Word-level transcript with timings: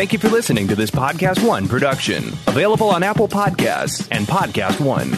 Thank 0.00 0.14
you 0.14 0.18
for 0.18 0.30
listening 0.30 0.66
to 0.68 0.74
this 0.74 0.90
Podcast 0.90 1.46
One 1.46 1.68
production, 1.68 2.28
available 2.46 2.88
on 2.88 3.02
Apple 3.02 3.28
Podcasts 3.28 4.08
and 4.10 4.26
Podcast 4.26 4.80
One. 4.80 5.08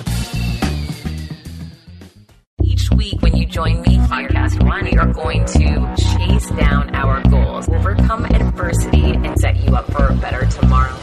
Each 2.64 2.90
week, 2.90 3.22
when 3.22 3.36
you 3.36 3.46
join 3.46 3.80
me, 3.82 3.98
Podcast 3.98 4.60
One, 4.66 4.86
we 4.86 4.96
are 4.96 5.12
going 5.12 5.44
to 5.44 5.94
chase 5.96 6.50
down 6.50 6.92
our 6.96 7.22
goals, 7.30 7.68
overcome 7.68 8.24
adversity, 8.24 9.12
and 9.12 9.38
set 9.38 9.56
you 9.58 9.76
up 9.76 9.88
for 9.92 10.08
a 10.08 10.16
better 10.16 10.46
tomorrow. 10.46 10.96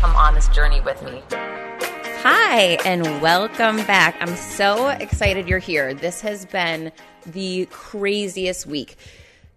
Come 0.00 0.16
on 0.16 0.34
this 0.34 0.48
journey 0.48 0.80
with 0.80 1.00
me. 1.04 1.22
Hi, 1.30 2.76
and 2.84 3.22
welcome 3.22 3.76
back. 3.86 4.16
I'm 4.18 4.34
so 4.34 4.88
excited 4.88 5.48
you're 5.48 5.60
here. 5.60 5.94
This 5.94 6.22
has 6.22 6.44
been 6.44 6.90
the 7.24 7.66
craziest 7.66 8.66
week. 8.66 8.96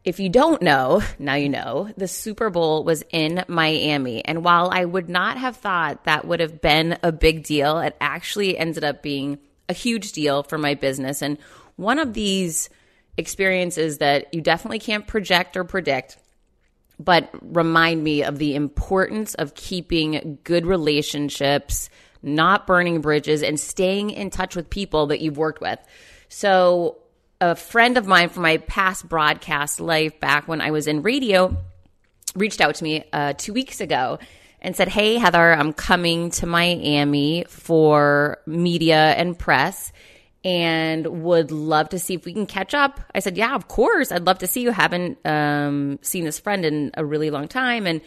If 0.05 0.19
you 0.19 0.27
don't 0.27 0.61
know, 0.61 1.01
now 1.17 1.35
you 1.35 1.47
know, 1.49 1.89
the 1.95 2.07
Super 2.07 2.49
Bowl 2.49 2.83
was 2.83 3.03
in 3.11 3.45
Miami. 3.47 4.23
And 4.25 4.43
while 4.43 4.69
I 4.71 4.83
would 4.83 5.09
not 5.09 5.37
have 5.37 5.57
thought 5.57 6.03
that 6.03 6.25
would 6.25 6.41
have 6.41 6.61
been 6.61 6.97
a 7.03 7.11
big 7.11 7.43
deal, 7.43 7.79
it 7.79 7.95
actually 8.01 8.57
ended 8.57 8.83
up 8.83 9.01
being 9.01 9.39
a 9.69 9.73
huge 9.73 10.11
deal 10.11 10.43
for 10.43 10.57
my 10.57 10.73
business. 10.73 11.21
And 11.21 11.37
one 11.77 11.99
of 11.99 12.13
these 12.13 12.69
experiences 13.17 13.99
that 13.99 14.33
you 14.33 14.41
definitely 14.41 14.79
can't 14.79 15.07
project 15.07 15.55
or 15.55 15.63
predict, 15.63 16.17
but 16.99 17.29
remind 17.41 18.03
me 18.03 18.23
of 18.23 18.39
the 18.39 18.55
importance 18.55 19.35
of 19.35 19.55
keeping 19.55 20.39
good 20.43 20.65
relationships, 20.65 21.89
not 22.21 22.67
burning 22.67 23.01
bridges, 23.01 23.41
and 23.41 23.59
staying 23.59 24.09
in 24.09 24.29
touch 24.29 24.55
with 24.55 24.69
people 24.69 25.07
that 25.07 25.21
you've 25.21 25.37
worked 25.37 25.61
with. 25.61 25.79
So, 26.29 26.97
a 27.43 27.55
friend 27.55 27.97
of 27.97 28.07
mine 28.07 28.29
from 28.29 28.43
my 28.43 28.55
past 28.55 29.09
broadcast 29.09 29.81
life 29.81 30.17
back 30.21 30.47
when 30.47 30.61
I 30.61 30.71
was 30.71 30.87
in 30.87 31.01
radio 31.01 31.57
reached 32.35 32.61
out 32.61 32.75
to 32.75 32.83
me 32.83 33.03
uh, 33.11 33.33
two 33.33 33.51
weeks 33.51 33.81
ago 33.81 34.17
and 34.61 34.77
said, 34.77 34.87
Hey, 34.87 35.15
Heather, 35.15 35.51
I'm 35.51 35.73
coming 35.73 36.29
to 36.31 36.45
Miami 36.45 37.43
for 37.49 38.37
media 38.45 39.11
and 39.17 39.37
press 39.37 39.91
and 40.45 41.05
would 41.23 41.51
love 41.51 41.89
to 41.89 41.99
see 41.99 42.13
if 42.13 42.23
we 42.23 42.31
can 42.31 42.45
catch 42.45 42.73
up. 42.73 43.01
I 43.13 43.19
said, 43.19 43.35
Yeah, 43.35 43.55
of 43.55 43.67
course. 43.67 44.13
I'd 44.13 44.25
love 44.25 44.37
to 44.39 44.47
see 44.47 44.61
you. 44.61 44.71
Haven't 44.71 45.17
um, 45.25 45.99
seen 46.01 46.23
this 46.23 46.39
friend 46.39 46.63
in 46.63 46.91
a 46.93 47.03
really 47.03 47.29
long 47.29 47.49
time 47.49 47.85
and 47.87 47.99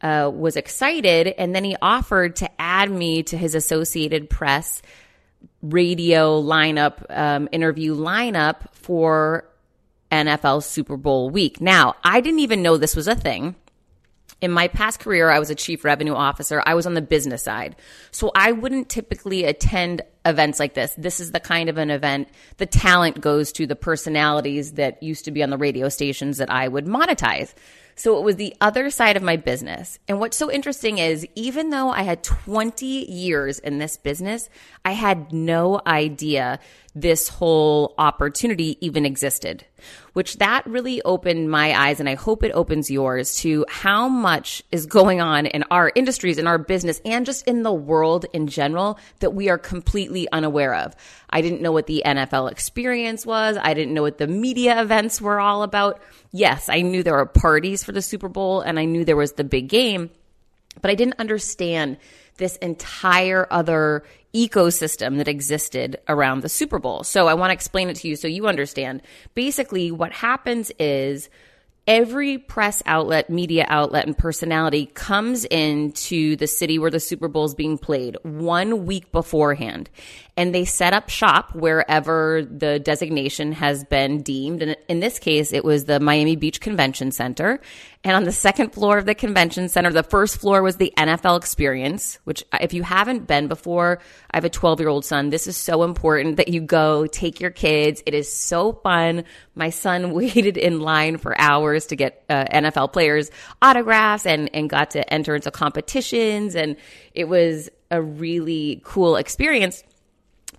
uh, 0.00 0.30
was 0.32 0.56
excited. 0.56 1.26
And 1.26 1.54
then 1.54 1.64
he 1.64 1.76
offered 1.82 2.36
to 2.36 2.50
add 2.58 2.90
me 2.90 3.22
to 3.24 3.36
his 3.36 3.54
Associated 3.54 4.30
Press 4.30 4.80
radio 5.62 6.40
lineup, 6.40 7.04
um, 7.10 7.48
interview 7.52 7.94
lineup 7.94 8.72
for 8.72 9.48
NFL 10.10 10.62
Super 10.62 10.96
Bowl 10.96 11.30
week. 11.30 11.60
Now, 11.60 11.94
I 12.04 12.20
didn't 12.20 12.40
even 12.40 12.62
know 12.62 12.76
this 12.76 12.96
was 12.96 13.08
a 13.08 13.14
thing. 13.14 13.56
In 14.40 14.52
my 14.52 14.68
past 14.68 15.00
career, 15.00 15.30
I 15.30 15.40
was 15.40 15.50
a 15.50 15.54
chief 15.54 15.84
revenue 15.84 16.14
officer. 16.14 16.62
I 16.64 16.74
was 16.74 16.86
on 16.86 16.94
the 16.94 17.02
business 17.02 17.42
side. 17.42 17.74
So 18.12 18.30
I 18.36 18.52
wouldn't 18.52 18.88
typically 18.88 19.44
attend 19.44 20.02
events 20.24 20.60
like 20.60 20.74
this. 20.74 20.94
This 20.96 21.18
is 21.18 21.32
the 21.32 21.40
kind 21.40 21.68
of 21.68 21.76
an 21.76 21.90
event 21.90 22.28
the 22.58 22.66
talent 22.66 23.20
goes 23.20 23.50
to 23.52 23.66
the 23.66 23.74
personalities 23.74 24.72
that 24.72 25.02
used 25.02 25.24
to 25.24 25.32
be 25.32 25.42
on 25.42 25.50
the 25.50 25.56
radio 25.56 25.88
stations 25.88 26.38
that 26.38 26.50
I 26.50 26.68
would 26.68 26.86
monetize. 26.86 27.52
So 27.98 28.16
it 28.16 28.22
was 28.22 28.36
the 28.36 28.54
other 28.60 28.90
side 28.90 29.16
of 29.16 29.24
my 29.24 29.36
business. 29.36 29.98
And 30.06 30.20
what's 30.20 30.36
so 30.36 30.52
interesting 30.52 30.98
is 30.98 31.26
even 31.34 31.70
though 31.70 31.90
I 31.90 32.02
had 32.02 32.22
20 32.22 32.86
years 32.86 33.58
in 33.58 33.78
this 33.78 33.96
business, 33.96 34.48
I 34.88 34.92
had 34.92 35.34
no 35.34 35.82
idea 35.86 36.60
this 36.94 37.28
whole 37.28 37.94
opportunity 37.98 38.78
even 38.80 39.04
existed, 39.04 39.66
which 40.14 40.38
that 40.38 40.66
really 40.66 41.02
opened 41.02 41.50
my 41.50 41.78
eyes. 41.78 42.00
And 42.00 42.08
I 42.08 42.14
hope 42.14 42.42
it 42.42 42.52
opens 42.52 42.90
yours 42.90 43.36
to 43.40 43.66
how 43.68 44.08
much 44.08 44.62
is 44.72 44.86
going 44.86 45.20
on 45.20 45.44
in 45.44 45.62
our 45.70 45.92
industries, 45.94 46.38
in 46.38 46.46
our 46.46 46.56
business, 46.56 47.02
and 47.04 47.26
just 47.26 47.46
in 47.46 47.64
the 47.64 47.72
world 47.72 48.24
in 48.32 48.46
general 48.46 48.98
that 49.20 49.34
we 49.34 49.50
are 49.50 49.58
completely 49.58 50.26
unaware 50.32 50.74
of. 50.74 50.96
I 51.28 51.42
didn't 51.42 51.60
know 51.60 51.72
what 51.72 51.86
the 51.86 52.02
NFL 52.06 52.50
experience 52.50 53.26
was. 53.26 53.58
I 53.60 53.74
didn't 53.74 53.92
know 53.92 54.00
what 54.00 54.16
the 54.16 54.26
media 54.26 54.80
events 54.80 55.20
were 55.20 55.38
all 55.38 55.64
about. 55.64 56.00
Yes, 56.32 56.70
I 56.70 56.80
knew 56.80 57.02
there 57.02 57.12
were 57.12 57.26
parties 57.26 57.84
for 57.84 57.92
the 57.92 58.00
Super 58.00 58.30
Bowl 58.30 58.62
and 58.62 58.78
I 58.78 58.86
knew 58.86 59.04
there 59.04 59.16
was 59.16 59.32
the 59.32 59.44
big 59.44 59.68
game, 59.68 60.08
but 60.80 60.90
I 60.90 60.94
didn't 60.94 61.20
understand 61.20 61.98
this 62.38 62.56
entire 62.56 63.46
other 63.50 64.04
ecosystem 64.34 65.16
that 65.18 65.28
existed 65.28 65.96
around 66.08 66.42
the 66.42 66.48
Super 66.48 66.78
Bowl. 66.78 67.02
So 67.04 67.28
I 67.28 67.34
want 67.34 67.50
to 67.50 67.54
explain 67.54 67.88
it 67.88 67.96
to 67.96 68.08
you 68.08 68.16
so 68.16 68.28
you 68.28 68.46
understand. 68.46 69.02
Basically, 69.34 69.90
what 69.90 70.12
happens 70.12 70.70
is 70.78 71.30
every 71.88 72.36
press 72.36 72.82
outlet, 72.84 73.30
media 73.30 73.64
outlet, 73.66 74.06
and 74.06 74.16
personality 74.16 74.84
comes 74.92 75.46
into 75.46 76.36
the 76.36 76.46
city 76.46 76.78
where 76.78 76.90
the 76.90 77.00
Super 77.00 77.28
Bowl 77.28 77.46
is 77.46 77.54
being 77.54 77.78
played 77.78 78.18
one 78.22 78.84
week 78.84 79.10
beforehand. 79.10 79.88
And 80.36 80.54
they 80.54 80.66
set 80.66 80.92
up 80.92 81.08
shop 81.08 81.54
wherever 81.54 82.42
the 82.44 82.78
designation 82.78 83.52
has 83.52 83.84
been 83.84 84.22
deemed. 84.22 84.62
And 84.62 84.76
in 84.88 85.00
this 85.00 85.18
case, 85.18 85.52
it 85.52 85.64
was 85.64 85.86
the 85.86 85.98
Miami 85.98 86.36
Beach 86.36 86.60
Convention 86.60 87.10
Center. 87.10 87.58
And 88.04 88.14
on 88.14 88.22
the 88.22 88.32
second 88.32 88.72
floor 88.72 88.96
of 88.96 89.06
the 89.06 89.14
convention 89.14 89.68
center, 89.68 89.90
the 89.90 90.04
first 90.04 90.40
floor 90.40 90.62
was 90.62 90.76
the 90.76 90.92
NFL 90.96 91.36
experience, 91.36 92.20
which 92.22 92.44
if 92.60 92.72
you 92.72 92.84
haven't 92.84 93.26
been 93.26 93.48
before, 93.48 93.98
I 94.30 94.36
have 94.36 94.44
a 94.44 94.50
12 94.50 94.78
year 94.78 94.88
old 94.88 95.04
son. 95.04 95.30
This 95.30 95.48
is 95.48 95.56
so 95.56 95.82
important 95.82 96.36
that 96.36 96.48
you 96.48 96.60
go 96.60 97.06
take 97.06 97.40
your 97.40 97.50
kids. 97.50 98.02
It 98.06 98.14
is 98.14 98.32
so 98.32 98.72
fun. 98.72 99.24
My 99.56 99.70
son 99.70 100.12
waited 100.14 100.56
in 100.56 100.80
line 100.80 101.18
for 101.18 101.38
hours 101.40 101.86
to 101.86 101.96
get 101.96 102.24
uh, 102.28 102.44
NFL 102.44 102.92
players 102.92 103.30
autographs 103.60 104.26
and, 104.26 104.48
and 104.54 104.70
got 104.70 104.92
to 104.92 105.12
enter 105.12 105.34
into 105.34 105.50
competitions. 105.50 106.54
And 106.54 106.76
it 107.14 107.28
was 107.28 107.68
a 107.90 108.00
really 108.00 108.80
cool 108.84 109.16
experience. 109.16 109.82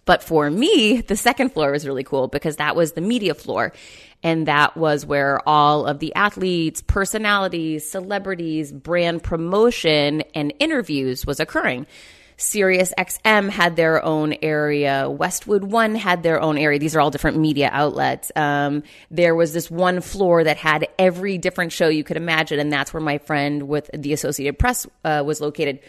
But 0.10 0.24
for 0.24 0.50
me, 0.50 1.02
the 1.02 1.16
second 1.16 1.54
floor 1.54 1.72
was 1.72 1.86
really 1.86 2.04
cool 2.04 2.28
because 2.28 2.56
that 2.56 2.76
was 2.76 2.94
the 2.94 3.00
media 3.00 3.36
floor. 3.36 3.74
And 4.24 4.48
that 4.48 4.76
was 4.76 5.06
where 5.06 5.48
all 5.48 5.86
of 5.86 6.00
the 6.00 6.16
athletes, 6.16 6.82
personalities, 6.82 7.88
celebrities, 7.88 8.72
brand 8.72 9.22
promotion, 9.22 10.24
and 10.34 10.52
interviews 10.58 11.28
was 11.28 11.40
occurring. 11.40 11.86
Sirius 12.38 12.92
XM 12.98 13.52
had 13.52 13.76
their 13.76 14.04
own 14.04 14.34
area. 14.42 15.08
Westwood 15.08 15.64
One 15.64 15.94
had 15.94 16.24
their 16.24 16.42
own 16.42 16.58
area. 16.58 16.80
These 16.80 16.96
are 16.96 17.02
all 17.02 17.12
different 17.12 17.38
media 17.38 17.70
outlets. 17.72 18.32
Um, 18.36 18.82
there 19.12 19.36
was 19.36 19.54
this 19.54 19.70
one 19.70 20.02
floor 20.02 20.44
that 20.44 20.58
had 20.58 20.88
every 20.98 21.38
different 21.38 21.72
show 21.72 21.88
you 21.88 22.04
could 22.04 22.18
imagine, 22.18 22.60
and 22.60 22.74
that's 22.74 22.96
where 22.96 23.02
my 23.02 23.20
friend 23.20 23.68
with 23.68 23.92
the 23.94 24.14
Associated 24.14 24.58
Press 24.58 24.88
uh, 25.04 25.22
was 25.24 25.40
located. 25.40 25.82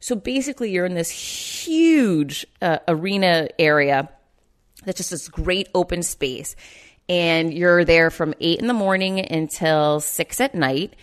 So 0.00 0.14
basically, 0.16 0.70
you're 0.70 0.86
in 0.86 0.94
this 0.94 1.10
huge 1.10 2.46
uh, 2.62 2.78
arena 2.86 3.48
area 3.58 4.08
that's 4.84 4.98
just 4.98 5.10
this 5.10 5.28
great 5.28 5.68
open 5.74 6.02
space 6.02 6.54
and 7.08 7.52
you're 7.54 7.84
there 7.84 8.10
from 8.10 8.34
eight 8.40 8.60
in 8.60 8.66
the 8.66 8.74
morning 8.74 9.20
until 9.20 10.00
six 10.00 10.40
at 10.40 10.54
night 10.54 10.94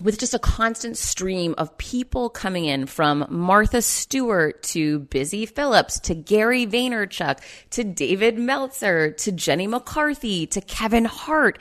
with 0.00 0.18
just 0.18 0.32
a 0.32 0.38
constant 0.38 0.96
stream 0.96 1.54
of 1.58 1.76
people 1.76 2.30
coming 2.30 2.64
in 2.64 2.86
from 2.86 3.26
Martha 3.28 3.82
Stewart 3.82 4.62
to 4.62 5.00
Busy 5.00 5.44
Phillips 5.44 6.00
to 6.00 6.14
Gary 6.14 6.66
Vaynerchuk 6.66 7.38
to 7.70 7.84
David 7.84 8.38
Meltzer 8.38 9.10
to 9.10 9.32
Jenny 9.32 9.66
McCarthy 9.66 10.46
to 10.48 10.60
Kevin 10.62 11.04
Hart. 11.04 11.60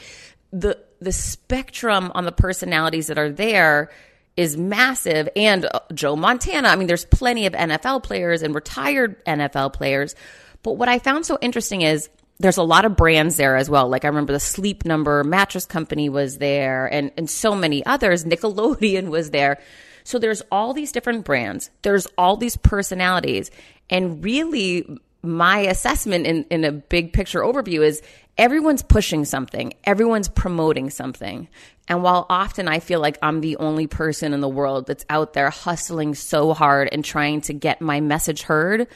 The 0.51 0.79
the 1.01 1.11
spectrum 1.11 2.11
on 2.13 2.25
the 2.25 2.31
personalities 2.31 3.07
that 3.07 3.17
are 3.17 3.31
there 3.31 3.89
is 4.39 4.55
massive 4.55 5.27
and 5.35 5.65
uh, 5.65 5.81
Joe 5.93 6.15
Montana. 6.15 6.69
I 6.69 6.77
mean 6.77 6.87
there's 6.87 7.03
plenty 7.03 7.45
of 7.45 7.51
NFL 7.51 8.03
players 8.03 8.41
and 8.41 8.55
retired 8.55 9.23
NFL 9.25 9.73
players. 9.73 10.15
But 10.63 10.77
what 10.77 10.87
I 10.87 10.99
found 10.99 11.25
so 11.25 11.37
interesting 11.41 11.81
is 11.81 12.09
there's 12.39 12.55
a 12.55 12.63
lot 12.63 12.85
of 12.85 12.95
brands 12.95 13.35
there 13.35 13.57
as 13.57 13.69
well. 13.69 13.89
Like 13.89 14.05
I 14.05 14.07
remember 14.07 14.31
the 14.31 14.39
Sleep 14.39 14.85
Number 14.85 15.25
mattress 15.25 15.65
company 15.65 16.07
was 16.07 16.37
there 16.37 16.85
and, 16.85 17.11
and 17.17 17.29
so 17.29 17.53
many 17.53 17.85
others. 17.85 18.23
Nickelodeon 18.23 19.09
was 19.09 19.31
there. 19.31 19.59
So 20.05 20.19
there's 20.19 20.41
all 20.49 20.73
these 20.73 20.93
different 20.93 21.25
brands. 21.25 21.69
There's 21.81 22.07
all 22.17 22.37
these 22.37 22.55
personalities. 22.55 23.51
And 23.89 24.23
really 24.23 24.87
my 25.21 25.59
assessment 25.59 26.25
in, 26.25 26.45
in 26.45 26.63
a 26.63 26.71
big 26.71 27.11
picture 27.11 27.41
overview 27.41 27.85
is 27.85 28.01
everyone's 28.39 28.81
pushing 28.81 29.25
something. 29.25 29.73
Everyone's 29.83 30.29
promoting 30.29 30.89
something. 30.89 31.49
And 31.89 32.01
while 32.01 32.25
often 32.29 32.69
I 32.69 32.79
feel 32.79 33.01
like 33.01 33.17
I'm 33.21 33.41
the 33.41 33.57
only 33.57 33.85
person 33.85 34.33
in 34.33 34.39
the 34.39 34.47
world 34.47 34.87
that's 34.87 35.05
out 35.09 35.33
there 35.33 35.49
hustling 35.49 36.15
so 36.15 36.53
hard 36.53 36.87
and 36.91 37.03
trying 37.03 37.41
to 37.41 37.53
get 37.53 37.81
my 37.81 37.99
message 37.99 38.43
heard, 38.43 38.87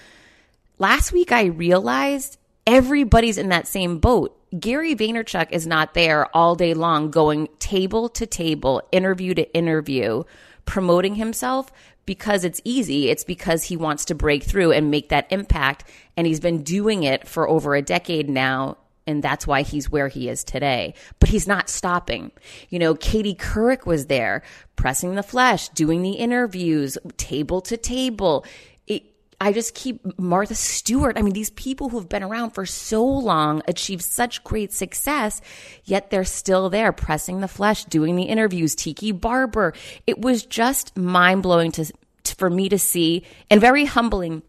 last 0.80 1.12
week 1.12 1.34
I 1.34 1.46
realized 1.46 2.38
everybody's 2.66 3.38
in 3.38 3.50
that 3.50 3.68
same 3.68 4.00
boat. 4.00 4.40
Gary 4.58 4.96
Vaynerchuk 4.96 5.52
is 5.52 5.68
not 5.68 5.94
there 5.94 6.34
all 6.36 6.56
day 6.56 6.74
long 6.74 7.12
going 7.12 7.50
table 7.60 8.08
to 8.10 8.26
table, 8.26 8.82
interview 8.94 9.34
to 9.34 9.54
interview, 9.54 10.24
promoting 10.66 11.16
himself 11.16 11.70
because 12.06 12.46
it's 12.46 12.62
easy. 12.64 13.10
It's 13.10 13.26
because 13.26 13.64
he 13.64 13.76
wants 13.76 14.06
to 14.06 14.16
break 14.16 14.44
through 14.44 14.72
and 14.72 14.90
make 14.90 15.10
that 15.10 15.28
impact. 15.32 15.90
And 16.16 16.26
he's 16.26 16.40
been 16.40 16.64
doing 16.64 17.04
it 17.04 17.28
for 17.28 17.50
over 17.50 17.76
a 17.76 17.82
decade 17.82 18.30
now 18.30 18.78
and 19.06 19.24
that's 19.24 19.46
why 19.46 19.62
he's 19.62 19.90
where 19.90 20.08
he 20.08 20.30
is 20.30 20.44
today. 20.44 20.94
But 21.20 21.30
he's 21.30 21.48
not 21.48 21.70
stopping. 21.70 22.32
You 22.70 22.80
know, 22.80 22.96
Katie 22.96 23.36
Couric 23.36 23.86
was 23.86 24.08
there, 24.08 24.44
pressing 24.76 25.16
the 25.16 25.24
flesh, 25.24 25.70
doing 25.70 26.02
the 26.02 26.14
interviews, 26.14 26.98
table 27.18 27.62
to 27.62 27.78
table. 27.78 28.46
It, 28.88 29.04
I 29.42 29.52
just 29.52 29.76
keep 29.76 30.18
Martha 30.18 30.56
Stewart. 30.56 31.18
I 31.18 31.22
mean, 31.22 31.34
these 31.34 31.50
people 31.52 31.90
who've 31.90 32.08
been 32.08 32.24
around 32.24 32.52
for 32.52 32.66
so 32.66 33.04
long 33.04 33.62
achieved 33.68 34.04
such 34.04 34.44
great 34.44 34.72
success, 34.72 35.42
yet 35.84 36.10
they're 36.10 36.24
still 36.24 36.70
there, 36.70 36.92
pressing 36.92 37.42
the 37.42 37.48
flesh, 37.48 37.86
doing 37.86 38.16
the 38.16 38.24
interviews. 38.24 38.76
Tiki 38.76 39.12
Barber. 39.12 39.74
It 40.08 40.22
was 40.22 40.46
just 40.46 40.96
mind 40.98 41.44
blowing 41.44 41.72
to, 41.74 41.92
for 42.38 42.50
me 42.50 42.70
to 42.70 42.80
see 42.80 43.26
and 43.50 43.60
very 43.60 43.86
humbling 43.86 44.44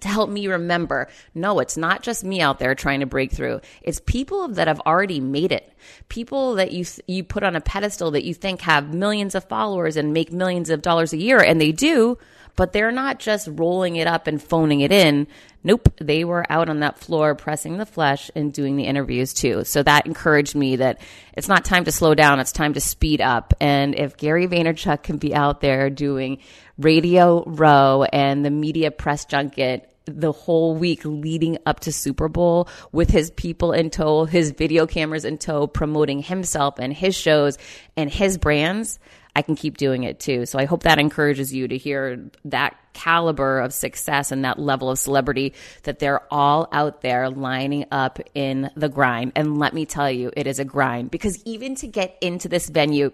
to 0.00 0.08
help 0.08 0.30
me 0.30 0.46
remember 0.46 1.08
no, 1.34 1.58
it's 1.60 1.76
not 1.76 2.02
just 2.02 2.24
me 2.24 2.40
out 2.40 2.58
there 2.58 2.74
trying 2.74 3.00
to 3.00 3.06
break 3.06 3.32
through. 3.32 3.60
It's 3.82 4.00
people 4.00 4.48
that 4.48 4.68
have 4.68 4.80
already 4.80 5.20
made 5.20 5.52
it. 5.52 5.72
People 6.08 6.54
that 6.56 6.72
you 6.72 6.84
you 7.06 7.24
put 7.24 7.42
on 7.42 7.56
a 7.56 7.60
pedestal 7.60 8.10
that 8.12 8.24
you 8.24 8.34
think 8.34 8.62
have 8.62 8.94
millions 8.94 9.34
of 9.34 9.44
followers 9.44 9.96
and 9.96 10.12
make 10.12 10.32
millions 10.32 10.70
of 10.70 10.82
dollars 10.82 11.12
a 11.12 11.18
year 11.18 11.38
and 11.38 11.60
they 11.60 11.72
do, 11.72 12.18
but 12.56 12.72
they're 12.72 12.90
not 12.90 13.18
just 13.18 13.48
rolling 13.52 13.96
it 13.96 14.06
up 14.06 14.26
and 14.26 14.42
phoning 14.42 14.80
it 14.80 14.90
in. 14.90 15.26
Nope, 15.62 15.88
they 16.00 16.24
were 16.24 16.44
out 16.50 16.68
on 16.68 16.80
that 16.80 16.98
floor 16.98 17.34
pressing 17.34 17.76
the 17.76 17.86
flesh 17.86 18.30
and 18.34 18.52
doing 18.52 18.76
the 18.76 18.84
interviews 18.84 19.34
too. 19.34 19.64
So 19.64 19.82
that 19.82 20.06
encouraged 20.06 20.54
me 20.54 20.76
that 20.76 21.00
it's 21.34 21.48
not 21.48 21.64
time 21.64 21.84
to 21.84 21.92
slow 21.92 22.14
down, 22.14 22.40
it's 22.40 22.52
time 22.52 22.74
to 22.74 22.80
speed 22.80 23.20
up. 23.20 23.54
And 23.60 23.94
if 23.94 24.16
Gary 24.16 24.46
Vaynerchuk 24.46 25.02
can 25.02 25.18
be 25.18 25.34
out 25.34 25.60
there 25.60 25.90
doing 25.90 26.38
Radio 26.78 27.44
Row 27.44 28.04
and 28.04 28.44
the 28.44 28.50
media 28.50 28.90
press 28.90 29.24
junket 29.24 29.88
the 30.06 30.32
whole 30.32 30.76
week 30.76 31.00
leading 31.04 31.58
up 31.66 31.80
to 31.80 31.92
Super 31.92 32.28
Bowl 32.28 32.68
with 32.92 33.10
his 33.10 33.30
people 33.32 33.72
in 33.72 33.90
tow, 33.90 34.24
his 34.24 34.52
video 34.52 34.86
cameras 34.86 35.24
in 35.24 35.36
tow, 35.36 35.66
promoting 35.66 36.22
himself 36.22 36.78
and 36.78 36.92
his 36.92 37.16
shows 37.16 37.58
and 37.96 38.08
his 38.08 38.38
brands, 38.38 38.98
I 39.36 39.42
can 39.42 39.54
keep 39.54 39.76
doing 39.76 40.04
it 40.04 40.18
too. 40.18 40.46
So 40.46 40.58
I 40.58 40.64
hope 40.64 40.84
that 40.84 40.98
encourages 40.98 41.52
you 41.52 41.68
to 41.68 41.76
hear 41.76 42.30
that 42.46 42.74
caliber 42.94 43.60
of 43.60 43.74
success 43.74 44.32
and 44.32 44.46
that 44.46 44.58
level 44.58 44.90
of 44.90 44.98
celebrity 44.98 45.52
that 45.82 45.98
they're 45.98 46.22
all 46.32 46.68
out 46.72 47.02
there 47.02 47.28
lining 47.28 47.84
up 47.92 48.18
in 48.34 48.70
the 48.76 48.88
grind. 48.88 49.32
And 49.36 49.58
let 49.58 49.74
me 49.74 49.84
tell 49.84 50.10
you, 50.10 50.32
it 50.34 50.46
is 50.46 50.58
a 50.58 50.64
grind 50.64 51.10
because 51.10 51.44
even 51.44 51.74
to 51.74 51.86
get 51.86 52.16
into 52.22 52.48
this 52.48 52.70
venue, 52.70 53.12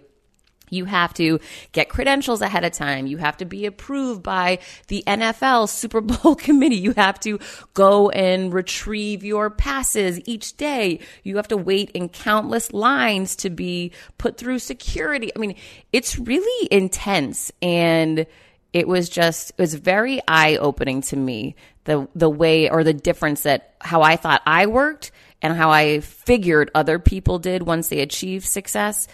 you 0.72 0.86
have 0.86 1.14
to 1.14 1.38
get 1.72 1.88
credentials 1.88 2.40
ahead 2.40 2.64
of 2.64 2.72
time. 2.72 3.06
You 3.06 3.18
have 3.18 3.36
to 3.38 3.44
be 3.44 3.66
approved 3.66 4.22
by 4.22 4.58
the 4.88 5.04
NFL 5.06 5.68
Super 5.68 6.00
Bowl 6.00 6.34
committee. 6.34 6.76
You 6.76 6.92
have 6.92 7.20
to 7.20 7.38
go 7.74 8.10
and 8.10 8.52
retrieve 8.52 9.24
your 9.24 9.50
passes 9.50 10.20
each 10.24 10.56
day. 10.56 11.00
You 11.22 11.36
have 11.36 11.48
to 11.48 11.56
wait 11.56 11.90
in 11.90 12.08
countless 12.08 12.72
lines 12.72 13.36
to 13.36 13.50
be 13.50 13.92
put 14.18 14.36
through 14.36 14.58
security. 14.58 15.30
I 15.34 15.38
mean, 15.38 15.56
it's 15.92 16.18
really 16.18 16.68
intense 16.70 17.52
and 17.60 18.26
it 18.72 18.88
was 18.88 19.08
just 19.08 19.50
it 19.50 19.58
was 19.58 19.74
very 19.74 20.20
eye 20.26 20.56
opening 20.56 21.02
to 21.02 21.16
me 21.16 21.54
the 21.84 22.08
the 22.14 22.30
way 22.30 22.70
or 22.70 22.84
the 22.84 22.94
difference 22.94 23.42
that 23.42 23.74
how 23.80 24.02
I 24.02 24.16
thought 24.16 24.42
I 24.46 24.66
worked 24.66 25.12
and 25.42 25.54
how 25.54 25.70
I 25.70 26.00
figured 26.00 26.70
other 26.74 26.98
people 26.98 27.38
did 27.38 27.64
once 27.64 27.88
they 27.88 28.00
achieved 28.00 28.46
success 28.46 29.08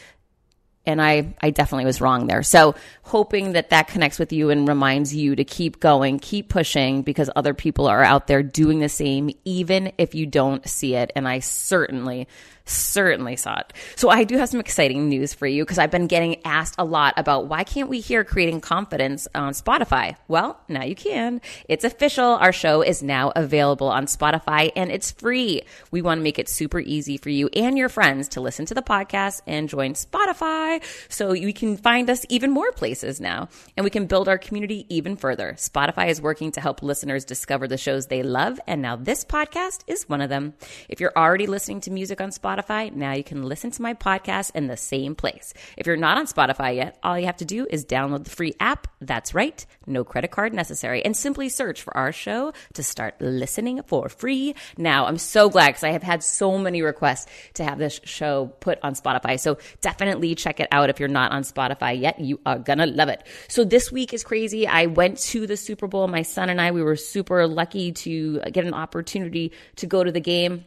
and 0.87 1.03
I, 1.03 1.35
I 1.43 1.51
definitely 1.51 1.85
was 1.85 2.01
wrong 2.01 2.27
there. 2.27 2.43
So 2.43 2.75
hoping 3.03 3.53
that 3.53 3.71
that 3.71 3.89
connects 3.89 4.19
with 4.19 4.33
you 4.33 4.51
and 4.51 4.67
reminds 4.67 5.15
you 5.15 5.37
to 5.37 5.45
keep 5.45 5.81
going, 5.81 6.19
keep 6.19 6.49
pushing 6.49 7.03
because 7.03 7.29
other 7.37 7.53
people 7.55 7.87
are 7.87 8.03
out 8.03 8.27
there 8.27 8.43
doing 8.43 8.79
the 8.79 8.89
same, 8.89 9.31
even 9.45 9.93
if 9.99 10.15
you 10.15 10.25
don't 10.25 10.67
see 10.67 10.95
it. 10.95 11.13
And 11.15 11.29
I 11.29 11.41
certainly, 11.41 12.27
certainly 12.69 13.37
saw 13.37 13.59
it. 13.59 13.73
So 13.97 14.11
I 14.11 14.25
do 14.25 14.37
have 14.39 14.49
some 14.49 14.61
exciting 14.61 15.09
news 15.09 15.33
for 15.33 15.47
you 15.47 15.65
because 15.65 15.79
I've 15.79 15.91
been 15.91 16.07
getting 16.07 16.45
asked 16.45 16.75
a 16.79 16.85
lot 16.85 17.15
about 17.17 17.47
why 17.47 17.65
can't 17.65 17.89
we 17.89 18.01
hear 18.01 18.25
creating 18.25 18.61
confidence 18.61 19.27
on 19.35 19.53
Spotify? 19.53 20.17
Well, 20.29 20.61
now 20.69 20.85
you 20.85 20.95
can. 20.95 21.41
It's 21.69 21.85
official. 21.85 22.25
Our 22.25 22.53
show 22.53 22.83
is 22.83 23.03
now 23.03 23.33
available 23.35 23.89
on 23.89 24.07
Spotify 24.07 24.71
and 24.77 24.91
it's 24.91 25.11
free. 25.11 25.63
We 25.91 26.03
want 26.03 26.19
to 26.19 26.23
make 26.23 26.39
it 26.39 26.49
super 26.49 26.81
easy 26.81 27.17
for 27.17 27.31
you 27.31 27.49
and 27.55 27.79
your 27.79 27.89
friends 27.89 28.29
to 28.29 28.41
listen 28.41 28.67
to 28.67 28.75
the 28.75 28.83
podcast 28.83 29.41
and 29.47 29.69
join 29.69 29.95
Spotify 29.95 30.83
so 31.09 31.33
you 31.33 31.53
can 31.53 31.77
find 31.77 32.11
us 32.11 32.27
even 32.29 32.51
more 32.51 32.73
places 32.73 33.21
now 33.21 33.49
and 33.77 33.85
we 33.85 33.91
can 33.91 34.07
build 34.07 34.29
our 34.29 34.39
community 34.39 34.87
even 34.89 35.17
further. 35.17 35.55
Spotify 35.59 36.09
is 36.09 36.21
working 36.21 36.53
to 36.53 36.61
help 36.61 36.83
listeners 36.83 37.25
discover 37.25 37.67
the 37.67 37.79
shows 37.79 38.07
they 38.07 38.23
love 38.23 38.61
and 38.67 38.83
now 38.83 38.97
this 38.97 39.25
podcast 39.25 39.85
is 39.87 40.09
one 40.09 40.21
of 40.21 40.29
them. 40.29 40.55
If 40.89 41.01
you're 41.01 41.13
already 41.17 41.47
listening 41.47 41.81
to 41.83 41.91
music 41.91 42.21
on 42.21 42.31
Spotify, 42.31 42.58
Spotify, 42.59 42.93
now 42.93 43.13
you 43.13 43.25
can 43.25 43.43
listen 43.43 43.71
to 43.71 43.83
my 43.83 43.95
podcast 43.95 44.55
in 44.55 44.67
the 44.67 44.77
same 44.77 45.15
place. 45.15 45.55
If 45.77 45.87
you're 45.87 45.97
not 45.97 46.19
on 46.19 46.27
Spotify 46.27 46.77
yet, 46.77 46.99
all 47.03 47.19
you 47.19 47.27
have 47.27 47.37
to 47.39 47.45
do 47.45 47.67
is 47.71 47.85
download 47.85 48.25
the 48.25 48.31
free 48.31 48.55
app. 48.59 48.89
That's 49.01 49.35
right, 49.35 49.65
no 49.87 50.05
credit 50.05 50.31
card 50.31 50.53
necessary, 50.53 51.05
and 51.05 51.17
simply 51.17 51.49
search 51.49 51.83
for 51.83 51.97
our 51.97 52.13
show 52.13 52.53
to 52.75 52.83
start 52.83 53.21
listening 53.21 53.83
for 53.87 54.09
free. 54.09 54.55
Now, 54.77 55.07
I'm 55.07 55.19
so 55.19 55.49
glad 55.49 55.69
because 55.69 55.85
I 55.85 55.91
have 55.91 56.03
had 56.03 56.23
so 56.23 56.59
many 56.59 56.83
requests 56.83 57.27
to 57.55 57.65
have 57.65 57.79
this 57.79 58.01
show 58.05 58.47
put 58.61 58.79
on 58.83 58.95
Spotify. 58.95 59.39
So 59.39 59.59
definitely 59.81 60.35
check 60.35 60.61
it 60.61 60.69
out 60.73 60.91
if 60.91 60.99
you're 60.99 61.09
not 61.09 61.31
on 61.31 61.43
Spotify 61.43 61.99
yet. 62.01 62.19
You 62.19 62.41
are 62.45 62.59
gonna 62.59 62.87
love 62.87 63.09
it. 63.09 63.23
So 63.49 63.65
this 63.65 63.93
week 63.93 64.13
is 64.13 64.25
crazy. 64.25 64.67
I 64.67 64.87
went 64.87 65.19
to 65.19 65.47
the 65.47 65.57
Super 65.57 65.87
Bowl. 65.87 66.09
My 66.09 66.23
son 66.23 66.51
and 66.51 66.61
I, 66.61 66.73
we 66.73 66.83
were 66.83 66.97
super 66.97 67.47
lucky 67.47 67.93
to 67.93 68.41
get 68.53 68.65
an 68.65 68.75
opportunity 68.75 69.53
to 69.77 69.87
go 69.87 70.03
to 70.03 70.11
the 70.11 70.21
game. 70.21 70.65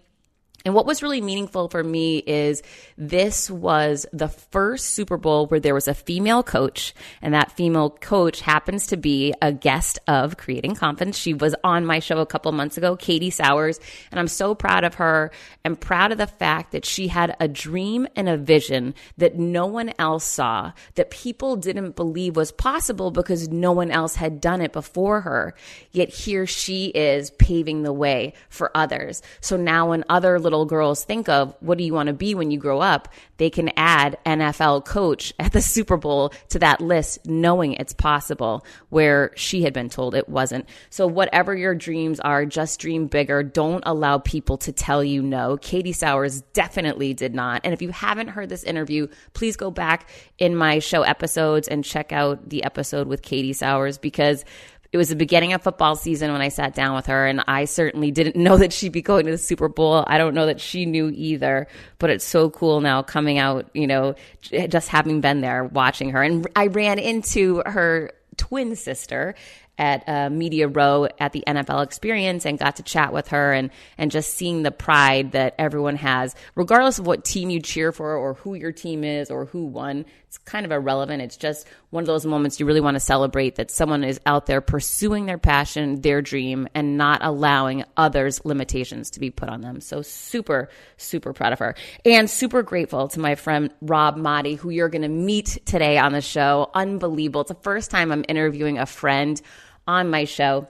And 0.63 0.73
what 0.73 0.85
was 0.85 1.01
really 1.01 1.21
meaningful 1.21 1.69
for 1.69 1.83
me 1.83 2.17
is 2.19 2.61
this 2.97 3.49
was 3.49 4.05
the 4.13 4.27
first 4.27 4.89
Super 4.89 5.17
Bowl 5.17 5.47
where 5.47 5.59
there 5.59 5.73
was 5.73 5.87
a 5.87 5.93
female 5.93 6.43
coach, 6.43 6.93
and 7.21 7.33
that 7.33 7.51
female 7.53 7.89
coach 7.89 8.41
happens 8.41 8.87
to 8.87 8.97
be 8.97 9.33
a 9.41 9.51
guest 9.51 9.97
of 10.07 10.37
Creating 10.37 10.75
Confidence. 10.75 11.17
She 11.17 11.33
was 11.33 11.55
on 11.63 11.85
my 11.85 11.99
show 11.99 12.19
a 12.19 12.25
couple 12.25 12.51
months 12.51 12.77
ago, 12.77 12.95
Katie 12.95 13.31
Sowers, 13.31 13.79
and 14.11 14.19
I'm 14.19 14.27
so 14.27 14.53
proud 14.53 14.83
of 14.83 14.95
her 14.95 15.31
and 15.63 15.79
proud 15.79 16.11
of 16.11 16.17
the 16.17 16.27
fact 16.27 16.73
that 16.73 16.85
she 16.85 17.07
had 17.07 17.35
a 17.39 17.47
dream 17.47 18.07
and 18.15 18.29
a 18.29 18.37
vision 18.37 18.93
that 19.17 19.37
no 19.37 19.65
one 19.65 19.93
else 19.97 20.23
saw, 20.23 20.73
that 20.95 21.11
people 21.11 21.55
didn't 21.55 21.95
believe 21.95 22.35
was 22.35 22.51
possible 22.51 23.09
because 23.09 23.49
no 23.49 23.71
one 23.71 23.89
else 23.89 24.15
had 24.15 24.41
done 24.41 24.61
it 24.61 24.73
before 24.73 25.21
her. 25.21 25.55
Yet 25.91 26.09
here 26.09 26.45
she 26.45 26.87
is 26.87 27.31
paving 27.31 27.83
the 27.83 27.93
way 27.93 28.33
for 28.49 28.71
others. 28.75 29.21
So 29.39 29.57
now 29.57 29.89
when 29.89 30.03
other 30.09 30.39
little 30.39 30.50
little 30.51 30.65
girls 30.65 31.03
think 31.03 31.29
of 31.29 31.55
what 31.59 31.77
do 31.77 31.83
you 31.83 31.93
want 31.93 32.07
to 32.07 32.13
be 32.13 32.35
when 32.35 32.51
you 32.51 32.59
grow 32.59 32.79
up, 32.79 33.07
they 33.37 33.49
can 33.49 33.71
add 33.75 34.19
NFL 34.25 34.85
coach 34.85 35.33
at 35.39 35.51
the 35.51 35.61
Super 35.61 35.97
Bowl 35.97 36.31
to 36.49 36.59
that 36.59 36.81
list, 36.81 37.25
knowing 37.25 37.73
it's 37.73 37.93
possible 37.93 38.65
where 38.89 39.31
she 39.35 39.63
had 39.63 39.73
been 39.73 39.89
told 39.89 40.13
it 40.13 40.29
wasn't. 40.29 40.67
So, 40.89 41.07
whatever 41.07 41.55
your 41.55 41.73
dreams 41.73 42.19
are, 42.19 42.45
just 42.45 42.79
dream 42.79 43.07
bigger. 43.07 43.41
Don't 43.41 43.83
allow 43.85 44.19
people 44.19 44.57
to 44.59 44.71
tell 44.71 45.03
you 45.03 45.23
no. 45.23 45.57
Katie 45.57 45.93
Sowers 45.93 46.41
definitely 46.53 47.13
did 47.13 47.33
not. 47.33 47.61
And 47.63 47.73
if 47.73 47.81
you 47.81 47.89
haven't 47.89 48.27
heard 48.27 48.49
this 48.49 48.63
interview, 48.63 49.07
please 49.33 49.55
go 49.55 49.71
back 49.71 50.09
in 50.37 50.55
my 50.55 50.79
show 50.79 51.01
episodes 51.01 51.67
and 51.67 51.83
check 51.83 52.11
out 52.11 52.49
the 52.49 52.63
episode 52.63 53.07
with 53.07 53.21
Katie 53.21 53.53
Sowers 53.53 53.97
because 53.97 54.43
it 54.91 54.97
was 54.97 55.09
the 55.09 55.15
beginning 55.15 55.53
of 55.53 55.61
football 55.61 55.95
season 55.95 56.33
when 56.33 56.41
I 56.41 56.49
sat 56.49 56.75
down 56.75 56.95
with 56.95 57.05
her, 57.05 57.25
and 57.25 57.43
I 57.47 57.65
certainly 57.65 58.11
didn't 58.11 58.35
know 58.35 58.57
that 58.57 58.73
she'd 58.73 58.91
be 58.91 59.01
going 59.01 59.25
to 59.25 59.31
the 59.31 59.37
Super 59.37 59.69
Bowl. 59.69 60.03
I 60.05 60.17
don't 60.17 60.33
know 60.33 60.47
that 60.47 60.59
she 60.59 60.85
knew 60.85 61.09
either, 61.13 61.67
but 61.97 62.09
it's 62.09 62.25
so 62.25 62.49
cool 62.49 62.81
now 62.81 63.01
coming 63.01 63.37
out, 63.37 63.69
you 63.73 63.87
know, 63.87 64.15
just 64.41 64.89
having 64.89 65.21
been 65.21 65.39
there 65.39 65.63
watching 65.63 66.09
her. 66.09 66.21
And 66.21 66.45
I 66.55 66.67
ran 66.67 66.99
into 66.99 67.63
her 67.65 68.11
twin 68.35 68.75
sister 68.75 69.35
at 69.81 70.31
Media 70.31 70.67
Row 70.67 71.07
at 71.19 71.33
the 71.33 71.43
NFL 71.47 71.83
Experience 71.83 72.45
and 72.45 72.59
got 72.59 72.75
to 72.75 72.83
chat 72.83 73.11
with 73.11 73.29
her 73.29 73.51
and 73.51 73.71
and 73.97 74.11
just 74.11 74.35
seeing 74.35 74.61
the 74.61 74.71
pride 74.71 75.31
that 75.31 75.55
everyone 75.57 75.95
has, 75.95 76.35
regardless 76.55 76.99
of 76.99 77.07
what 77.07 77.25
team 77.25 77.49
you 77.49 77.59
cheer 77.59 77.91
for 77.91 78.15
or 78.15 78.35
who 78.35 78.53
your 78.53 78.71
team 78.71 79.03
is 79.03 79.31
or 79.31 79.45
who 79.45 79.65
won. 79.65 80.05
It's 80.27 80.37
kind 80.37 80.65
of 80.65 80.71
irrelevant. 80.71 81.21
It's 81.21 81.35
just 81.35 81.67
one 81.89 82.03
of 82.03 82.07
those 82.07 82.25
moments 82.25 82.57
you 82.57 82.65
really 82.65 82.79
want 82.79 82.95
to 82.95 83.01
celebrate 83.01 83.55
that 83.55 83.69
someone 83.69 84.05
is 84.05 84.17
out 84.25 84.45
there 84.45 84.61
pursuing 84.61 85.25
their 85.25 85.37
passion, 85.37 85.99
their 85.99 86.21
dream, 86.21 86.69
and 86.73 86.97
not 86.97 87.21
allowing 87.21 87.83
others' 87.97 88.45
limitations 88.45 89.09
to 89.11 89.19
be 89.19 89.29
put 89.29 89.49
on 89.49 89.59
them. 89.59 89.81
So 89.81 90.01
super, 90.01 90.69
super 90.95 91.33
proud 91.33 91.51
of 91.51 91.59
her. 91.59 91.75
And 92.05 92.29
super 92.29 92.63
grateful 92.63 93.09
to 93.09 93.19
my 93.19 93.35
friend 93.35 93.73
Rob 93.81 94.15
Maaddi, 94.15 94.57
who 94.57 94.69
you're 94.69 94.87
going 94.87 95.01
to 95.01 95.09
meet 95.09 95.57
today 95.65 95.97
on 95.97 96.13
the 96.13 96.21
show. 96.21 96.69
Unbelievable. 96.73 97.41
It's 97.41 97.49
the 97.49 97.55
first 97.55 97.91
time 97.91 98.11
I'm 98.11 98.23
interviewing 98.29 98.77
a 98.77 98.85
friend 98.85 99.41
on 99.87 100.09
my 100.09 100.25
show 100.25 100.67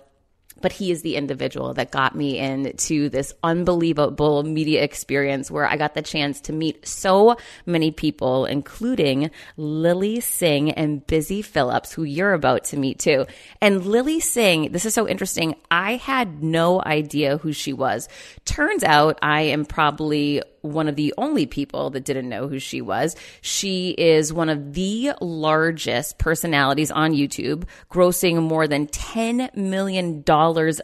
but 0.61 0.71
he 0.71 0.91
is 0.91 1.01
the 1.01 1.15
individual 1.15 1.73
that 1.73 1.91
got 1.91 2.15
me 2.15 2.37
into 2.37 3.09
this 3.09 3.33
unbelievable 3.43 4.43
media 4.43 4.83
experience 4.83 5.51
where 5.51 5.65
I 5.65 5.75
got 5.77 5.93
the 5.93 6.01
chance 6.01 6.41
to 6.41 6.53
meet 6.53 6.87
so 6.87 7.37
many 7.65 7.91
people, 7.91 8.45
including 8.45 9.31
Lilly 9.57 10.19
Singh 10.19 10.71
and 10.71 11.05
Busy 11.05 11.41
Phillips, 11.41 11.91
who 11.91 12.03
you're 12.03 12.33
about 12.33 12.65
to 12.65 12.77
meet 12.77 12.99
too. 12.99 13.25
And 13.59 13.85
Lilly 13.85 14.19
Singh, 14.19 14.71
this 14.71 14.85
is 14.85 14.93
so 14.93 15.07
interesting. 15.07 15.55
I 15.69 15.95
had 15.95 16.43
no 16.43 16.81
idea 16.81 17.37
who 17.37 17.53
she 17.53 17.73
was. 17.73 18.07
Turns 18.45 18.83
out 18.83 19.19
I 19.21 19.41
am 19.41 19.65
probably 19.65 20.41
one 20.61 20.87
of 20.87 20.95
the 20.95 21.13
only 21.17 21.45
people 21.45 21.89
that 21.91 22.05
didn't 22.05 22.29
know 22.29 22.47
who 22.47 22.59
she 22.59 22.81
was. 22.81 23.15
She 23.41 23.91
is 23.91 24.33
one 24.33 24.49
of 24.49 24.73
the 24.73 25.11
largest 25.21 26.17
personalities 26.17 26.91
on 26.91 27.13
YouTube, 27.13 27.65
grossing 27.89 28.41
more 28.41 28.67
than 28.67 28.87
$10 28.87 29.55
million 29.55 30.23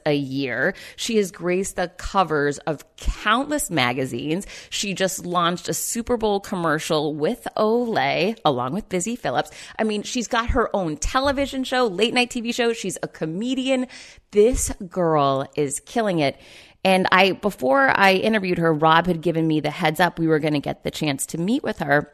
a 0.06 0.14
year. 0.14 0.74
She 0.96 1.18
has 1.18 1.32
graced 1.32 1.76
the 1.76 1.90
covers 1.98 2.58
of 2.60 2.84
countless 2.98 3.70
magazines. 3.70 4.48
She 4.70 4.94
just 4.94 5.26
launched 5.26 5.70
a 5.70 5.74
Super 5.74 6.18
Bowl 6.18 6.40
commercial 6.40 7.14
with 7.14 7.48
Olay, 7.56 8.38
along 8.44 8.74
with 8.74 8.90
Busy 8.90 9.16
Phillips. 9.16 9.52
I 9.78 9.84
mean, 9.84 10.04
she's 10.04 10.28
got 10.28 10.50
her 10.50 10.76
own 10.76 10.98
television 10.98 11.64
show, 11.64 11.88
late 11.88 12.14
night 12.14 12.30
TV 12.30 12.54
show. 12.54 12.74
She's 12.74 12.98
a 13.04 13.08
comedian. 13.08 13.88
This 14.32 14.72
girl 14.90 15.48
is 15.56 15.80
killing 15.82 16.20
it. 16.20 16.40
And 16.88 17.06
I, 17.12 17.34
before 17.34 17.92
I 17.94 18.14
interviewed 18.14 18.60
her, 18.60 18.74
Rob 18.74 19.08
had 19.08 19.20
given 19.20 19.46
me 19.46 19.60
the 19.60 19.70
heads 19.70 20.00
up 20.00 20.18
we 20.18 20.26
were 20.26 20.40
going 20.40 20.54
to 20.54 20.62
get 20.62 20.86
the 20.86 20.90
chance 20.90 21.26
to 21.26 21.38
meet 21.38 21.62
with 21.62 21.80
her. 21.80 22.14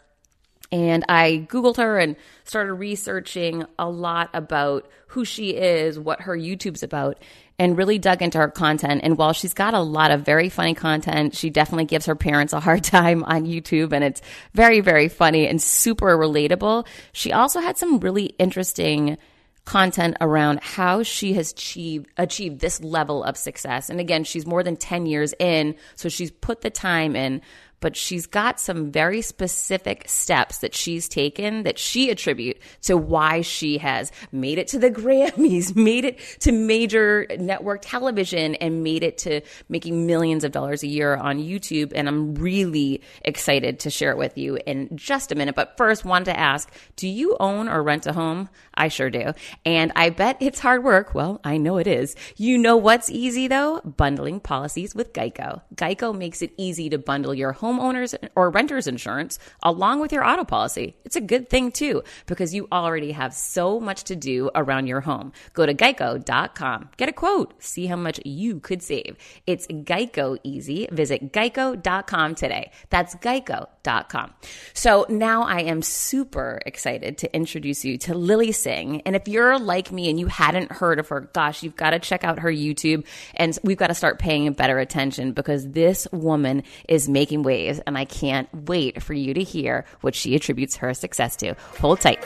And 0.72 1.06
I 1.08 1.46
Googled 1.48 1.78
her 1.78 2.00
and 2.00 2.16
started 2.44 2.74
researching 2.74 3.66
a 3.78 3.88
lot 3.88 4.32
about 4.34 4.90
who 5.10 5.26
she 5.26 5.52
is, 5.52 6.00
what 6.00 6.22
her 6.22 6.36
YouTube's 6.36 6.82
about, 6.82 7.20
and 7.60 7.78
really 7.78 8.00
dug 8.00 8.24
into 8.24 8.40
her 8.40 8.48
content. 8.48 9.02
And 9.04 9.16
while 9.16 9.34
she's 9.34 9.54
got 9.54 9.76
a 9.76 9.80
lot 9.80 10.10
of 10.10 10.26
very 10.26 10.50
funny 10.50 10.74
content, 10.74 11.36
she 11.36 11.52
definitely 11.52 11.86
gives 11.86 12.08
her 12.08 12.16
parents 12.16 12.52
a 12.52 12.60
hard 12.60 12.84
time 12.84 13.24
on 13.26 13.46
YouTube. 13.46 13.94
And 13.94 14.04
it's 14.04 14.24
very, 14.56 14.80
very 14.80 15.08
funny 15.08 15.48
and 15.48 15.62
super 15.62 16.18
relatable. 16.18 16.88
She 17.12 17.32
also 17.32 17.60
had 17.60 17.78
some 17.78 18.00
really 18.00 18.34
interesting 18.40 19.20
content 19.66 20.18
around 20.20 20.60
how 20.62 21.04
she 21.04 21.34
has 21.34 21.52
achieved 21.52 22.08
achieved 22.18 22.60
this 22.60 22.82
level 22.82 23.24
of 23.24 23.38
success. 23.38 23.90
And 23.90 24.00
again, 24.00 24.24
she's 24.24 24.46
more 24.46 24.64
than 24.64 24.76
10 24.76 25.06
years 25.06 25.34
in, 25.40 25.76
so 25.96 26.10
she's 26.10 26.32
put 26.32 26.62
the 26.62 26.70
time 26.70 27.16
in, 27.16 27.42
but 27.84 27.98
she's 27.98 28.28
got 28.28 28.62
some 28.62 28.94
very 28.94 29.22
specific 29.22 30.06
steps 30.08 30.60
that 30.60 30.74
she's 30.74 31.10
taken 31.10 31.64
that 31.64 31.78
she 31.78 32.10
attribute 32.10 32.58
to 32.82 32.96
why 32.96 33.42
she 33.42 33.78
has 33.78 34.10
made 34.32 34.58
it 34.58 34.70
to 34.70 34.80
the 34.80 34.90
Grammys, 35.04 35.76
made 35.76 36.06
it 36.06 36.18
to 36.40 36.54
major 36.54 37.28
network 37.38 37.82
television 37.84 38.56
and 38.56 38.84
made 38.86 39.04
it 39.04 39.18
to 39.18 39.42
making 39.68 40.08
millions 40.08 40.46
of 40.46 40.54
dollars 40.54 40.82
a 40.82 40.88
year 40.88 41.18
on 41.18 41.40
YouTube 41.40 41.92
and 41.94 42.08
I'm 42.08 42.36
really 42.36 43.02
excited 43.24 43.82
to 43.82 43.90
share 43.90 44.12
it 44.12 44.18
with 44.18 44.38
you 44.38 44.58
in 44.66 44.88
just 44.96 45.34
a 45.34 45.36
minute. 45.36 45.54
But 45.54 45.76
first, 45.76 46.06
wanted 46.06 46.26
to 46.26 46.40
ask, 46.40 46.72
do 46.96 47.10
you 47.10 47.36
own 47.42 47.68
or 47.68 47.84
rent 47.84 48.08
a 48.08 48.14
home? 48.14 48.48
I 48.76 48.88
sure 48.88 49.10
do. 49.10 49.34
And 49.66 49.92
I 49.98 50.10
bet 50.10 50.38
it's 50.40 50.60
hard 50.60 50.86
work. 50.86 51.14
Well, 51.14 51.42
I 51.44 51.58
know 51.58 51.80
it 51.80 51.88
is. 51.88 52.16
You 52.38 52.58
know 52.58 52.78
what's 52.78 53.10
easy 53.10 53.50
though? 53.50 53.82
Bundling 53.82 54.40
policies 54.40 54.96
with 54.96 55.12
Geico. 55.12 55.64
Geico 55.76 56.18
makes 56.18 56.42
it 56.42 56.54
easy 56.56 56.90
to 56.90 56.98
bundle 56.98 57.34
your 57.34 57.52
home 57.52 57.73
homeowners 57.80 58.16
or 58.36 58.50
renters 58.50 58.88
insurance 58.88 59.40
along 59.62 60.00
with 60.00 60.12
your 60.12 60.26
auto 60.26 60.44
policy. 60.44 60.96
It's 61.06 61.16
a 61.16 61.22
good 61.22 61.50
thing 61.50 61.72
too, 61.72 62.04
because 62.26 62.54
you 62.54 62.68
already 62.72 63.12
have 63.12 63.34
so 63.34 63.80
much 63.80 64.04
to 64.06 64.16
do 64.16 64.50
around 64.56 64.88
your 64.88 65.02
home. 65.02 65.34
Go 65.54 65.66
to 65.66 65.74
geico.com, 65.74 66.90
get 66.98 67.10
a 67.10 67.14
quote, 67.14 67.62
see 67.62 67.88
how 67.88 67.96
much 67.96 68.20
you 68.26 68.60
could 68.60 68.82
save. 68.82 69.18
It's 69.48 69.68
Geico 69.68 70.38
easy. 70.44 70.88
Visit 70.92 71.32
geico.com 71.32 72.36
today. 72.36 72.72
That's 72.90 73.16
geico.com. 73.16 74.34
So 74.74 75.06
now 75.10 75.44
I 75.44 75.62
am 75.62 75.82
super 75.82 76.62
excited 76.66 77.18
to 77.20 77.36
introduce 77.36 77.84
you 77.84 77.98
to 78.00 78.14
Lilly 78.14 78.52
Singh. 78.52 79.02
And 79.02 79.16
if 79.16 79.28
you're 79.28 79.60
like 79.60 79.92
me 79.92 80.10
and 80.10 80.20
you 80.20 80.28
hadn't 80.28 80.72
heard 80.72 81.00
of 81.00 81.10
her, 81.10 81.22
gosh, 81.34 81.64
you've 81.64 81.76
got 81.76 81.92
to 81.92 82.00
check 82.00 82.24
out 82.24 82.40
her 82.40 82.52
YouTube 82.52 83.06
and 83.36 83.58
we've 83.64 83.78
got 83.78 83.88
to 83.88 83.96
start 83.96 84.20
paying 84.20 84.52
better 84.54 84.80
attention 84.80 85.34
because 85.34 85.70
this 85.70 86.08
woman 86.12 86.64
is 86.88 87.10
making 87.10 87.44
waves 87.44 87.63
and 87.86 87.98
I 87.98 88.06
can't 88.06 88.48
wait 88.54 89.02
for 89.02 89.14
you 89.14 89.34
to 89.34 89.44
hear 89.44 89.86
what 90.02 90.16
she 90.16 90.36
attributes 90.36 90.78
her 90.78 90.94
success 90.94 91.36
to. 91.38 91.56
Hold 91.80 92.02
tight. 92.02 92.24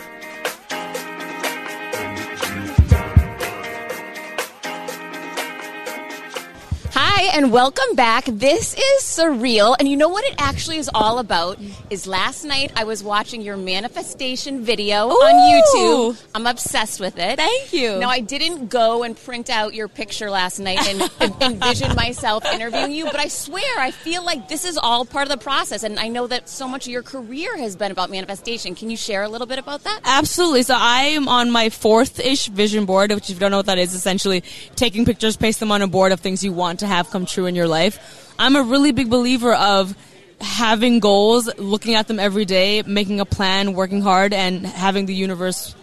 Hi, 7.19 7.35
and 7.35 7.51
welcome 7.51 7.95
back. 7.95 8.25
This 8.25 8.75
is 8.75 9.01
Surreal. 9.01 9.75
And 9.79 9.87
you 9.87 9.97
know 9.97 10.07
what 10.07 10.23
it 10.25 10.35
actually 10.37 10.77
is 10.77 10.87
all 10.93 11.17
about? 11.17 11.57
Is 11.89 12.05
last 12.05 12.43
night 12.43 12.71
I 12.75 12.83
was 12.83 13.03
watching 13.03 13.41
your 13.41 13.57
manifestation 13.57 14.61
video 14.61 15.07
Ooh. 15.07 15.13
on 15.13 16.13
YouTube. 16.13 16.23
I'm 16.35 16.45
obsessed 16.45 16.99
with 16.99 17.17
it. 17.17 17.37
Thank 17.37 17.73
you. 17.73 17.97
Now, 17.97 18.09
I 18.09 18.19
didn't 18.19 18.67
go 18.67 19.01
and 19.01 19.17
print 19.17 19.49
out 19.49 19.73
your 19.73 19.87
picture 19.87 20.29
last 20.29 20.59
night 20.59 20.77
and 20.87 21.41
envision 21.41 21.95
myself 21.95 22.45
interviewing 22.45 22.91
you, 22.91 23.05
but 23.05 23.19
I 23.19 23.29
swear 23.29 23.79
I 23.79 23.89
feel 23.89 24.23
like 24.23 24.47
this 24.47 24.63
is 24.63 24.77
all 24.77 25.03
part 25.03 25.23
of 25.23 25.29
the 25.29 25.43
process. 25.43 25.81
And 25.81 25.99
I 25.99 26.09
know 26.09 26.27
that 26.27 26.47
so 26.47 26.67
much 26.67 26.85
of 26.85 26.91
your 26.91 27.01
career 27.01 27.57
has 27.57 27.75
been 27.75 27.91
about 27.91 28.11
manifestation. 28.11 28.75
Can 28.75 28.91
you 28.91 28.97
share 28.97 29.23
a 29.23 29.29
little 29.29 29.47
bit 29.47 29.57
about 29.57 29.85
that? 29.85 30.01
Absolutely. 30.03 30.61
So 30.61 30.75
I 30.77 31.05
am 31.05 31.27
on 31.27 31.49
my 31.49 31.71
fourth 31.71 32.19
ish 32.19 32.45
vision 32.45 32.85
board, 32.85 33.09
which, 33.09 33.31
if 33.31 33.37
you 33.37 33.39
don't 33.39 33.49
know 33.49 33.57
what 33.57 33.65
that 33.65 33.79
is, 33.79 33.95
essentially 33.95 34.43
taking 34.75 35.03
pictures, 35.03 35.35
paste 35.35 35.59
them 35.59 35.71
on 35.71 35.81
a 35.81 35.87
board 35.87 36.11
of 36.11 36.19
things 36.19 36.43
you 36.43 36.53
want 36.53 36.81
to 36.81 36.85
have 36.85 37.06
have 37.07 37.11
come 37.11 37.25
true 37.25 37.45
in 37.45 37.55
your 37.55 37.67
life. 37.67 38.33
I'm 38.37 38.55
a 38.55 38.61
really 38.61 38.91
big 38.91 39.09
believer 39.09 39.53
of 39.53 39.95
having 40.39 40.99
goals, 40.99 41.49
looking 41.57 41.95
at 41.95 42.07
them 42.07 42.19
every 42.19 42.45
day, 42.45 42.83
making 42.83 43.19
a 43.19 43.25
plan, 43.25 43.73
working 43.73 44.01
hard, 44.01 44.33
and 44.33 44.65
having 44.65 45.05
the 45.05 45.13
universe 45.13 45.75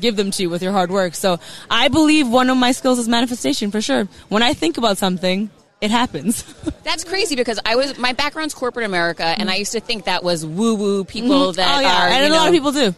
give 0.00 0.16
them 0.16 0.30
to 0.32 0.42
you 0.42 0.50
with 0.50 0.62
your 0.62 0.72
hard 0.72 0.90
work. 0.90 1.14
So 1.14 1.38
I 1.70 1.88
believe 1.88 2.28
one 2.28 2.50
of 2.50 2.56
my 2.56 2.72
skills 2.72 2.98
is 2.98 3.08
manifestation 3.08 3.70
for 3.70 3.80
sure. 3.80 4.08
When 4.28 4.42
I 4.42 4.52
think 4.52 4.78
about 4.78 4.98
something, 4.98 5.50
it 5.80 5.90
happens. 5.90 6.42
That's 6.82 7.04
crazy 7.04 7.36
because 7.36 7.60
I 7.64 7.76
was 7.76 7.96
my 7.98 8.12
background's 8.12 8.54
corporate 8.54 8.86
America, 8.86 9.24
and 9.24 9.50
I 9.50 9.56
used 9.56 9.72
to 9.72 9.80
think 9.80 10.04
that 10.04 10.24
was 10.24 10.44
woo 10.44 10.74
woo 10.74 11.04
people 11.04 11.30
mm-hmm. 11.30 11.56
that 11.56 11.78
oh, 11.78 11.80
yeah. 11.80 12.06
are. 12.06 12.08
And 12.08 12.26
a 12.26 12.28
know, 12.28 12.36
lot 12.36 12.48
of 12.48 12.54
people 12.54 12.72
do. 12.72 12.94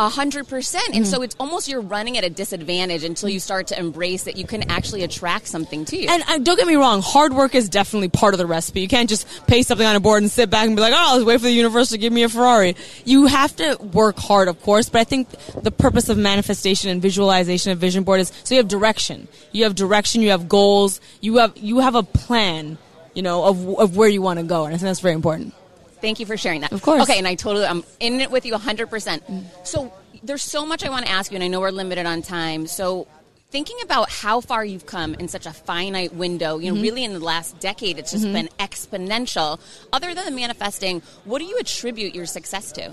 A 0.00 0.08
hundred 0.08 0.48
percent. 0.48 0.88
And 0.94 1.04
mm-hmm. 1.04 1.12
so 1.12 1.20
it's 1.20 1.36
almost 1.38 1.68
you're 1.68 1.82
running 1.82 2.16
at 2.16 2.24
a 2.24 2.30
disadvantage 2.30 3.04
until 3.04 3.28
you 3.28 3.38
start 3.38 3.66
to 3.66 3.78
embrace 3.78 4.24
that 4.24 4.38
you 4.38 4.46
can 4.46 4.70
actually 4.70 5.02
attract 5.02 5.46
something 5.46 5.84
to 5.84 5.96
you. 5.98 6.08
And 6.08 6.22
uh, 6.26 6.38
don't 6.38 6.56
get 6.56 6.66
me 6.66 6.76
wrong, 6.76 7.02
hard 7.02 7.34
work 7.34 7.54
is 7.54 7.68
definitely 7.68 8.08
part 8.08 8.32
of 8.32 8.38
the 8.38 8.46
recipe. 8.46 8.80
You 8.80 8.88
can't 8.88 9.10
just 9.10 9.46
paste 9.46 9.68
something 9.68 9.86
on 9.86 9.96
a 9.96 10.00
board 10.00 10.22
and 10.22 10.30
sit 10.30 10.48
back 10.48 10.66
and 10.66 10.74
be 10.74 10.80
like, 10.80 10.94
oh, 10.96 11.16
let's 11.16 11.26
wait 11.26 11.36
for 11.36 11.44
the 11.44 11.52
universe 11.52 11.90
to 11.90 11.98
give 11.98 12.14
me 12.14 12.22
a 12.22 12.30
Ferrari. 12.30 12.76
You 13.04 13.26
have 13.26 13.54
to 13.56 13.76
work 13.92 14.16
hard, 14.16 14.48
of 14.48 14.62
course, 14.62 14.88
but 14.88 15.02
I 15.02 15.04
think 15.04 15.28
the 15.62 15.70
purpose 15.70 16.08
of 16.08 16.16
manifestation 16.16 16.88
and 16.88 17.02
visualization 17.02 17.70
of 17.70 17.76
vision 17.76 18.02
board 18.02 18.20
is 18.20 18.32
so 18.42 18.54
you 18.54 18.58
have 18.58 18.68
direction. 18.68 19.28
You 19.52 19.64
have 19.64 19.74
direction, 19.74 20.22
you 20.22 20.30
have 20.30 20.48
goals, 20.48 20.98
you 21.20 21.36
have, 21.36 21.58
you 21.58 21.80
have 21.80 21.94
a 21.94 22.02
plan, 22.02 22.78
you 23.12 23.20
know, 23.20 23.44
of, 23.44 23.78
of 23.78 23.98
where 23.98 24.08
you 24.08 24.22
want 24.22 24.38
to 24.38 24.46
go. 24.46 24.64
And 24.64 24.74
I 24.74 24.78
think 24.78 24.88
that's 24.88 25.00
very 25.00 25.14
important. 25.14 25.52
Thank 26.00 26.20
you 26.20 26.26
for 26.26 26.36
sharing 26.36 26.62
that. 26.62 26.72
Of 26.72 26.82
course. 26.82 27.02
Okay, 27.02 27.18
and 27.18 27.26
I 27.26 27.34
totally, 27.34 27.66
I'm 27.66 27.84
in 27.98 28.20
it 28.20 28.30
with 28.30 28.46
you 28.46 28.54
100%. 28.54 29.44
So 29.64 29.92
there's 30.22 30.42
so 30.42 30.66
much 30.66 30.84
I 30.84 30.90
want 30.90 31.06
to 31.06 31.10
ask 31.10 31.30
you, 31.30 31.36
and 31.36 31.44
I 31.44 31.48
know 31.48 31.60
we're 31.60 31.70
limited 31.70 32.06
on 32.06 32.22
time. 32.22 32.66
So 32.66 33.06
thinking 33.50 33.76
about 33.82 34.10
how 34.10 34.40
far 34.40 34.64
you've 34.64 34.86
come 34.86 35.14
in 35.14 35.28
such 35.28 35.46
a 35.46 35.52
finite 35.52 36.14
window, 36.14 36.58
you 36.58 36.70
know, 36.70 36.74
mm-hmm. 36.74 36.82
really 36.82 37.04
in 37.04 37.12
the 37.12 37.20
last 37.20 37.58
decade, 37.58 37.98
it's 37.98 38.12
just 38.12 38.24
mm-hmm. 38.24 38.34
been 38.34 38.48
exponential. 38.58 39.60
Other 39.92 40.14
than 40.14 40.24
the 40.24 40.30
manifesting, 40.30 41.02
what 41.24 41.40
do 41.40 41.44
you 41.44 41.58
attribute 41.58 42.14
your 42.14 42.26
success 42.26 42.72
to? 42.72 42.92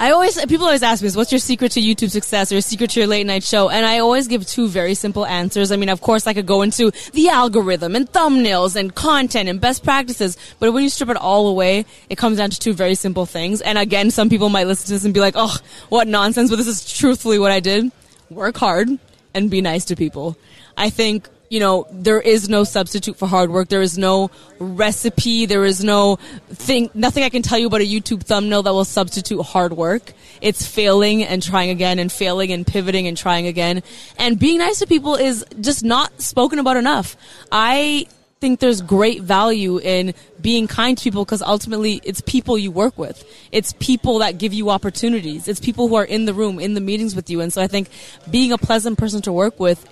I 0.00 0.12
always 0.12 0.38
people 0.46 0.66
always 0.66 0.84
ask 0.84 1.02
me, 1.02 1.10
"What's 1.10 1.32
your 1.32 1.40
secret 1.40 1.72
to 1.72 1.80
YouTube 1.80 2.10
success 2.10 2.52
or 2.52 2.60
secret 2.60 2.90
to 2.90 3.00
your 3.00 3.08
late 3.08 3.26
night 3.26 3.42
show?" 3.42 3.68
And 3.68 3.84
I 3.84 3.98
always 3.98 4.28
give 4.28 4.46
two 4.46 4.68
very 4.68 4.94
simple 4.94 5.26
answers. 5.26 5.72
I 5.72 5.76
mean, 5.76 5.88
of 5.88 6.00
course, 6.00 6.28
I 6.28 6.34
could 6.34 6.46
go 6.46 6.62
into 6.62 6.92
the 7.14 7.28
algorithm 7.30 7.96
and 7.96 8.10
thumbnails 8.12 8.76
and 8.76 8.94
content 8.94 9.48
and 9.48 9.60
best 9.60 9.82
practices, 9.82 10.36
but 10.60 10.72
when 10.72 10.84
you 10.84 10.88
strip 10.88 11.10
it 11.10 11.16
all 11.16 11.48
away, 11.48 11.84
it 12.08 12.16
comes 12.16 12.38
down 12.38 12.50
to 12.50 12.58
two 12.58 12.74
very 12.74 12.94
simple 12.94 13.26
things. 13.26 13.60
And 13.60 13.76
again, 13.76 14.12
some 14.12 14.28
people 14.28 14.50
might 14.50 14.68
listen 14.68 14.86
to 14.86 14.92
this 14.92 15.04
and 15.04 15.12
be 15.12 15.20
like, 15.20 15.34
"Oh, 15.36 15.56
what 15.88 16.06
nonsense!" 16.06 16.48
But 16.48 16.56
this 16.56 16.68
is 16.68 16.84
truthfully 16.88 17.40
what 17.40 17.50
I 17.50 17.58
did: 17.58 17.90
work 18.30 18.56
hard 18.56 18.88
and 19.34 19.50
be 19.50 19.60
nice 19.60 19.84
to 19.86 19.96
people. 19.96 20.36
I 20.76 20.90
think 20.90 21.28
you 21.48 21.60
know, 21.60 21.86
there 21.90 22.20
is 22.20 22.48
no 22.48 22.64
substitute 22.64 23.16
for 23.16 23.26
hard 23.26 23.50
work. 23.50 23.68
There 23.68 23.82
is 23.82 23.96
no 23.96 24.30
recipe. 24.58 25.46
There 25.46 25.64
is 25.64 25.82
no 25.82 26.16
thing, 26.48 26.90
nothing 26.94 27.24
I 27.24 27.30
can 27.30 27.42
tell 27.42 27.58
you 27.58 27.66
about 27.66 27.80
a 27.80 27.86
YouTube 27.86 28.22
thumbnail 28.22 28.62
that 28.64 28.72
will 28.72 28.84
substitute 28.84 29.42
hard 29.42 29.72
work. 29.72 30.12
It's 30.40 30.66
failing 30.66 31.24
and 31.24 31.42
trying 31.42 31.70
again 31.70 31.98
and 31.98 32.12
failing 32.12 32.52
and 32.52 32.66
pivoting 32.66 33.06
and 33.06 33.16
trying 33.16 33.46
again. 33.46 33.82
And 34.18 34.38
being 34.38 34.58
nice 34.58 34.78
to 34.80 34.86
people 34.86 35.14
is 35.14 35.44
just 35.60 35.84
not 35.84 36.20
spoken 36.20 36.58
about 36.58 36.76
enough. 36.76 37.16
I 37.50 38.06
think 38.40 38.60
there's 38.60 38.82
great 38.82 39.22
value 39.22 39.78
in 39.78 40.14
being 40.40 40.68
kind 40.68 40.96
to 40.96 41.02
people 41.02 41.24
because 41.24 41.42
ultimately 41.42 42.00
it's 42.04 42.20
people 42.20 42.56
you 42.56 42.70
work 42.70 42.96
with. 42.96 43.24
It's 43.50 43.72
people 43.80 44.20
that 44.20 44.38
give 44.38 44.52
you 44.52 44.70
opportunities. 44.70 45.48
It's 45.48 45.58
people 45.58 45.88
who 45.88 45.96
are 45.96 46.04
in 46.04 46.24
the 46.24 46.34
room, 46.34 46.60
in 46.60 46.74
the 46.74 46.80
meetings 46.80 47.16
with 47.16 47.30
you. 47.30 47.40
And 47.40 47.52
so 47.52 47.60
I 47.60 47.66
think 47.66 47.88
being 48.30 48.52
a 48.52 48.58
pleasant 48.58 48.98
person 48.98 49.22
to 49.22 49.32
work 49.32 49.58
with 49.58 49.84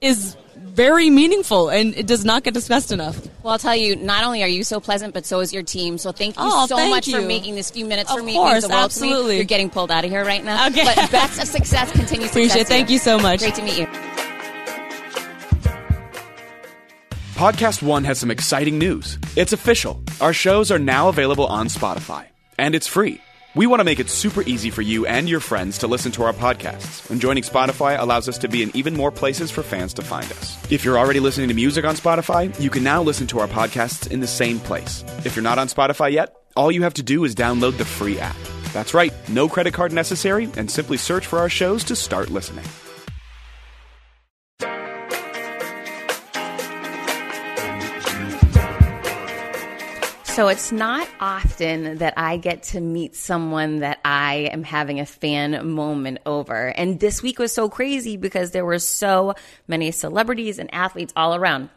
is 0.00 0.36
very 0.74 1.08
meaningful 1.08 1.68
and 1.68 1.94
it 1.96 2.06
does 2.06 2.24
not 2.24 2.42
get 2.42 2.52
discussed 2.54 2.90
enough. 2.92 3.16
Well, 3.42 3.52
I'll 3.52 3.58
tell 3.58 3.76
you, 3.76 3.94
not 3.96 4.24
only 4.24 4.42
are 4.42 4.48
you 4.48 4.64
so 4.64 4.80
pleasant, 4.80 5.14
but 5.14 5.24
so 5.24 5.40
is 5.40 5.52
your 5.52 5.62
team. 5.62 5.98
So 5.98 6.10
thank 6.12 6.36
you 6.36 6.42
Oh, 6.44 6.66
so 6.66 6.76
thank 6.76 6.90
much 6.90 7.10
for 7.10 7.20
making 7.22 7.54
this 7.54 7.70
few 7.70 7.84
minutes 7.86 8.10
Of 8.10 8.18
for 8.18 8.22
me. 8.24 8.34
course, 8.34 8.50
it 8.50 8.52
means 8.54 8.62
the 8.64 8.68
world 8.70 8.84
absolutely. 8.84 9.30
me. 9.30 9.36
You're 9.36 9.44
getting 9.44 9.70
pulled 9.70 9.90
out 9.90 10.04
of 10.04 10.10
here 10.10 10.24
right 10.24 10.44
now. 10.44 10.66
Okay. 10.68 10.84
But 10.84 11.10
best 11.12 11.40
of 11.40 11.46
success, 11.48 11.90
continue 11.92 12.26
success. 12.26 12.30
Appreciate 12.30 12.60
it. 12.62 12.64
to 12.64 12.68
Thank 12.70 12.90
you 12.90 12.98
so 12.98 13.18
much. 13.18 13.40
Great 13.40 13.54
to 13.54 13.62
meet 13.62 13.78
you. 13.78 13.86
Podcast 17.36 17.82
One 17.82 18.04
has 18.04 18.18
some 18.18 18.30
exciting 18.30 18.78
news. 18.78 19.18
It's 19.36 19.52
official. 19.52 20.00
Our 20.20 20.32
shows 20.32 20.70
are 20.70 20.78
now 20.78 21.08
available 21.08 21.46
on 21.46 21.66
Spotify, 21.68 22.26
and 22.58 22.74
it's 22.74 22.86
free. 22.86 23.20
We 23.56 23.68
want 23.68 23.78
to 23.78 23.84
make 23.84 24.00
it 24.00 24.10
super 24.10 24.42
easy 24.42 24.70
for 24.70 24.82
you 24.82 25.06
and 25.06 25.28
your 25.28 25.38
friends 25.38 25.78
to 25.78 25.86
listen 25.86 26.10
to 26.12 26.24
our 26.24 26.32
podcasts, 26.32 27.08
and 27.08 27.20
joining 27.20 27.44
Spotify 27.44 27.96
allows 27.96 28.28
us 28.28 28.36
to 28.38 28.48
be 28.48 28.64
in 28.64 28.74
even 28.74 28.96
more 28.96 29.12
places 29.12 29.52
for 29.52 29.62
fans 29.62 29.94
to 29.94 30.02
find 30.02 30.24
us. 30.32 30.58
If 30.72 30.84
you're 30.84 30.98
already 30.98 31.20
listening 31.20 31.46
to 31.50 31.54
music 31.54 31.84
on 31.84 31.94
Spotify, 31.94 32.58
you 32.60 32.68
can 32.68 32.82
now 32.82 33.00
listen 33.00 33.28
to 33.28 33.38
our 33.38 33.46
podcasts 33.46 34.10
in 34.10 34.18
the 34.18 34.26
same 34.26 34.58
place. 34.58 35.04
If 35.24 35.36
you're 35.36 35.44
not 35.44 35.60
on 35.60 35.68
Spotify 35.68 36.10
yet, 36.10 36.34
all 36.56 36.72
you 36.72 36.82
have 36.82 36.94
to 36.94 37.04
do 37.04 37.22
is 37.22 37.36
download 37.36 37.78
the 37.78 37.84
free 37.84 38.18
app. 38.18 38.36
That's 38.72 38.92
right, 38.92 39.12
no 39.28 39.48
credit 39.48 39.72
card 39.72 39.92
necessary, 39.92 40.50
and 40.56 40.68
simply 40.68 40.96
search 40.96 41.24
for 41.24 41.38
our 41.38 41.48
shows 41.48 41.84
to 41.84 41.94
start 41.94 42.30
listening. 42.30 42.64
So 50.34 50.48
it's 50.48 50.72
not 50.72 51.08
often 51.20 51.98
that 51.98 52.14
I 52.16 52.38
get 52.38 52.64
to 52.64 52.80
meet 52.80 53.14
someone 53.14 53.78
that 53.78 54.00
I 54.04 54.50
am 54.52 54.64
having 54.64 54.98
a 54.98 55.06
fan 55.06 55.64
moment 55.70 56.18
over. 56.26 56.72
And 56.76 56.98
this 56.98 57.22
week 57.22 57.38
was 57.38 57.52
so 57.52 57.68
crazy 57.68 58.16
because 58.16 58.50
there 58.50 58.64
were 58.64 58.80
so 58.80 59.34
many 59.68 59.92
celebrities 59.92 60.58
and 60.58 60.74
athletes 60.74 61.12
all 61.14 61.36
around. 61.36 61.70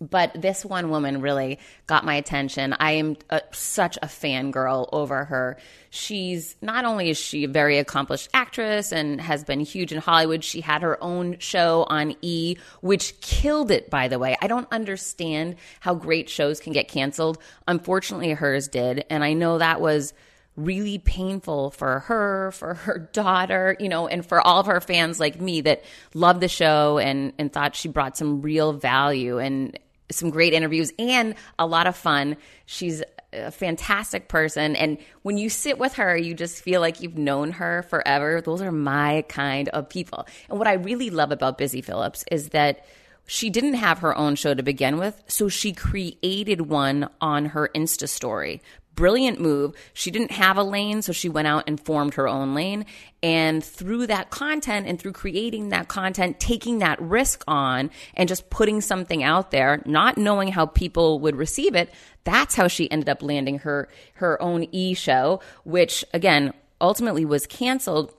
But 0.00 0.40
this 0.40 0.64
one 0.64 0.88
woman 0.88 1.20
really 1.20 1.58
got 1.86 2.06
my 2.06 2.14
attention. 2.14 2.74
I 2.80 2.92
am 2.92 3.16
a, 3.28 3.42
such 3.52 3.98
a 3.98 4.06
fangirl 4.06 4.88
over 4.92 5.26
her. 5.26 5.58
She's 5.90 6.56
not 6.62 6.86
only 6.86 7.10
is 7.10 7.18
she 7.18 7.44
a 7.44 7.48
very 7.48 7.76
accomplished 7.76 8.30
actress 8.32 8.92
and 8.92 9.20
has 9.20 9.44
been 9.44 9.60
huge 9.60 9.92
in 9.92 9.98
Hollywood, 9.98 10.42
she 10.42 10.62
had 10.62 10.80
her 10.80 11.02
own 11.04 11.38
show 11.38 11.84
on 11.88 12.16
E, 12.22 12.56
which 12.80 13.20
killed 13.20 13.70
it, 13.70 13.90
by 13.90 14.08
the 14.08 14.18
way. 14.18 14.38
I 14.40 14.46
don't 14.46 14.68
understand 14.72 15.56
how 15.80 15.94
great 15.94 16.30
shows 16.30 16.60
can 16.60 16.72
get 16.72 16.88
canceled. 16.88 17.36
Unfortunately, 17.68 18.30
hers 18.30 18.68
did. 18.68 19.04
And 19.10 19.22
I 19.22 19.34
know 19.34 19.58
that 19.58 19.82
was 19.82 20.14
really 20.56 20.98
painful 20.98 21.70
for 21.70 22.00
her, 22.00 22.52
for 22.52 22.74
her 22.74 22.98
daughter, 23.12 23.76
you 23.78 23.88
know, 23.88 24.08
and 24.08 24.24
for 24.24 24.40
all 24.40 24.60
of 24.60 24.66
her 24.66 24.80
fans 24.80 25.20
like 25.20 25.40
me 25.40 25.60
that 25.62 25.84
loved 26.14 26.40
the 26.40 26.48
show 26.48 26.98
and, 26.98 27.32
and 27.38 27.52
thought 27.52 27.76
she 27.76 27.88
brought 27.88 28.16
some 28.16 28.40
real 28.42 28.72
value 28.72 29.38
and 29.38 29.78
some 30.10 30.30
great 30.30 30.52
interviews 30.52 30.92
and 30.98 31.34
a 31.58 31.66
lot 31.66 31.86
of 31.86 31.96
fun. 31.96 32.36
She's 32.66 33.02
a 33.32 33.50
fantastic 33.50 34.28
person. 34.28 34.74
And 34.76 34.98
when 35.22 35.38
you 35.38 35.48
sit 35.48 35.78
with 35.78 35.94
her, 35.94 36.16
you 36.16 36.34
just 36.34 36.62
feel 36.62 36.80
like 36.80 37.00
you've 37.00 37.18
known 37.18 37.52
her 37.52 37.84
forever. 37.84 38.40
Those 38.40 38.62
are 38.62 38.72
my 38.72 39.24
kind 39.28 39.68
of 39.68 39.88
people. 39.88 40.26
And 40.48 40.58
what 40.58 40.68
I 40.68 40.74
really 40.74 41.10
love 41.10 41.30
about 41.30 41.58
Busy 41.58 41.80
Phillips 41.80 42.24
is 42.30 42.50
that 42.50 42.84
she 43.26 43.48
didn't 43.48 43.74
have 43.74 44.00
her 44.00 44.16
own 44.16 44.34
show 44.34 44.54
to 44.54 44.62
begin 44.62 44.98
with, 44.98 45.22
so 45.28 45.48
she 45.48 45.72
created 45.72 46.62
one 46.62 47.08
on 47.20 47.46
her 47.46 47.70
Insta 47.74 48.08
story. 48.08 48.60
Brilliant 49.00 49.40
move. 49.40 49.74
She 49.94 50.10
didn't 50.10 50.32
have 50.32 50.58
a 50.58 50.62
lane, 50.62 51.00
so 51.00 51.12
she 51.12 51.30
went 51.30 51.48
out 51.48 51.64
and 51.66 51.80
formed 51.80 52.12
her 52.14 52.28
own 52.28 52.54
lane. 52.54 52.84
And 53.22 53.64
through 53.64 54.08
that 54.08 54.28
content 54.28 54.86
and 54.86 55.00
through 55.00 55.12
creating 55.12 55.70
that 55.70 55.88
content, 55.88 56.38
taking 56.38 56.80
that 56.80 57.00
risk 57.00 57.42
on 57.48 57.90
and 58.12 58.28
just 58.28 58.50
putting 58.50 58.82
something 58.82 59.22
out 59.22 59.52
there, 59.52 59.82
not 59.86 60.18
knowing 60.18 60.48
how 60.52 60.66
people 60.66 61.18
would 61.20 61.34
receive 61.34 61.74
it, 61.74 61.88
that's 62.24 62.54
how 62.54 62.68
she 62.68 62.90
ended 62.90 63.08
up 63.08 63.22
landing 63.22 63.60
her 63.60 63.88
her 64.16 64.40
own 64.42 64.66
e 64.70 64.92
show, 64.92 65.40
which 65.64 66.04
again 66.12 66.52
ultimately 66.78 67.24
was 67.24 67.46
canceled 67.46 68.14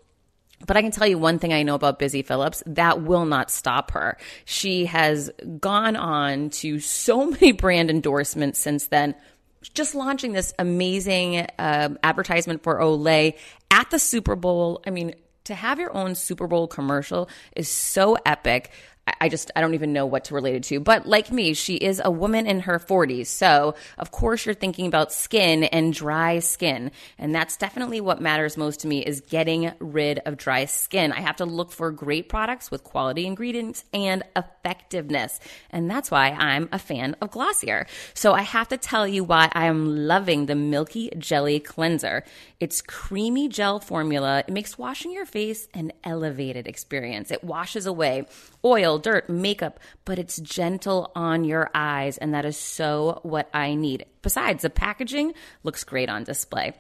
but 0.68 0.78
I 0.78 0.82
can 0.82 0.92
tell 0.92 1.08
you 1.08 1.18
one 1.18 1.40
thing 1.40 1.54
I 1.54 1.64
know 1.64 1.76
about 1.76 2.00
Busy 2.00 2.22
Phillips 2.22 2.62
that 2.68 3.02
will 3.02 3.26
not 3.26 3.50
stop 3.50 3.92
her. 3.92 4.18
She 4.46 4.86
has 4.86 5.32
gone 5.60 5.96
on 5.96 6.52
to 6.52 6.80
so 6.80 7.26
many 7.32 7.52
brand 7.52 7.90
endorsements 7.90 8.60
since 8.60 8.88
then. 8.88 9.16
Just 9.62 9.96
launching 9.96 10.34
this 10.34 10.54
amazing 10.58 11.48
uh, 11.60 11.90
advertisement 12.04 12.64
for 12.64 12.80
Olay 12.80 13.38
at 13.70 13.90
the 13.92 14.00
Super 14.00 14.36
Bowl. 14.36 14.82
I 14.86 14.90
mean, 14.90 15.14
to 15.46 15.56
have 15.56 15.80
your 15.80 15.96
own 15.96 16.16
Super 16.16 16.48
Bowl 16.48 16.68
commercial 16.68 17.30
is 17.56 17.68
so 17.68 18.18
epic. 18.26 18.72
I- 19.08 19.30
just, 19.30 19.52
I 19.56 19.62
don't 19.62 19.74
even 19.74 19.94
know 19.94 20.06
what 20.06 20.26
to 20.26 20.36
relate 20.36 20.56
it 20.56 20.64
to. 20.64 20.80
But 20.80 21.08
like 21.08 21.32
me, 21.32 21.54
she 21.54 21.76
is 21.76 22.02
a 22.04 22.12
woman 22.12 22.46
in 22.48 22.62
her 22.62 22.80
40s. 22.80 23.28
So, 23.28 23.76
of 23.98 24.12
course, 24.12 24.46
you're 24.46 24.56
thinking 24.56 24.86
about 24.88 25.12
skin 25.12 25.64
and 25.64 25.94
dry 25.94 26.40
skin. 26.40 26.92
And 27.18 27.34
that's 27.34 27.58
definitely 27.58 28.02
what 28.02 28.22
matters 28.22 28.58
most 28.58 28.82
to 28.82 28.88
me 28.88 29.04
is 29.04 29.22
getting 29.22 29.72
rid 29.80 30.20
of 30.26 30.38
dry 30.38 30.66
skin. 30.66 31.12
I 31.12 31.22
have 31.22 31.38
to 31.38 31.46
look 31.46 31.72
for 31.72 31.92
great 31.92 32.30
products 32.30 32.70
with 32.72 32.84
quality 32.84 33.26
ingredients 33.26 33.84
and 33.94 34.24
effectiveness. 34.36 35.40
And 35.72 35.90
that's 35.90 36.12
why 36.12 36.30
I'm 36.30 36.70
a 36.72 36.80
fan 36.80 37.16
of 37.22 37.32
Glossier. 37.32 37.88
So 38.14 38.34
I 38.34 38.42
have 38.42 38.68
to 38.70 38.78
tell 38.78 39.08
you 39.08 39.24
why 39.24 39.50
I 39.54 39.66
am 39.66 40.08
loving 40.08 40.46
the 40.46 40.56
Milky 40.56 41.12
Jelly 41.18 41.60
Cleanser. 41.60 42.24
It's 42.62 42.80
creamy 42.80 43.48
gel 43.48 43.80
formula. 43.80 44.44
It 44.48 44.54
makes 44.54 44.78
washing 44.78 45.12
your 45.12 45.26
face 45.26 45.68
an 45.74 45.92
elevated 46.04 46.68
experience. 46.68 47.32
It 47.32 47.44
washes 47.44 47.88
away 47.88 48.28
oil, 48.64 49.00
dirt, 49.00 49.28
makeup, 49.32 49.80
but 50.06 50.20
it's 50.20 50.38
gentle 50.38 51.12
on 51.16 51.44
your 51.44 51.72
eyes. 51.74 52.20
And 52.20 52.36
that 52.36 52.46
is 52.46 52.58
so 52.58 53.20
what 53.24 53.50
I 53.52 53.74
need. 53.74 54.06
Besides, 54.22 54.62
the 54.62 54.70
packaging 54.70 55.34
looks 55.64 55.84
great 55.84 56.08
on 56.08 56.24
display. 56.24 56.74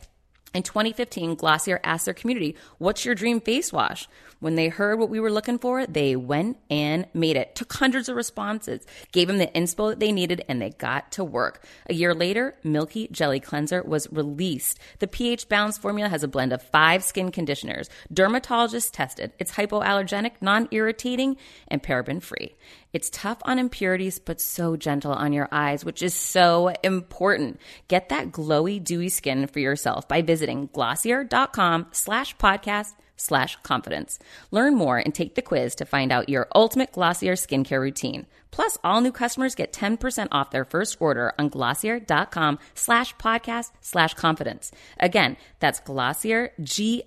In 0.54 0.62
2015, 0.62 1.34
Glossier 1.34 1.80
asked 1.84 2.06
their 2.06 2.13
community, 2.13 2.58
What's 2.78 3.04
your 3.04 3.15
dream 3.15 3.41
face 3.41 3.74
wash? 3.74 4.08
When 4.41 4.56
they 4.56 4.69
heard 4.69 4.97
what 4.97 5.10
we 5.10 5.19
were 5.19 5.32
looking 5.32 5.60
for, 5.60 5.86
they 5.86 6.15
went 6.15 6.58
and 6.67 7.08
made 7.13 7.38
it. 7.38 7.54
Took 7.54 7.71
hundreds 7.73 8.10
of 8.10 8.15
responses, 8.15 8.84
gave 9.12 9.27
them 9.27 9.38
the 9.38 9.45
inspo 9.45 9.91
that 9.91 9.99
they 9.99 10.12
needed, 10.12 10.43
and 10.49 10.60
they 10.60 10.71
got 10.71 11.12
to 11.13 11.23
work. 11.23 11.63
A 11.88 11.93
year 11.93 12.15
later, 12.15 12.56
Milky 12.63 13.08
Jelly 13.12 13.39
Cleanser 13.39 13.84
was 13.84 14.12
released. 14.12 14.80
The 14.97 15.06
pH 15.06 15.47
balanced 15.47 15.80
formula 15.80 16.10
has 16.10 16.23
a 16.23 16.27
blend 16.27 16.54
of 16.54 16.63
five 16.63 17.04
skin 17.04 17.32
conditioners, 17.32 17.88
dermatologist 18.12 18.95
tested. 18.95 19.32
It's 19.38 19.54
hypoallergenic, 19.54 20.32
non 20.41 20.67
irritating, 20.71 21.38
and 21.67 21.84
paraben 21.84 22.19
free. 22.19 22.56
It's 22.93 23.12
tough 23.12 23.38
on 23.43 23.60
impurities, 23.60 24.17
but 24.17 24.41
so 24.41 24.75
gentle 24.75 25.13
on 25.13 25.34
your 25.34 25.49
eyes, 25.51 25.86
which 25.86 26.01
is 26.01 26.15
so 26.15 26.73
important. 26.84 27.62
Get 27.88 28.10
that 28.10 28.32
glowy, 28.32 28.84
dewy 28.84 29.10
skin 29.10 29.45
for 29.45 29.60
yourself 29.60 30.08
by 30.08 30.23
visiting 30.23 30.67
glossier.com 30.73 31.88
slash 31.91 32.36
podcast 32.38 32.93
slash 33.21 33.57
confidence. 33.63 34.19
Learn 34.51 34.75
more 34.75 34.97
and 34.97 35.13
take 35.13 35.36
the 35.36 35.41
quiz 35.41 35.75
to 35.75 35.86
find 35.86 36.12
out 36.12 36.29
your 36.29 36.47
ultimate 36.53 36.91
Glossier 36.91 37.34
skincare 37.34 37.79
routine. 37.79 38.25
Plus, 38.51 38.77
all 38.84 38.99
new 39.01 39.13
customers 39.13 39.55
get 39.55 39.71
10% 39.73 40.27
off 40.31 40.51
their 40.51 40.65
first 40.65 40.97
order 40.99 41.34
on 41.39 41.47
glossier.com 41.49 42.60
slash 42.75 43.15
podcast 43.15 43.71
slash 43.79 44.13
confidence. 44.13 44.71
Again, 44.99 45.38
that's 45.60 45.79
glossier, 45.79 46.51
G-L-O-S-S-I-E-R 46.62 47.01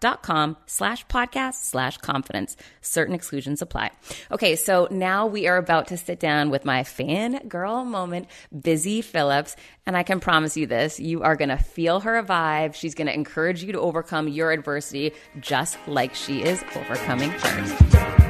dot 0.00 0.22
com 0.22 0.56
slash 0.66 1.06
podcast 1.06 1.54
slash 1.54 1.98
confidence. 1.98 2.56
Certain 2.80 3.14
exclusions 3.14 3.62
apply. 3.62 3.92
Okay, 4.32 4.56
so 4.56 4.88
now 4.90 5.26
we 5.26 5.46
are 5.46 5.56
about 5.56 5.86
to 5.88 5.96
sit 5.96 6.18
down 6.18 6.50
with 6.50 6.64
my 6.64 6.82
fangirl 6.82 7.86
moment, 7.86 8.26
Busy 8.60 9.02
Phillips. 9.02 9.54
And 9.86 9.96
I 9.96 10.02
can 10.02 10.20
promise 10.20 10.56
you 10.56 10.66
this, 10.66 10.98
you 11.00 11.22
are 11.22 11.36
going 11.36 11.48
to 11.48 11.56
feel 11.56 12.00
her 12.00 12.22
vibe. 12.22 12.74
She's 12.74 12.94
going 12.94 13.06
to 13.08 13.14
encourage 13.14 13.49
you 13.58 13.72
to 13.72 13.80
overcome 13.80 14.28
your 14.28 14.52
adversity 14.52 15.12
just 15.40 15.76
like 15.86 16.14
she 16.14 16.42
is 16.42 16.62
overcoming 16.76 17.30
hers. 17.30 18.29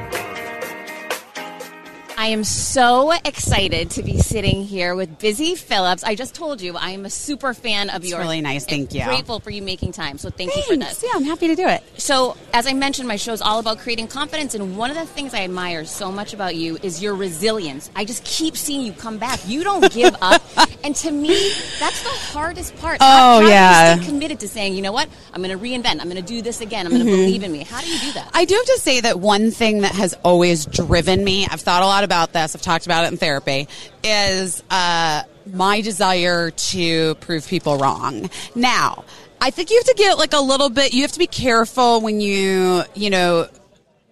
I 2.20 2.26
am 2.26 2.44
so 2.44 3.12
excited 3.12 3.92
to 3.92 4.02
be 4.02 4.18
sitting 4.18 4.62
here 4.62 4.94
with 4.94 5.18
Busy 5.18 5.54
Phillips. 5.54 6.04
I 6.04 6.14
just 6.14 6.34
told 6.34 6.60
you 6.60 6.76
I 6.76 6.90
am 6.90 7.06
a 7.06 7.10
super 7.10 7.54
fan 7.54 7.88
of 7.88 8.04
yours. 8.04 8.20
really 8.20 8.42
nice. 8.42 8.66
Thank 8.66 8.92
you. 8.92 9.00
I'm 9.00 9.08
grateful 9.08 9.40
for 9.40 9.48
you 9.48 9.62
making 9.62 9.92
time. 9.92 10.18
So 10.18 10.28
thank 10.28 10.54
you 10.54 10.60
for 10.64 10.76
Thanks. 10.76 11.00
this. 11.00 11.04
Yeah, 11.04 11.12
I'm 11.14 11.24
happy 11.24 11.48
to 11.48 11.54
do 11.54 11.66
it. 11.66 11.82
So, 11.98 12.36
as 12.52 12.66
I 12.66 12.74
mentioned, 12.74 13.08
my 13.08 13.16
show 13.16 13.32
is 13.32 13.40
all 13.40 13.58
about 13.58 13.78
creating 13.78 14.08
confidence, 14.08 14.54
and 14.54 14.76
one 14.76 14.90
of 14.90 14.98
the 14.98 15.06
things 15.06 15.32
I 15.32 15.44
admire 15.44 15.86
so 15.86 16.12
much 16.12 16.34
about 16.34 16.56
you 16.56 16.76
is 16.82 17.02
your 17.02 17.14
resilience. 17.14 17.90
I 17.96 18.04
just 18.04 18.22
keep 18.24 18.54
seeing 18.54 18.82
you 18.82 18.92
come 18.92 19.16
back. 19.16 19.40
You 19.46 19.64
don't 19.64 19.90
give 19.90 20.14
up, 20.20 20.42
and 20.84 20.94
to 20.96 21.10
me, 21.10 21.54
that's 21.78 22.02
the 22.02 22.10
hardest 22.10 22.76
part. 22.76 22.98
Oh, 23.00 23.48
yeah. 23.48 23.94
do 23.94 24.00
you 24.00 24.04
stay 24.04 24.12
committed 24.12 24.40
to 24.40 24.48
saying, 24.48 24.74
you 24.74 24.82
know 24.82 24.92
what, 24.92 25.08
I'm 25.32 25.42
going 25.42 25.58
to 25.58 25.64
reinvent. 25.64 26.00
I'm 26.00 26.10
going 26.10 26.16
to 26.16 26.22
do 26.22 26.42
this 26.42 26.60
again. 26.60 26.84
I'm 26.84 26.92
going 26.92 27.02
to 27.02 27.10
mm-hmm. 27.10 27.22
believe 27.22 27.44
in 27.44 27.50
me. 27.50 27.64
How 27.64 27.80
do 27.80 27.90
you 27.90 27.98
do 27.98 28.12
that? 28.12 28.30
I 28.34 28.44
do 28.44 28.56
have 28.56 28.66
to 28.66 28.78
say 28.78 29.00
that 29.00 29.20
one 29.20 29.50
thing 29.52 29.80
that 29.80 29.92
has 29.92 30.12
always 30.22 30.66
driven 30.66 31.24
me, 31.24 31.46
I've 31.50 31.62
thought 31.62 31.82
a 31.82 31.86
lot 31.86 32.04
about 32.04 32.09
this, 32.32 32.54
I've 32.54 32.62
talked 32.62 32.86
about 32.86 33.04
it 33.04 33.12
in 33.12 33.16
therapy, 33.16 33.68
is 34.04 34.62
uh, 34.70 35.22
my 35.52 35.80
desire 35.80 36.50
to 36.50 37.14
prove 37.16 37.46
people 37.46 37.78
wrong. 37.78 38.30
Now, 38.54 39.04
I 39.40 39.50
think 39.50 39.70
you 39.70 39.76
have 39.76 39.86
to 39.86 39.94
get 39.94 40.18
like 40.18 40.32
a 40.34 40.40
little 40.40 40.68
bit, 40.68 40.92
you 40.92 41.02
have 41.02 41.12
to 41.12 41.18
be 41.18 41.26
careful 41.26 42.00
when 42.00 42.20
you, 42.20 42.82
you 42.94 43.10
know, 43.10 43.48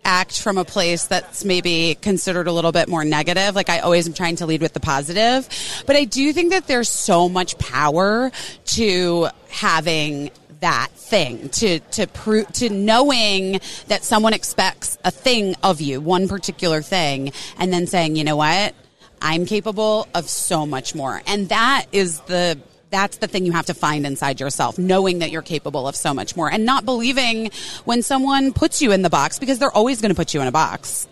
act 0.05 0.41
from 0.41 0.57
a 0.57 0.65
place 0.65 1.07
that's 1.07 1.45
maybe 1.45 1.97
considered 2.01 2.47
a 2.47 2.53
little 2.53 2.73
bit 2.73 2.89
more 2.89 3.05
negative. 3.05 3.55
Like 3.55 3.69
I 3.69 3.81
always 3.81 4.07
am 4.07 4.15
trying 4.15 4.37
to 4.37 4.47
lead 4.47 4.63
with 4.63 4.73
the 4.73 4.81
positive. 4.81 5.47
But 5.87 5.97
I 5.97 6.05
do 6.05 6.33
think 6.33 6.53
that 6.53 6.67
there's 6.67 6.89
so 6.89 7.29
much 7.29 7.59
power 7.59 8.33
to 8.67 9.29
having 9.51 10.31
that 10.61 10.89
thing 10.93 11.49
to 11.51 11.79
to 11.81 12.07
prove 12.07 12.51
to 12.53 12.69
knowing 12.69 13.61
that 13.87 14.03
someone 14.03 14.33
expects 14.33 14.99
a 15.05 15.11
thing 15.11 15.55
of 15.63 15.81
you 15.81 16.01
one 16.01 16.29
particular 16.29 16.83
thing 16.83 17.33
and 17.59 17.73
then 17.73 17.87
saying 17.87 18.17
you 18.17 18.25
know 18.25 18.37
what 18.37 18.75
i'm 19.23 19.47
capable 19.47 20.09
of 20.15 20.29
so 20.29 20.67
much 20.67 20.95
more 20.95 21.23
and 21.27 21.49
that 21.49 21.87
is 21.93 22.21
the 22.23 22.59
that's 22.91 23.19
the 23.19 23.27
thing 23.27 23.45
you 23.45 23.53
have 23.53 23.67
to 23.67 23.75
find 23.75 24.07
inside 24.07 24.41
yourself, 24.41 24.79
knowing 24.79 25.19
that 25.19 25.31
you're 25.31 25.43
capable 25.43 25.87
of 25.87 25.95
so 25.95 26.15
much 26.15 26.37
more 26.37 26.51
and 26.51 26.65
not 26.65 26.85
believing 26.85 27.51
when 27.85 28.03
someone 28.03 28.53
puts 28.53 28.81
you 28.81 28.93
in 28.93 29.03
the 29.03 29.11
box 29.11 29.39
because 29.39 29.59
they're 29.59 29.71
always 29.71 30.01
going 30.01 30.11
to 30.11 30.17
put 30.17 30.35
you 30.35 30.41
in 30.41 30.47
a 30.47 30.53
box. 30.53 31.07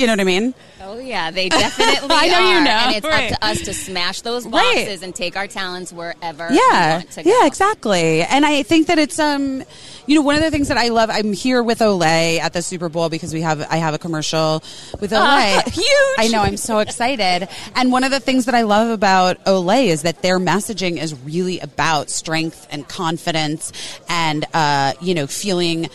You 0.00 0.06
know 0.06 0.12
what 0.14 0.20
I 0.20 0.24
mean? 0.24 0.54
Oh 0.82 0.98
yeah, 0.98 1.30
they 1.30 1.50
definitely 1.50 2.08
I 2.10 2.28
know 2.28 2.34
are. 2.36 2.54
you 2.58 2.64
know, 2.64 2.70
and 2.70 2.96
it's 2.96 3.06
right. 3.06 3.32
up 3.32 3.38
to 3.38 3.46
us 3.46 3.60
to 3.62 3.74
smash 3.74 4.22
those 4.22 4.46
Right. 4.46 4.76
boxes 4.76 5.02
and 5.02 5.14
take 5.14 5.36
our 5.36 5.46
talents 5.46 5.92
wherever. 5.92 6.48
we 6.48 6.54
yeah 6.56 6.96
want 6.98 7.10
to 7.10 7.22
go. 7.22 7.30
yeah 7.30 7.46
exactly 7.46 8.22
and 8.22 8.46
i 8.46 8.62
think 8.62 8.86
that 8.86 8.98
it's 8.98 9.18
um 9.18 9.62
you 10.06 10.14
know 10.14 10.22
one 10.22 10.36
of 10.36 10.40
the 10.40 10.50
things 10.50 10.68
that 10.68 10.78
i 10.78 10.88
love 10.88 11.10
i'm 11.10 11.32
here 11.34 11.62
with 11.62 11.80
olay 11.80 12.38
at 12.40 12.54
the 12.54 12.62
super 12.62 12.88
bowl 12.88 13.10
because 13.10 13.34
we 13.34 13.42
have 13.42 13.60
i 13.70 13.76
have 13.76 13.92
a 13.92 13.98
commercial 13.98 14.62
with 15.00 15.10
olay 15.12 15.62
huge. 15.68 15.86
i 16.18 16.28
know 16.32 16.40
i'm 16.40 16.56
so 16.56 16.78
excited 16.78 17.46
and 17.76 17.92
one 17.92 18.02
of 18.02 18.10
the 18.10 18.20
things 18.20 18.46
that 18.46 18.54
i 18.54 18.62
love 18.62 18.88
about 18.90 19.42
olay 19.44 19.86
is 19.88 20.02
that 20.02 20.22
their 20.22 20.38
messaging 20.38 20.96
is 20.96 21.14
really 21.20 21.60
about 21.60 22.08
strength 22.08 22.66
and 22.70 22.88
confidence 22.88 23.70
and 24.08 24.46
uh 24.54 24.94
you 25.02 25.14
know 25.14 25.26
feeling 25.26 25.88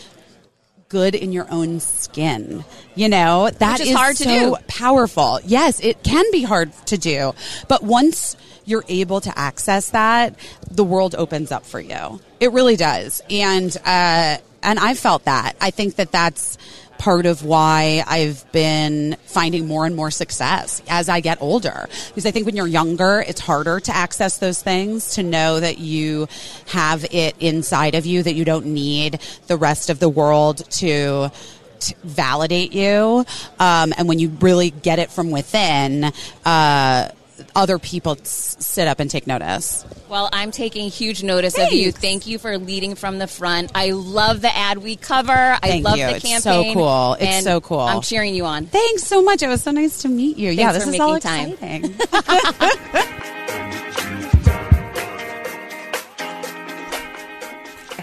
good 0.96 1.14
in 1.14 1.30
your 1.30 1.46
own 1.50 1.78
skin. 1.78 2.64
You 2.94 3.10
know, 3.10 3.50
that 3.50 3.80
is 3.80 3.92
hard 3.92 4.16
to 4.16 4.24
so 4.24 4.56
do. 4.56 4.62
powerful. 4.66 5.40
Yes, 5.44 5.78
it 5.80 6.02
can 6.02 6.24
be 6.32 6.42
hard 6.42 6.72
to 6.86 6.96
do. 6.96 7.34
But 7.68 7.82
once 7.82 8.34
you're 8.64 8.84
able 8.88 9.20
to 9.20 9.38
access 9.38 9.90
that, 9.90 10.34
the 10.70 10.84
world 10.84 11.14
opens 11.14 11.52
up 11.52 11.66
for 11.66 11.80
you. 11.80 12.18
It 12.40 12.52
really 12.52 12.76
does. 12.76 13.20
And 13.28 13.76
uh 13.84 14.38
and 14.62 14.78
I 14.78 14.94
felt 14.94 15.24
that. 15.24 15.54
I 15.60 15.70
think 15.70 15.96
that 15.96 16.12
that's 16.12 16.56
part 16.98 17.26
of 17.26 17.44
why 17.44 18.02
I've 18.06 18.50
been 18.52 19.16
finding 19.24 19.66
more 19.66 19.86
and 19.86 19.94
more 19.94 20.10
success 20.10 20.82
as 20.88 21.08
I 21.08 21.20
get 21.20 21.40
older. 21.40 21.88
Because 22.08 22.26
I 22.26 22.30
think 22.30 22.46
when 22.46 22.56
you're 22.56 22.66
younger, 22.66 23.24
it's 23.26 23.40
harder 23.40 23.80
to 23.80 23.94
access 23.94 24.38
those 24.38 24.62
things, 24.62 25.14
to 25.14 25.22
know 25.22 25.60
that 25.60 25.78
you 25.78 26.28
have 26.66 27.04
it 27.10 27.36
inside 27.40 27.94
of 27.94 28.06
you, 28.06 28.22
that 28.22 28.34
you 28.34 28.44
don't 28.44 28.66
need 28.66 29.20
the 29.46 29.56
rest 29.56 29.90
of 29.90 29.98
the 29.98 30.08
world 30.08 30.68
to 30.72 31.30
validate 32.02 32.72
you. 32.72 33.24
Um, 33.58 33.92
and 33.96 34.08
when 34.08 34.18
you 34.18 34.28
really 34.40 34.70
get 34.70 34.98
it 34.98 35.10
from 35.10 35.30
within, 35.30 36.12
uh, 36.44 37.08
other 37.56 37.78
people 37.80 38.12
s- 38.20 38.56
sit 38.60 38.86
up 38.86 39.00
and 39.00 39.10
take 39.10 39.26
notice. 39.26 39.84
Well, 40.08 40.28
I'm 40.32 40.52
taking 40.52 40.88
huge 40.90 41.22
notice 41.24 41.58
of 41.58 41.72
you. 41.72 41.90
Thank 41.90 42.26
you 42.28 42.38
for 42.38 42.58
leading 42.58 42.94
from 42.94 43.18
the 43.18 43.26
front. 43.26 43.72
I 43.74 43.90
love 43.90 44.40
the 44.42 44.54
ad 44.54 44.78
we 44.78 44.94
cover. 44.94 45.32
I 45.32 45.58
Thank 45.60 45.84
love 45.84 45.96
you. 45.96 46.06
the 46.06 46.16
It's 46.16 46.24
campaign. 46.24 46.74
so 46.74 46.74
cool. 46.74 47.16
It's 47.18 47.44
so 47.44 47.60
cool. 47.60 47.80
I'm 47.80 48.02
cheering 48.02 48.34
you 48.34 48.44
on. 48.44 48.66
Thanks 48.66 49.02
so 49.04 49.22
much. 49.22 49.42
It 49.42 49.48
was 49.48 49.62
so 49.62 49.72
nice 49.72 50.02
to 50.02 50.08
meet 50.08 50.36
you. 50.36 50.50
yeah, 50.52 50.72
this 50.72 50.84
for 50.84 50.90
is 50.90 51.00
all 51.00 51.18
time. 51.18 51.54
exciting. 51.54 51.94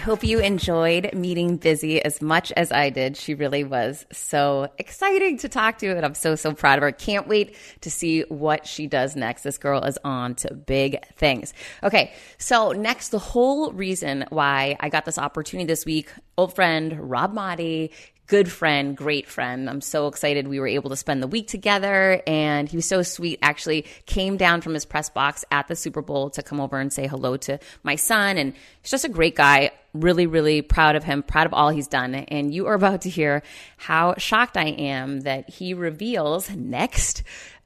hope 0.04 0.22
you 0.22 0.38
enjoyed 0.38 1.14
meeting 1.14 1.56
Busy 1.56 2.04
as 2.04 2.20
much 2.20 2.52
as 2.52 2.70
I 2.70 2.90
did. 2.90 3.16
She 3.16 3.32
really 3.32 3.64
was 3.64 4.04
so 4.12 4.68
exciting 4.76 5.38
to 5.38 5.48
talk 5.48 5.78
to, 5.78 5.96
and 5.96 6.04
I'm 6.04 6.14
so, 6.14 6.36
so 6.36 6.52
proud 6.52 6.76
of 6.78 6.82
her. 6.82 6.92
Can't 6.92 7.26
wait 7.26 7.56
to 7.80 7.90
see 7.90 8.20
what 8.28 8.66
she 8.66 8.86
does 8.86 9.16
next. 9.16 9.44
This 9.44 9.56
girl 9.56 9.82
is 9.82 9.98
on 10.04 10.34
to 10.36 10.52
big 10.52 11.02
things. 11.14 11.54
Okay, 11.82 12.12
so 12.36 12.72
next, 12.72 13.08
the 13.08 13.18
whole 13.18 13.72
reason 13.72 14.26
why 14.28 14.76
I 14.78 14.90
got 14.90 15.06
this 15.06 15.16
opportunity 15.16 15.66
this 15.66 15.86
week, 15.86 16.12
old 16.36 16.54
friend 16.54 17.10
Rob 17.10 17.34
Maaddi, 17.34 17.90
good 18.26 18.52
friend, 18.52 18.94
great 18.94 19.26
friend. 19.26 19.70
I'm 19.70 19.80
so 19.80 20.06
excited 20.06 20.48
we 20.48 20.60
were 20.60 20.68
able 20.68 20.90
to 20.90 20.96
spend 20.96 21.22
the 21.22 21.26
week 21.26 21.48
together 21.48 22.20
and 22.26 22.68
he 22.68 22.76
was 22.76 22.86
so 22.86 23.00
sweet. 23.00 23.38
Actually 23.40 23.86
came 24.04 24.36
down 24.36 24.60
from 24.60 24.74
his 24.74 24.84
press 24.84 25.08
box 25.08 25.46
at 25.50 25.66
the 25.68 25.76
Super 25.76 26.02
Bowl 26.02 26.28
to 26.30 26.42
come 26.42 26.60
over 26.60 26.78
and 26.78 26.92
say 26.92 27.06
hello 27.06 27.38
to 27.38 27.58
my 27.82 27.96
son 27.96 28.36
and 28.36 28.52
he's 28.82 28.90
just 28.90 29.06
a 29.06 29.10
great 29.10 29.34
guy. 29.34 29.70
Really, 29.94 30.26
really 30.26 30.60
proud 30.60 30.96
of 30.96 31.04
him, 31.04 31.22
proud 31.22 31.46
of 31.46 31.54
all 31.54 31.70
he's 31.70 31.88
done. 31.88 32.14
And 32.14 32.52
you 32.52 32.66
are 32.66 32.74
about 32.74 33.02
to 33.02 33.08
hear 33.08 33.42
how 33.76 34.14
shocked 34.18 34.56
I 34.56 34.66
am 34.66 35.20
that 35.20 35.48
he 35.48 35.72
reveals 35.72 36.50
next 36.50 37.22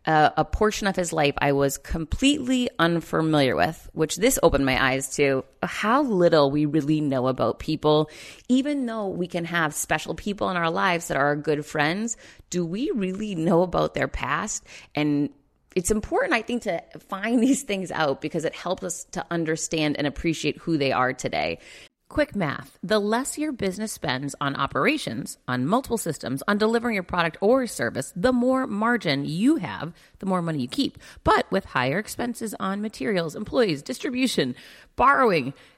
uh, 0.08 0.30
a 0.38 0.44
portion 0.44 0.86
of 0.86 0.96
his 0.96 1.12
life 1.12 1.34
I 1.38 1.52
was 1.52 1.76
completely 1.76 2.70
unfamiliar 2.78 3.54
with, 3.54 3.90
which 3.92 4.16
this 4.16 4.38
opened 4.42 4.64
my 4.64 4.82
eyes 4.82 5.16
to 5.16 5.44
how 5.62 6.02
little 6.02 6.50
we 6.50 6.64
really 6.64 7.02
know 7.02 7.26
about 7.26 7.58
people. 7.58 8.08
Even 8.48 8.86
though 8.86 9.08
we 9.08 9.26
can 9.26 9.44
have 9.44 9.74
special 9.74 10.14
people 10.14 10.48
in 10.48 10.56
our 10.56 10.70
lives 10.70 11.08
that 11.08 11.18
are 11.18 11.26
our 11.26 11.36
good 11.36 11.66
friends, 11.66 12.16
do 12.48 12.64
we 12.64 12.90
really 12.94 13.34
know 13.34 13.60
about 13.60 13.92
their 13.92 14.08
past? 14.08 14.64
And 14.94 15.28
it's 15.76 15.90
important, 15.90 16.32
I 16.32 16.40
think, 16.40 16.62
to 16.62 16.82
find 17.10 17.42
these 17.42 17.62
things 17.62 17.92
out 17.92 18.22
because 18.22 18.46
it 18.46 18.54
helps 18.54 18.82
us 18.82 19.04
to 19.12 19.26
understand 19.30 19.98
and 19.98 20.06
appreciate 20.06 20.56
who 20.56 20.78
they 20.78 20.90
are 20.90 21.12
today. 21.12 21.58
Quick 22.10 22.34
math 22.34 22.78
the 22.82 22.98
less 22.98 23.36
your 23.36 23.52
business 23.52 23.92
spends 23.92 24.34
on 24.40 24.56
operations, 24.56 25.36
on 25.46 25.66
multiple 25.66 25.98
systems, 25.98 26.42
on 26.48 26.56
delivering 26.56 26.94
your 26.94 27.02
product 27.02 27.36
or 27.42 27.66
service, 27.66 28.14
the 28.16 28.32
more 28.32 28.66
margin 28.66 29.26
you 29.26 29.56
have, 29.56 29.92
the 30.18 30.24
more 30.24 30.40
money 30.40 30.62
you 30.62 30.68
keep. 30.68 30.96
But 31.22 31.50
with 31.52 31.66
higher 31.66 31.98
expenses 31.98 32.54
on 32.58 32.80
materials, 32.80 33.36
employees, 33.36 33.82
distribution, 33.82 34.54
borrowing, 34.96 35.52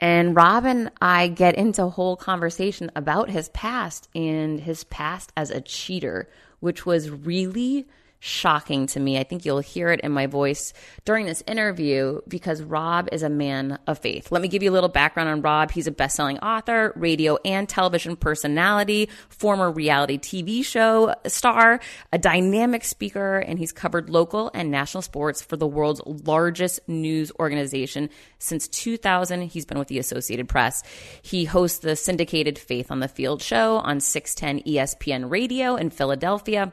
And 0.00 0.34
Rob 0.34 0.64
and 0.64 0.90
I 1.02 1.28
get 1.28 1.56
into 1.56 1.84
a 1.84 1.90
whole 1.90 2.16
conversation 2.16 2.90
about 2.96 3.28
his 3.28 3.50
past 3.50 4.08
and 4.14 4.58
his 4.58 4.84
past 4.84 5.30
as 5.36 5.50
a 5.50 5.60
cheater, 5.60 6.28
which 6.60 6.86
was 6.86 7.10
really 7.10 7.86
shocking 8.20 8.86
to 8.86 9.00
me. 9.00 9.18
I 9.18 9.24
think 9.24 9.44
you'll 9.44 9.60
hear 9.60 9.88
it 9.90 10.00
in 10.00 10.12
my 10.12 10.26
voice 10.26 10.72
during 11.04 11.26
this 11.26 11.42
interview 11.46 12.20
because 12.28 12.62
Rob 12.62 13.08
is 13.12 13.22
a 13.22 13.30
man 13.30 13.78
of 13.86 13.98
faith. 13.98 14.30
Let 14.30 14.42
me 14.42 14.48
give 14.48 14.62
you 14.62 14.70
a 14.70 14.72
little 14.72 14.90
background 14.90 15.30
on 15.30 15.40
Rob. 15.42 15.70
He's 15.70 15.86
a 15.86 15.90
best-selling 15.90 16.38
author, 16.38 16.92
radio 16.96 17.38
and 17.44 17.68
television 17.68 18.16
personality, 18.16 19.08
former 19.30 19.70
reality 19.70 20.18
TV 20.18 20.64
show 20.64 21.14
star, 21.26 21.80
a 22.12 22.18
dynamic 22.18 22.84
speaker, 22.84 23.38
and 23.38 23.58
he's 23.58 23.72
covered 23.72 24.10
local 24.10 24.50
and 24.52 24.70
national 24.70 25.02
sports 25.02 25.40
for 25.40 25.56
the 25.56 25.66
world's 25.66 26.02
largest 26.04 26.86
news 26.86 27.32
organization. 27.40 28.10
Since 28.38 28.68
2000, 28.68 29.42
he's 29.42 29.64
been 29.64 29.78
with 29.78 29.88
the 29.88 29.98
Associated 29.98 30.48
Press. 30.48 30.82
He 31.22 31.46
hosts 31.46 31.78
the 31.78 31.96
syndicated 31.96 32.58
Faith 32.58 32.90
on 32.90 33.00
the 33.00 33.08
Field 33.08 33.40
show 33.40 33.76
on 33.76 34.00
610 34.00 34.70
ESPN 34.70 35.30
Radio 35.30 35.76
in 35.76 35.88
Philadelphia. 35.88 36.72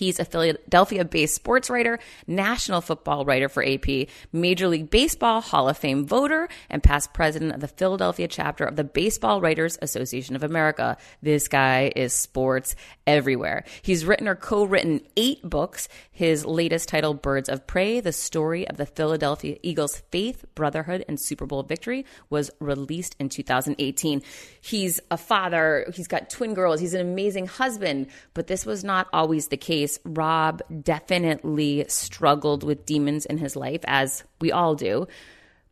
He's 0.00 0.18
a 0.18 0.24
Philadelphia 0.24 1.04
based 1.04 1.34
sports 1.34 1.68
writer, 1.68 1.98
national 2.26 2.80
football 2.80 3.26
writer 3.26 3.50
for 3.50 3.62
AP, 3.62 4.08
Major 4.32 4.66
League 4.66 4.88
Baseball 4.88 5.42
Hall 5.42 5.68
of 5.68 5.76
Fame 5.76 6.06
voter, 6.06 6.48
and 6.70 6.82
past 6.82 7.12
president 7.12 7.52
of 7.52 7.60
the 7.60 7.68
Philadelphia 7.68 8.26
chapter 8.26 8.64
of 8.64 8.76
the 8.76 8.84
Baseball 8.84 9.42
Writers 9.42 9.76
Association 9.82 10.36
of 10.36 10.42
America. 10.42 10.96
This 11.20 11.48
guy 11.48 11.92
is 11.94 12.14
sports 12.14 12.76
everywhere. 13.06 13.64
He's 13.82 14.06
written 14.06 14.26
or 14.26 14.36
co 14.36 14.64
written 14.64 15.02
eight 15.18 15.42
books. 15.42 15.86
His 16.10 16.46
latest 16.46 16.88
title, 16.88 17.14
Birds 17.14 17.48
of 17.48 17.66
Prey, 17.66 18.00
the 18.00 18.12
story 18.12 18.68
of 18.68 18.76
the 18.76 18.86
Philadelphia 18.86 19.56
Eagles' 19.62 20.02
faith, 20.10 20.44
brotherhood, 20.54 21.04
and 21.08 21.20
Super 21.20 21.46
Bowl 21.46 21.62
victory, 21.62 22.06
was 22.28 22.50
released 22.58 23.16
in 23.18 23.28
2018. 23.28 24.22
He's 24.60 25.00
a 25.10 25.16
father, 25.16 25.86
he's 25.94 26.08
got 26.08 26.30
twin 26.30 26.54
girls, 26.54 26.80
he's 26.80 26.94
an 26.94 27.00
amazing 27.00 27.46
husband, 27.46 28.06
but 28.34 28.46
this 28.46 28.64
was 28.64 28.84
not 28.84 29.08
always 29.12 29.48
the 29.48 29.56
case. 29.56 29.69
Rob 30.04 30.62
definitely 30.82 31.84
struggled 31.88 32.62
with 32.62 32.86
demons 32.86 33.26
in 33.26 33.38
his 33.38 33.56
life, 33.56 33.80
as 33.86 34.24
we 34.40 34.52
all 34.52 34.74
do. 34.74 35.06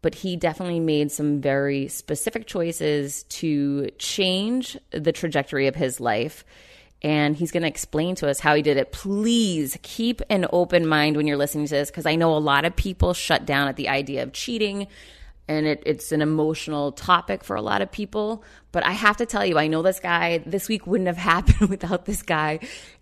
But 0.00 0.14
he 0.14 0.36
definitely 0.36 0.80
made 0.80 1.10
some 1.10 1.40
very 1.40 1.88
specific 1.88 2.46
choices 2.46 3.24
to 3.24 3.90
change 3.98 4.78
the 4.92 5.10
trajectory 5.10 5.66
of 5.66 5.74
his 5.74 5.98
life. 5.98 6.44
And 7.02 7.36
he's 7.36 7.50
going 7.50 7.62
to 7.62 7.68
explain 7.68 8.14
to 8.16 8.28
us 8.28 8.40
how 8.40 8.54
he 8.54 8.62
did 8.62 8.76
it. 8.76 8.92
Please 8.92 9.76
keep 9.82 10.22
an 10.30 10.46
open 10.52 10.86
mind 10.86 11.16
when 11.16 11.26
you're 11.26 11.36
listening 11.36 11.66
to 11.66 11.74
this 11.74 11.90
because 11.90 12.06
I 12.06 12.14
know 12.14 12.36
a 12.36 12.38
lot 12.38 12.64
of 12.64 12.76
people 12.76 13.14
shut 13.14 13.44
down 13.44 13.68
at 13.68 13.76
the 13.76 13.88
idea 13.88 14.22
of 14.22 14.32
cheating 14.32 14.86
and 15.48 15.66
it, 15.66 15.82
it's 15.86 16.12
an 16.12 16.20
emotional 16.20 16.92
topic 16.92 17.42
for 17.42 17.56
a 17.56 17.62
lot 17.62 17.80
of 17.80 17.90
people. 17.90 18.44
But 18.70 18.84
I 18.84 18.92
have 18.92 19.16
to 19.16 19.26
tell 19.26 19.44
you, 19.44 19.58
I 19.58 19.66
know 19.66 19.82
this 19.82 19.98
guy, 19.98 20.38
this 20.38 20.68
week 20.68 20.86
wouldn't 20.86 21.08
have 21.08 21.16
happened 21.16 21.70
without 21.70 22.04
this 22.04 22.22
guy. 22.22 22.60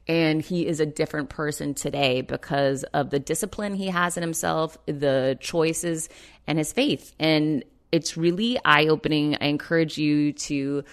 And 0.09 0.41
he 0.41 0.67
is 0.67 0.79
a 0.79 0.87
different 0.87 1.31
person 1.31 1.75
today 1.75 2.21
because 2.21 2.85
of 2.85 3.11
the 3.11 3.19
discipline 3.19 3.75
he 3.75 3.89
has 3.89 4.17
in 4.17 4.23
himself, 4.23 4.79
the 4.87 5.37
choices, 5.41 6.09
and 6.47 6.59
his 6.59 6.73
faith. 6.73 7.13
And 7.19 7.65
it's 7.91 8.17
really 8.17 8.59
eye 8.65 8.87
opening. 8.87 9.37
I 9.41 9.47
encourage 9.47 9.99
you 9.99 10.33
to 10.33 10.85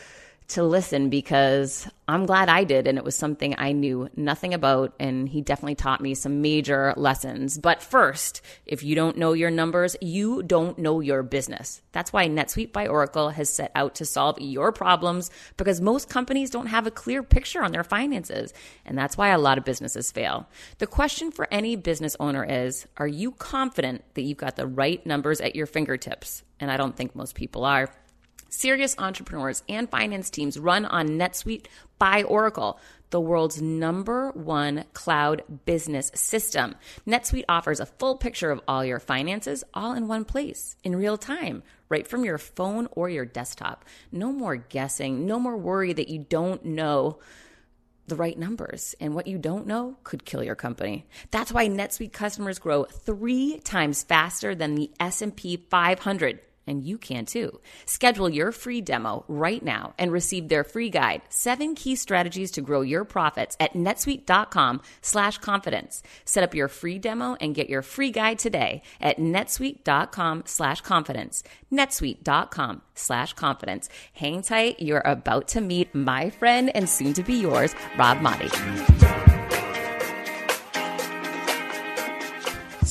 to 0.54 0.64
listen 0.64 1.10
because 1.10 1.88
I'm 2.08 2.26
glad 2.26 2.48
I 2.48 2.64
did. 2.64 2.86
And 2.88 2.98
it 2.98 3.04
was 3.04 3.16
something 3.16 3.56
I 3.58 3.72
knew 3.72 4.10
nothing 4.16 4.54
about. 4.54 4.94
And 5.00 5.28
he 5.28 5.42
definitely 5.42 5.76
taught 5.76 6.02
me 6.02 6.14
some 6.14 6.42
major 6.42 6.94
lessons. 6.96 7.58
But 7.58 7.82
first, 7.82 8.42
if 8.66 8.84
you 8.84 8.94
don't 8.94 9.18
know 9.18 9.34
your 9.34 9.50
numbers, 9.50 9.96
you 10.02 10.44
don't 10.44 10.78
know 10.78 11.00
your 11.00 11.24
business. 11.24 11.82
That's 11.92 12.14
why 12.14 12.28
NetSuite 12.28 12.72
by 12.72 12.88
Oracle 12.88 13.30
has 13.30 13.50
set 13.50 13.72
out 13.74 13.96
to 13.96 14.06
solve 14.06 14.40
your 14.40 14.72
problems 14.72 15.32
because 15.58 15.82
most 15.82 16.10
companies 16.10 16.50
don't 16.50 16.68
have 16.68 16.86
a 16.86 16.92
clear 16.92 17.24
picture 17.24 17.64
on 17.64 17.72
their 17.72 17.84
finances. 17.84 18.54
And 18.86 18.98
that's 18.98 19.18
why 19.18 19.30
a 19.30 19.40
lot 19.40 19.58
of 19.58 19.66
businesses 19.66 20.12
fail. 20.12 20.48
The 20.78 20.88
question 20.88 21.32
for 21.32 21.48
any 21.52 21.76
business 21.76 22.16
owner 22.20 22.44
is 22.44 22.86
Are 22.98 23.08
you 23.08 23.32
confident 23.32 24.04
that 24.14 24.22
you've 24.22 24.38
got 24.38 24.56
the 24.56 24.68
right 24.68 25.04
numbers 25.06 25.42
at 25.42 25.56
your 25.56 25.66
fingertips? 25.66 26.44
And 26.60 26.70
I 26.70 26.78
don't 26.78 26.96
think 26.96 27.16
most 27.16 27.34
people 27.36 27.66
are. 27.66 27.90
Serious 28.56 28.96
entrepreneurs 29.00 29.64
and 29.68 29.90
finance 29.90 30.30
teams 30.30 30.60
run 30.60 30.86
on 30.86 31.18
NetSuite 31.18 31.66
by 31.98 32.22
Oracle, 32.22 32.80
the 33.10 33.20
world's 33.20 33.60
number 33.60 34.30
one 34.36 34.86
cloud 34.94 35.42
business 35.66 36.12
system. 36.14 36.76
NetSuite 37.08 37.46
offers 37.50 37.80
a 37.80 37.88
full 37.88 38.16
picture 38.16 38.52
of 38.52 38.62
all 38.68 38.86
your 38.86 39.00
finances 39.00 39.64
all 39.74 39.94
in 39.94 40.08
one 40.08 40.24
place 40.24 40.76
in 40.84 40.96
real 40.96 41.18
time, 41.18 41.64
right 41.90 42.08
from 42.08 42.24
your 42.24 42.38
phone 42.38 42.88
or 42.92 43.10
your 43.10 43.26
desktop. 43.26 43.86
No 44.12 44.32
more 44.32 44.56
guessing, 44.56 45.26
no 45.26 45.40
more 45.40 45.58
worry 45.58 45.92
that 45.92 46.10
you 46.10 46.20
don't 46.20 46.64
know 46.64 47.18
the 48.06 48.16
right 48.16 48.38
numbers 48.38 48.94
and 49.00 49.16
what 49.16 49.26
you 49.26 49.40
don't 49.40 49.66
know 49.66 49.98
could 50.04 50.26
kill 50.26 50.44
your 50.44 50.54
company. 50.54 51.08
That's 51.32 51.52
why 51.52 51.70
NetSuite 51.70 52.14
customers 52.14 52.60
grow 52.60 52.84
3 52.84 53.62
times 53.62 54.04
faster 54.04 54.54
than 54.54 54.76
the 54.76 54.92
S&P 55.00 55.58
500 55.58 56.40
and 56.66 56.84
you 56.84 56.98
can 56.98 57.26
too. 57.26 57.60
Schedule 57.86 58.30
your 58.30 58.52
free 58.52 58.82
demo 58.82 59.26
right 59.28 59.64
now 59.64 59.94
and 59.98 60.12
receive 60.12 60.48
their 60.48 60.64
free 60.64 60.90
guide, 60.90 61.22
seven 61.30 61.76
key 61.76 61.96
strategies 61.96 62.52
to 62.52 62.62
grow 62.62 62.82
your 62.82 63.06
profits 63.06 63.56
at 63.60 63.74
netsuite.com 63.74 64.82
slash 65.02 65.38
confidence. 65.40 66.04
Set 66.26 66.44
up 66.44 66.56
your 66.56 66.68
free 66.68 67.00
demo 67.00 67.36
and 67.40 67.56
get 67.56 67.70
your 67.70 67.82
free 67.82 68.12
guide 68.12 68.40
today 68.40 68.82
at 69.02 69.18
netsuite.com 69.18 70.44
slash 70.46 70.82
confidence. 70.82 71.44
netsuite.com 71.72 72.82
slash 72.96 73.34
confidence. 73.34 73.90
Hang 74.14 74.42
tight. 74.42 74.80
You're 74.80 75.04
about 75.06 75.48
to 75.50 75.62
meet 75.62 75.94
my 75.94 76.30
friend 76.30 76.72
and 76.76 76.90
soon 76.90 77.14
to 77.14 77.24
be 77.24 77.36
yours, 77.36 77.74
Rob 77.98 78.20
Maaddi. 78.20 79.33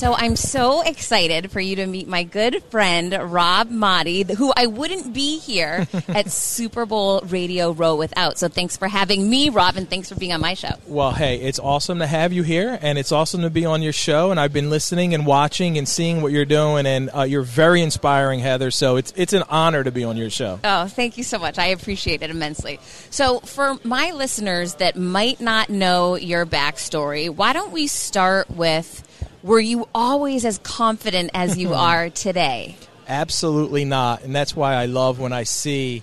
So 0.03 0.15
I'm 0.15 0.35
so 0.35 0.81
excited 0.81 1.53
for 1.53 1.61
you 1.61 1.77
to 1.77 1.87
meet 1.87 2.09
my 2.09 2.25
good 2.25 2.61
friend 2.65 3.17
Rob 3.33 3.71
Maaddi, 3.71 4.29
who 4.35 4.53
I 4.57 4.67
wouldn't 4.67 5.15
be 5.15 5.38
here 5.38 5.87
at 6.09 6.29
Super 6.29 6.87
Bowl 6.87 7.21
Radio 7.21 7.71
Row 7.71 7.95
without. 7.95 8.37
So 8.37 8.49
thanks 8.49 8.77
for 8.77 8.88
having 8.88 9.31
me, 9.31 9.49
Rob, 9.49 9.77
and 9.77 9.88
thanks 9.88 10.09
for 10.09 10.17
being 10.17 10.33
on 10.33 10.41
my 10.41 10.55
show. 10.55 10.73
Well, 10.88 11.12
hey, 11.12 11.37
it's 11.37 11.61
awesome 11.61 12.01
to 12.01 12.09
have 12.09 12.33
you 12.33 12.43
here, 12.43 12.77
and 12.83 12.99
it's 12.99 13.12
awesome 13.12 13.43
to 13.43 13.51
be 13.51 13.65
on 13.65 13.81
your 13.81 13.93
show. 13.93 14.33
And 14.33 14.41
I've 14.41 14.53
been 14.53 14.71
listening 14.71 15.15
and 15.15 15.25
watching 15.25 15.79
and 15.79 15.88
seeing 15.88 16.21
what 16.21 16.33
you're 16.33 16.47
doing, 16.47 16.85
and 16.85 17.09
uh, 17.15 17.23
you're 17.23 17.43
very 17.43 17.81
inspiring, 17.81 18.41
Heather. 18.41 18.73
So 18.73 18.97
it's 18.97 19.12
it's 19.15 19.35
an 19.35 19.45
honor 19.49 19.85
to 19.85 19.93
be 19.93 20.03
on 20.03 20.17
your 20.17 20.31
show. 20.31 20.59
Oh, 20.65 20.88
thank 20.88 21.17
you 21.17 21.23
so 21.23 21.38
much. 21.38 21.61
I 21.61 21.67
appreciate 21.67 22.23
it 22.23 22.31
immensely. 22.31 22.81
So 23.11 23.38
for 23.38 23.79
my 23.85 24.11
listeners 24.11 24.75
that 24.75 24.97
might 24.97 25.41
not 25.41 25.71
know 25.71 26.17
your 26.17 26.45
backstory, 26.45 27.31
why 27.31 27.53
don't 27.53 27.71
we 27.71 27.87
start 27.87 28.51
with 28.51 29.09
were 29.42 29.61
you 29.61 29.88
always 29.94 30.44
as 30.44 30.59
confident 30.59 31.31
as 31.35 31.59
you 31.59 31.74
are 31.74 32.11
today? 32.11 32.76
Absolutely 33.09 33.85
not. 33.85 34.22
And 34.22 34.35
that's 34.35 34.55
why 34.55 34.74
I 34.74 34.87
love 34.87 35.18
when 35.18 35.33
I 35.33 35.42
see 35.42 36.02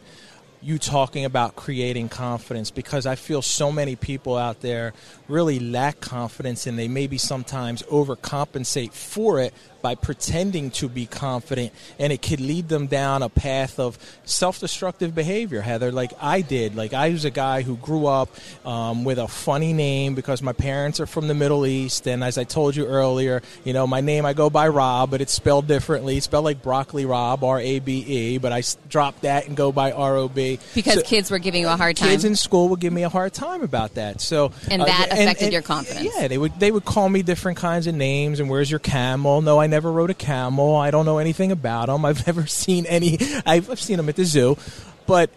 you 0.62 0.78
talking 0.78 1.24
about 1.24 1.56
creating 1.56 2.10
confidence 2.10 2.70
because 2.70 3.06
I 3.06 3.16
feel 3.16 3.42
so 3.42 3.72
many 3.72 3.96
people 3.96 4.36
out 4.36 4.60
there 4.60 4.94
really 5.30 5.60
lack 5.60 6.02
confidence 6.02 6.68
and 6.68 6.78
they 6.78 6.90
maybe 6.90 7.18
sometimes 7.18 7.82
overcompensate 7.84 8.92
for 8.92 9.40
it 9.40 9.54
by 9.82 9.96
pretending 9.96 10.72
to 10.72 10.90
be 10.90 11.06
confident, 11.06 11.72
and 11.98 12.14
it 12.14 12.22
could 12.22 12.40
lead 12.40 12.70
them 12.70 12.88
down 12.88 13.24
a 13.24 13.30
path 13.30 13.80
of 13.80 13.98
self-destructive 14.26 15.16
behavior. 15.16 15.62
Heather, 15.62 15.92
like 15.92 16.14
I 16.22 16.42
did, 16.42 16.76
like 16.76 16.94
I 16.94 17.10
was 17.10 17.26
a 17.26 17.30
guy 17.30 17.62
who 17.62 17.78
grew 17.78 18.06
up 18.06 18.30
um, 18.66 19.04
with 19.04 19.20
a 19.20 19.28
funny 19.28 19.74
name 19.74 20.16
because 20.16 20.42
my 20.42 20.54
parents 20.54 21.00
are 21.00 21.06
from 21.06 21.28
the 21.28 21.34
Middle 21.34 21.66
East, 21.66 22.08
and 22.08 22.24
as 22.24 22.38
I 22.38 22.44
told 22.44 22.76
you 22.76 22.86
earlier, 22.86 23.42
you 23.64 23.74
know 23.74 23.88
my 23.88 24.02
name 24.02 24.26
I 24.26 24.34
go 24.34 24.50
by 24.50 24.68
Rob, 24.68 25.12
but 25.12 25.22
it's 25.22 25.34
spelled 25.34 25.68
differently. 25.68 26.18
It's 26.18 26.26
spelled 26.26 26.46
like 26.46 26.62
broccoli 26.62 27.06
Rob, 27.06 27.44
R 27.44 27.60
A 27.60 27.80
B 27.80 28.00
E, 28.00 28.38
but 28.38 28.52
I 28.52 28.64
dropped 28.90 29.22
that 29.22 29.48
and 29.48 29.56
go 29.56 29.72
by 29.72 29.92
R 29.92 30.16
O 30.18 30.28
B. 30.28 30.60
Because 30.76 30.96
so, 30.96 31.02
kids 31.02 31.32
were 31.32 31.40
giving 31.40 31.62
you 31.62 31.70
a 31.70 31.78
hard 31.78 31.98
time. 31.98 32.10
Kids 32.10 32.26
in 32.26 32.36
school 32.36 32.70
would 32.70 32.80
give 32.80 32.94
me 32.94 33.04
a 33.04 33.10
hard 33.10 33.34
time 33.34 33.62
about 33.62 33.96
that. 33.96 34.22
So 34.22 34.52
and 34.70 34.82
that 34.82 35.10
uh, 35.12 35.14
affected 35.14 35.20
and, 35.20 35.42
and, 35.42 35.54
your 35.54 35.62
confidence. 35.62 36.10
Yeah, 36.16 36.28
they 36.28 36.38
would 36.38 36.60
they 36.60 36.72
would 36.72 36.86
call 36.86 37.10
me 37.10 37.22
different 37.22 37.58
kinds 37.58 37.88
of 37.88 37.96
names, 37.96 38.40
and 38.40 38.50
where's 38.50 38.70
your 38.70 38.80
camel? 38.80 39.42
No, 39.42 39.60
I 39.60 39.68
never 39.70 39.92
rode 39.92 40.10
a 40.10 40.16
camel. 40.16 40.76
I 40.76 40.92
don't 40.92 41.06
know 41.06 41.18
anything 41.18 41.52
about 41.52 41.88
them. 41.88 42.06
I've 42.06 42.26
never 42.28 42.46
seen 42.46 42.86
any. 42.86 43.18
I've, 43.46 43.70
I've 43.70 43.80
seen 43.80 43.98
them 43.98 44.10
at 44.10 44.16
the 44.16 44.26
zoo, 44.26 44.58
but 45.06 45.30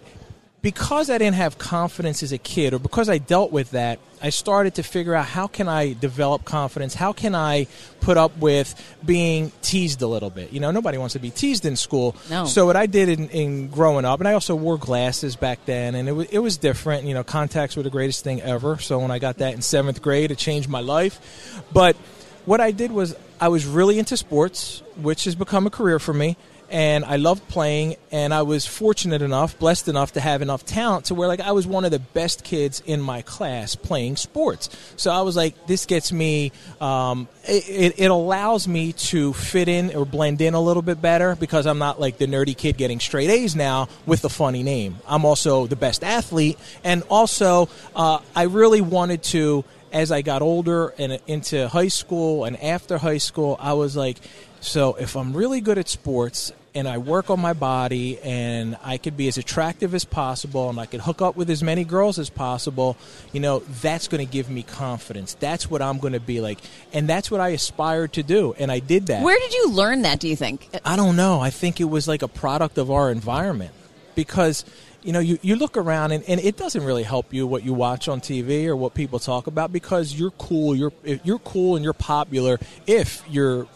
because 0.62 1.10
I 1.10 1.18
didn't 1.18 1.34
have 1.34 1.58
confidence 1.58 2.22
as 2.22 2.30
a 2.30 2.38
kid, 2.38 2.72
or 2.72 2.78
because 2.78 3.08
I 3.08 3.18
dealt 3.18 3.50
with 3.50 3.72
that, 3.72 3.98
I 4.22 4.30
started 4.30 4.76
to 4.76 4.84
figure 4.84 5.12
out 5.12 5.26
how 5.26 5.48
can 5.48 5.68
I 5.68 5.94
develop 5.94 6.44
confidence? 6.44 6.94
How 6.94 7.12
can 7.12 7.34
I 7.34 7.66
put 8.00 8.16
up 8.16 8.38
with 8.38 8.72
being 9.04 9.50
teased 9.60 10.02
a 10.02 10.06
little 10.06 10.30
bit? 10.30 10.52
You 10.52 10.60
know, 10.60 10.70
nobody 10.70 10.98
wants 10.98 11.14
to 11.14 11.18
be 11.18 11.30
teased 11.30 11.66
in 11.66 11.74
school. 11.74 12.14
No. 12.30 12.44
So 12.44 12.64
what 12.64 12.76
I 12.76 12.86
did 12.86 13.08
in, 13.08 13.28
in 13.30 13.68
growing 13.68 14.04
up, 14.04 14.20
and 14.20 14.28
I 14.28 14.34
also 14.34 14.54
wore 14.54 14.78
glasses 14.78 15.34
back 15.34 15.64
then, 15.66 15.96
and 15.96 16.08
it 16.08 16.12
was, 16.12 16.28
it 16.28 16.38
was 16.38 16.56
different. 16.56 17.04
You 17.04 17.14
know, 17.14 17.24
contacts 17.24 17.74
were 17.74 17.82
the 17.82 17.90
greatest 17.90 18.22
thing 18.22 18.40
ever. 18.40 18.78
So 18.78 19.00
when 19.00 19.10
I 19.10 19.18
got 19.18 19.38
that 19.38 19.54
in 19.54 19.62
seventh 19.62 20.00
grade, 20.00 20.30
it 20.30 20.38
changed 20.38 20.68
my 20.68 20.80
life. 20.80 21.60
But 21.72 21.96
what 22.44 22.60
I 22.60 22.70
did 22.70 22.92
was 22.92 23.16
I 23.42 23.48
was 23.48 23.66
really 23.66 23.98
into 23.98 24.16
sports, 24.16 24.84
which 24.94 25.24
has 25.24 25.34
become 25.34 25.66
a 25.66 25.70
career 25.70 25.98
for 25.98 26.14
me 26.14 26.36
and 26.70 27.04
I 27.04 27.16
loved 27.16 27.48
playing 27.48 27.96
and 28.12 28.32
I 28.32 28.42
was 28.42 28.64
fortunate 28.66 29.20
enough, 29.20 29.58
blessed 29.58 29.88
enough 29.88 30.12
to 30.12 30.20
have 30.20 30.42
enough 30.42 30.64
talent 30.64 31.06
to 31.06 31.16
where 31.16 31.26
like 31.26 31.40
I 31.40 31.50
was 31.50 31.66
one 31.66 31.84
of 31.84 31.90
the 31.90 31.98
best 31.98 32.44
kids 32.44 32.80
in 32.86 33.00
my 33.00 33.22
class 33.22 33.74
playing 33.74 34.14
sports. 34.14 34.70
So 34.94 35.10
I 35.10 35.22
was 35.22 35.34
like, 35.34 35.66
this 35.66 35.86
gets 35.86 36.12
me, 36.12 36.52
um, 36.80 37.26
it, 37.42 37.98
it 37.98 38.10
allows 38.12 38.68
me 38.68 38.92
to 38.92 39.32
fit 39.32 39.66
in 39.66 39.92
or 39.96 40.06
blend 40.06 40.40
in 40.40 40.54
a 40.54 40.60
little 40.60 40.80
bit 40.80 41.02
better 41.02 41.34
because 41.34 41.66
I'm 41.66 41.78
not 41.78 41.98
like 41.98 42.18
the 42.18 42.26
nerdy 42.26 42.56
kid 42.56 42.76
getting 42.76 43.00
straight 43.00 43.28
A's 43.28 43.56
now 43.56 43.88
with 44.06 44.24
a 44.24 44.28
funny 44.28 44.62
name. 44.62 44.98
I'm 45.08 45.24
also 45.24 45.66
the 45.66 45.74
best 45.74 46.04
athlete 46.04 46.60
and 46.84 47.02
also 47.10 47.68
uh, 47.96 48.20
I 48.36 48.44
really 48.44 48.80
wanted 48.80 49.24
to 49.24 49.64
as 49.92 50.10
I 50.10 50.22
got 50.22 50.42
older 50.42 50.94
and 50.98 51.20
into 51.26 51.68
high 51.68 51.88
school 51.88 52.44
and 52.44 52.60
after 52.62 52.98
high 52.98 53.18
school, 53.18 53.56
I 53.60 53.74
was 53.74 53.96
like, 53.96 54.18
so 54.60 54.94
if 54.94 55.16
I'm 55.16 55.36
really 55.36 55.60
good 55.60 55.78
at 55.78 55.88
sports 55.88 56.52
and 56.74 56.88
I 56.88 56.98
work 56.98 57.28
on 57.28 57.38
my 57.40 57.52
body 57.52 58.18
and 58.20 58.78
I 58.82 58.96
could 58.96 59.16
be 59.16 59.28
as 59.28 59.36
attractive 59.36 59.94
as 59.94 60.04
possible 60.04 60.70
and 60.70 60.80
I 60.80 60.86
could 60.86 61.00
hook 61.00 61.20
up 61.20 61.36
with 61.36 61.50
as 61.50 61.62
many 61.62 61.84
girls 61.84 62.18
as 62.18 62.30
possible, 62.30 62.96
you 63.32 63.40
know, 63.40 63.58
that's 63.82 64.08
going 64.08 64.24
to 64.26 64.30
give 64.30 64.48
me 64.48 64.62
confidence. 64.62 65.34
That's 65.34 65.70
what 65.70 65.82
I'm 65.82 65.98
going 65.98 66.14
to 66.14 66.20
be 66.20 66.40
like. 66.40 66.58
And 66.92 67.08
that's 67.08 67.30
what 67.30 67.40
I 67.40 67.50
aspired 67.50 68.14
to 68.14 68.22
do. 68.22 68.54
And 68.58 68.72
I 68.72 68.78
did 68.78 69.08
that. 69.08 69.22
Where 69.22 69.38
did 69.38 69.52
you 69.52 69.70
learn 69.72 70.02
that, 70.02 70.20
do 70.20 70.28
you 70.28 70.36
think? 70.36 70.68
I 70.84 70.96
don't 70.96 71.16
know. 71.16 71.40
I 71.40 71.50
think 71.50 71.80
it 71.80 71.84
was 71.84 72.08
like 72.08 72.22
a 72.22 72.28
product 72.28 72.78
of 72.78 72.90
our 72.90 73.10
environment 73.10 73.72
because 74.14 74.64
you 75.02 75.12
know, 75.12 75.20
you, 75.20 75.38
you 75.42 75.56
look 75.56 75.76
around 75.76 76.12
and, 76.12 76.24
and 76.28 76.40
it 76.40 76.56
doesn't 76.56 76.84
really 76.84 77.02
help 77.02 77.32
you 77.32 77.46
what 77.46 77.64
you 77.64 77.72
watch 77.72 78.08
on 78.08 78.20
TV 78.20 78.66
or 78.66 78.76
what 78.76 78.94
people 78.94 79.18
talk 79.18 79.46
about 79.46 79.72
because 79.72 80.14
you're 80.14 80.30
cool, 80.32 80.74
you're 80.74 80.92
you're 81.24 81.40
cool 81.40 81.76
and 81.76 81.84
you're 81.84 81.92
popular 81.92 82.58
if 82.86 83.22
you're 83.28 83.66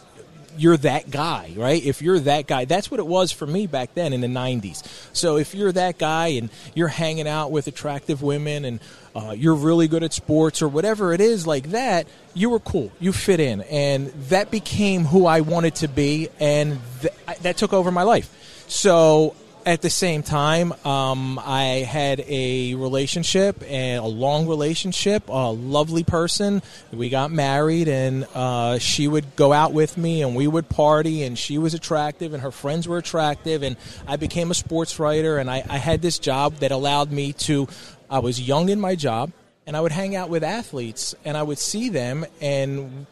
you're 0.59 0.77
that 0.79 1.11
guy, 1.11 1.53
right? 1.57 1.85
If 1.85 2.03
you're 2.03 2.19
that 2.21 2.47
guy, 2.47 2.65
that's 2.65 2.91
what 2.91 3.01
it 3.01 3.07
was 3.07 3.33
for 3.33 3.47
me 3.47 3.67
back 3.67 3.95
then 3.95 4.13
in 4.13 4.21
the 4.21 4.27
90s. 4.27 4.83
So 5.13 5.37
if 5.37 5.55
you're 5.55 5.73
that 5.73 5.99
guy 5.99 6.29
and 6.29 6.51
you're 6.75 6.89
hanging 6.89 7.29
out 7.29 7.51
with 7.51 7.67
attractive 7.67 8.23
women 8.23 8.65
and 8.65 8.81
uh, 9.15 9.35
you're 9.37 9.55
really 9.55 9.89
good 9.89 10.03
at 10.03 10.13
sports 10.13 10.63
or 10.63 10.69
whatever 10.69 11.13
it 11.13 11.21
is 11.21 11.47
like 11.47 11.71
that, 11.71 12.07
you 12.35 12.51
were 12.51 12.61
cool. 12.61 12.91
You 13.01 13.13
fit 13.13 13.41
in. 13.41 13.63
And 13.63 14.09
that 14.31 14.51
became 14.51 15.05
who 15.05 15.27
I 15.27 15.41
wanted 15.41 15.75
to 15.77 15.89
be. 15.89 16.29
And 16.41 16.79
th- 17.01 17.39
that 17.43 17.57
took 17.57 17.73
over 17.73 17.91
my 17.91 18.03
life. 18.03 18.65
So 18.69 19.35
at 19.67 19.83
the 19.83 19.91
same 19.91 20.23
time, 20.23 20.73
um, 20.87 21.41
I 21.41 21.85
had 21.89 22.25
a 22.29 22.75
relationship 22.77 23.65
and 23.69 24.03
a 24.03 24.07
long 24.07 24.47
relationship, 24.47 25.29
a 25.29 25.51
lovely 25.51 26.05
person. 26.05 26.63
We 26.93 27.09
got 27.09 27.33
married, 27.33 27.89
and 27.89 28.29
uh, 28.33 28.79
she 28.79 29.09
would 29.09 29.35
go 29.35 29.53
out 29.53 29.73
with 29.73 29.99
me, 29.99 30.23
and 30.23 30.37
we 30.37 30.47
would 30.47 30.69
party, 30.69 31.25
and 31.25 31.37
she 31.37 31.59
was 31.59 31.75
attractive, 31.75 32.33
and 32.33 32.45
her 32.45 32.53
friends 32.53 32.87
were 32.87 32.99
attractive, 32.99 33.65
and 33.65 33.77
I 34.07 34.15
became 34.15 34.53
a 34.53 34.55
sports 34.55 35.01
writer, 35.01 35.37
and 35.37 35.51
I, 35.51 35.65
I 35.69 35.79
had 35.79 36.01
this 36.01 36.21
job 36.21 36.55
that 36.59 36.71
allowed 36.71 37.11
me 37.11 37.33
to. 37.33 37.67
I 38.09 38.21
was 38.21 38.41
young 38.41 38.69
in 38.69 38.81
my 38.81 38.95
job, 38.95 39.33
and 39.67 39.77
I 39.77 39.81
would 39.81 39.91
hang 39.91 40.15
out 40.15 40.29
with 40.29 40.45
athletes, 40.45 41.17
and 41.25 41.37
I 41.37 41.43
would 41.43 41.59
see 41.59 41.89
them, 41.89 42.25
and 42.41 43.07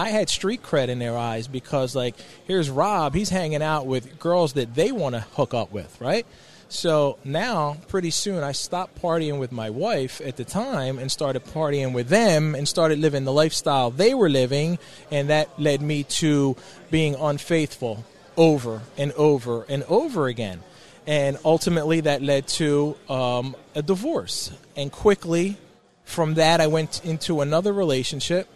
I 0.00 0.08
had 0.08 0.30
street 0.30 0.62
cred 0.62 0.88
in 0.88 0.98
their 0.98 1.14
eyes 1.14 1.46
because, 1.46 1.94
like, 1.94 2.14
here's 2.46 2.70
Rob, 2.70 3.14
he's 3.14 3.28
hanging 3.28 3.62
out 3.62 3.86
with 3.86 4.18
girls 4.18 4.54
that 4.54 4.74
they 4.74 4.92
want 4.92 5.14
to 5.14 5.20
hook 5.20 5.52
up 5.52 5.72
with, 5.72 6.00
right? 6.00 6.26
So 6.70 7.18
now, 7.22 7.76
pretty 7.86 8.10
soon, 8.10 8.42
I 8.42 8.52
stopped 8.52 9.02
partying 9.02 9.38
with 9.38 9.52
my 9.52 9.68
wife 9.68 10.22
at 10.22 10.38
the 10.38 10.44
time 10.44 10.98
and 10.98 11.12
started 11.12 11.44
partying 11.44 11.92
with 11.92 12.08
them 12.08 12.54
and 12.54 12.66
started 12.66 12.98
living 12.98 13.24
the 13.24 13.32
lifestyle 13.32 13.90
they 13.90 14.14
were 14.14 14.30
living, 14.30 14.78
and 15.10 15.28
that 15.28 15.60
led 15.60 15.82
me 15.82 16.04
to 16.04 16.56
being 16.90 17.14
unfaithful 17.14 18.02
over 18.38 18.80
and 18.96 19.12
over 19.12 19.66
and 19.68 19.82
over 19.82 20.28
again. 20.28 20.62
And 21.06 21.36
ultimately, 21.44 22.00
that 22.00 22.22
led 22.22 22.46
to 22.48 22.96
um, 23.10 23.54
a 23.74 23.82
divorce. 23.82 24.50
And 24.76 24.90
quickly, 24.90 25.58
from 26.04 26.34
that, 26.34 26.62
I 26.62 26.68
went 26.68 27.04
into 27.04 27.42
another 27.42 27.74
relationship 27.74 28.48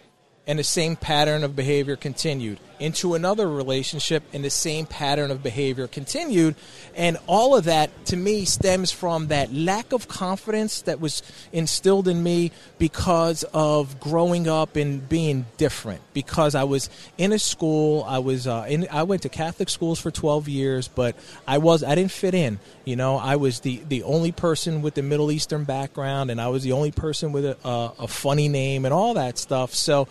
and 0.47 0.59
the 0.59 0.63
same 0.63 0.95
pattern 0.95 1.43
of 1.43 1.55
behavior 1.55 1.95
continued 1.95 2.59
into 2.79 3.13
another 3.13 3.49
relationship 3.49 4.23
and 4.33 4.43
the 4.43 4.49
same 4.49 4.85
pattern 4.85 5.31
of 5.31 5.41
behavior 5.41 5.87
continued. 5.87 6.55
And 6.95 7.17
all 7.27 7.55
of 7.55 7.65
that 7.65 8.05
to 8.07 8.17
me 8.17 8.45
stems 8.45 8.91
from 8.91 9.27
that 9.27 9.53
lack 9.53 9.93
of 9.93 10.07
confidence 10.07 10.81
that 10.83 10.99
was 10.99 11.21
instilled 11.51 12.07
in 12.07 12.21
me 12.21 12.51
because 12.77 13.43
of 13.53 13.99
growing 13.99 14.47
up 14.47 14.75
and 14.75 15.07
being 15.07 15.45
different. 15.57 16.01
Because 16.13 16.55
I 16.55 16.63
was 16.63 16.89
in 17.17 17.31
a 17.31 17.39
school 17.39 18.03
I 18.07 18.19
was 18.19 18.47
uh, 18.47 18.65
in 18.67 18.87
I 18.91 19.03
went 19.03 19.21
to 19.23 19.29
Catholic 19.29 19.69
schools 19.69 19.99
for 19.99 20.11
12 20.11 20.49
years 20.49 20.87
but 20.87 21.15
I 21.47 21.57
was 21.57 21.83
I 21.83 21.95
didn't 21.95 22.11
fit 22.11 22.33
in. 22.33 22.59
You 22.83 22.95
know 22.95 23.17
I 23.17 23.37
was 23.37 23.61
the 23.61 23.81
the 23.87 24.03
only 24.03 24.31
person 24.31 24.81
with 24.81 24.95
the 24.95 25.01
Middle 25.01 25.31
Eastern 25.31 25.63
background 25.63 26.29
and 26.29 26.39
I 26.39 26.47
was 26.49 26.63
the 26.63 26.73
only 26.73 26.91
person 26.91 27.31
with 27.31 27.45
a, 27.45 27.57
a, 27.67 27.93
a 27.99 28.07
funny 28.07 28.47
name 28.47 28.85
and 28.85 28.93
all 28.93 29.13
that 29.15 29.37
stuff. 29.37 29.73
So 29.73 30.07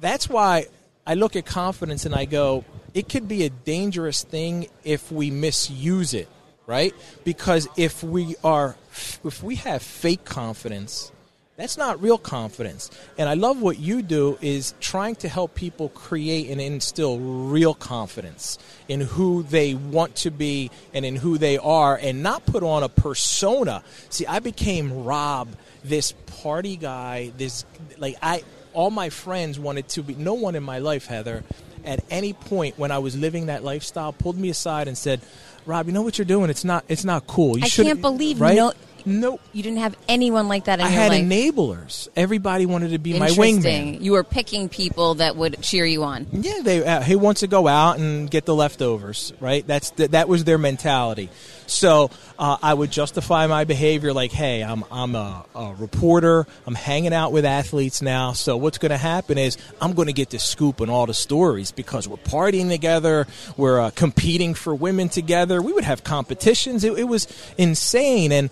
that's 0.00 0.28
why 0.28 0.66
I 1.06 1.14
look 1.14 1.36
at 1.36 1.46
confidence 1.46 2.06
and 2.06 2.14
I 2.14 2.24
go, 2.24 2.64
it 2.94 3.08
could 3.08 3.28
be 3.28 3.44
a 3.44 3.50
dangerous 3.50 4.22
thing 4.22 4.68
if 4.84 5.10
we 5.10 5.30
misuse 5.30 6.14
it, 6.14 6.28
right? 6.66 6.94
Because 7.24 7.68
if 7.76 8.02
we 8.02 8.36
are, 8.44 8.76
if 9.24 9.42
we 9.42 9.56
have 9.56 9.82
fake 9.82 10.24
confidence, 10.24 11.12
that's 11.56 11.76
not 11.76 12.02
real 12.02 12.18
confidence. 12.18 12.90
And 13.16 13.28
I 13.28 13.34
love 13.34 13.62
what 13.62 13.78
you 13.78 14.02
do 14.02 14.38
is 14.40 14.74
trying 14.80 15.14
to 15.16 15.28
help 15.28 15.54
people 15.54 15.88
create 15.90 16.50
and 16.50 16.60
instill 16.60 17.18
real 17.18 17.74
confidence 17.74 18.58
in 18.88 19.00
who 19.00 19.44
they 19.44 19.74
want 19.74 20.16
to 20.16 20.32
be 20.32 20.72
and 20.92 21.04
in 21.04 21.14
who 21.14 21.38
they 21.38 21.56
are 21.58 21.96
and 21.96 22.24
not 22.24 22.44
put 22.44 22.64
on 22.64 22.82
a 22.82 22.88
persona. 22.88 23.84
See, 24.10 24.26
I 24.26 24.40
became 24.40 25.04
Rob, 25.04 25.48
this 25.84 26.12
party 26.42 26.76
guy, 26.76 27.30
this 27.36 27.64
like 27.98 28.16
I 28.20 28.42
all 28.74 28.90
my 28.90 29.08
friends 29.08 29.58
wanted 29.58 29.88
to 29.90 30.02
be 30.02 30.14
no 30.14 30.34
one 30.34 30.54
in 30.54 30.62
my 30.62 30.78
life, 30.78 31.06
Heather, 31.06 31.44
at 31.84 32.04
any 32.10 32.32
point 32.32 32.78
when 32.78 32.90
I 32.90 32.98
was 32.98 33.16
living 33.16 33.46
that 33.46 33.64
lifestyle 33.64 34.12
pulled 34.12 34.36
me 34.36 34.50
aside 34.50 34.88
and 34.88 34.98
said, 34.98 35.20
Rob, 35.66 35.86
you 35.86 35.92
know 35.92 36.02
what 36.02 36.18
you're 36.18 36.24
doing? 36.26 36.50
It's 36.50 36.64
not 36.64 36.84
it's 36.88 37.04
not 37.04 37.26
cool. 37.26 37.56
You 37.56 37.64
I 37.64 37.68
can't 37.68 38.00
believe 38.00 38.40
right? 38.40 38.54
no 38.56 38.72
Nope. 39.06 39.40
you 39.52 39.62
didn't 39.62 39.78
have 39.78 39.96
anyone 40.08 40.48
like 40.48 40.64
that 40.64 40.80
in 40.80 40.86
I 40.86 40.90
your 40.90 40.98
had 41.00 41.12
life. 41.12 41.24
enablers. 41.24 42.08
Everybody 42.16 42.66
wanted 42.66 42.90
to 42.92 42.98
be 42.98 43.18
my 43.18 43.28
Interesting. 43.28 43.96
wingman. 43.96 44.00
You 44.02 44.12
were 44.12 44.24
picking 44.24 44.68
people 44.68 45.16
that 45.16 45.36
would 45.36 45.60
cheer 45.62 45.84
you 45.84 46.04
on. 46.04 46.26
Yeah, 46.32 46.60
they 46.62 46.84
uh, 46.84 47.00
he 47.02 47.16
wants 47.16 47.40
to 47.40 47.46
go 47.46 47.68
out 47.68 47.98
and 47.98 48.30
get 48.30 48.46
the 48.46 48.54
leftovers, 48.54 49.32
right? 49.40 49.66
That's 49.66 49.90
th- 49.90 50.10
that 50.12 50.28
was 50.28 50.44
their 50.44 50.58
mentality. 50.58 51.28
So 51.66 52.10
uh, 52.38 52.58
I 52.62 52.74
would 52.74 52.90
justify 52.90 53.46
my 53.46 53.64
behavior 53.64 54.12
like, 54.12 54.32
"Hey, 54.32 54.62
I'm 54.62 54.84
I'm 54.90 55.14
a, 55.14 55.44
a 55.54 55.74
reporter. 55.78 56.46
I'm 56.66 56.74
hanging 56.74 57.14
out 57.14 57.32
with 57.32 57.44
athletes 57.44 58.02
now. 58.02 58.32
So 58.32 58.56
what's 58.56 58.78
going 58.78 58.90
to 58.90 58.98
happen 58.98 59.38
is 59.38 59.56
I'm 59.80 59.92
going 59.94 60.06
to 60.06 60.12
get 60.12 60.30
the 60.30 60.38
scoop 60.38 60.80
on 60.80 60.90
all 60.90 61.06
the 61.06 61.14
stories 61.14 61.72
because 61.72 62.06
we're 62.08 62.16
partying 62.18 62.68
together, 62.68 63.26
we're 63.56 63.80
uh, 63.80 63.90
competing 63.90 64.54
for 64.54 64.74
women 64.74 65.08
together. 65.08 65.60
We 65.62 65.72
would 65.72 65.84
have 65.84 66.04
competitions. 66.04 66.84
It, 66.84 66.98
it 66.98 67.04
was 67.04 67.26
insane 67.58 68.32
and." 68.32 68.50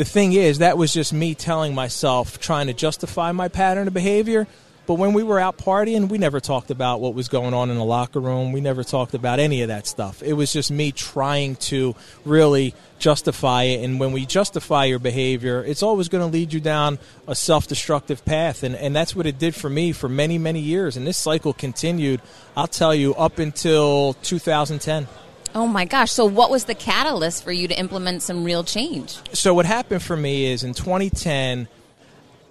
The 0.00 0.06
thing 0.06 0.32
is, 0.32 0.60
that 0.60 0.78
was 0.78 0.94
just 0.94 1.12
me 1.12 1.34
telling 1.34 1.74
myself, 1.74 2.40
trying 2.40 2.68
to 2.68 2.72
justify 2.72 3.32
my 3.32 3.48
pattern 3.48 3.86
of 3.86 3.92
behavior. 3.92 4.46
But 4.86 4.94
when 4.94 5.12
we 5.12 5.22
were 5.22 5.38
out 5.38 5.58
partying, 5.58 6.08
we 6.08 6.16
never 6.16 6.40
talked 6.40 6.70
about 6.70 7.02
what 7.02 7.12
was 7.12 7.28
going 7.28 7.52
on 7.52 7.68
in 7.68 7.76
the 7.76 7.84
locker 7.84 8.18
room. 8.18 8.52
We 8.52 8.62
never 8.62 8.82
talked 8.82 9.12
about 9.12 9.40
any 9.40 9.60
of 9.60 9.68
that 9.68 9.86
stuff. 9.86 10.22
It 10.22 10.32
was 10.32 10.54
just 10.54 10.70
me 10.70 10.90
trying 10.90 11.56
to 11.56 11.94
really 12.24 12.74
justify 12.98 13.64
it. 13.64 13.84
And 13.84 14.00
when 14.00 14.12
we 14.12 14.24
justify 14.24 14.86
your 14.86 15.00
behavior, 15.00 15.62
it's 15.62 15.82
always 15.82 16.08
going 16.08 16.26
to 16.26 16.32
lead 16.32 16.54
you 16.54 16.60
down 16.60 16.98
a 17.28 17.34
self 17.34 17.68
destructive 17.68 18.24
path. 18.24 18.62
And, 18.62 18.74
and 18.76 18.96
that's 18.96 19.14
what 19.14 19.26
it 19.26 19.38
did 19.38 19.54
for 19.54 19.68
me 19.68 19.92
for 19.92 20.08
many, 20.08 20.38
many 20.38 20.60
years. 20.60 20.96
And 20.96 21.06
this 21.06 21.18
cycle 21.18 21.52
continued, 21.52 22.22
I'll 22.56 22.66
tell 22.66 22.94
you, 22.94 23.14
up 23.16 23.38
until 23.38 24.14
2010. 24.22 25.08
Oh 25.54 25.66
my 25.66 25.84
gosh. 25.84 26.12
So 26.12 26.24
what 26.24 26.50
was 26.50 26.64
the 26.64 26.74
catalyst 26.74 27.44
for 27.44 27.52
you 27.52 27.68
to 27.68 27.78
implement 27.78 28.22
some 28.22 28.44
real 28.44 28.64
change? 28.64 29.18
so 29.32 29.54
what 29.54 29.66
happened 29.66 30.02
for 30.02 30.16
me 30.16 30.46
is 30.46 30.62
in 30.62 30.74
2010 30.74 31.68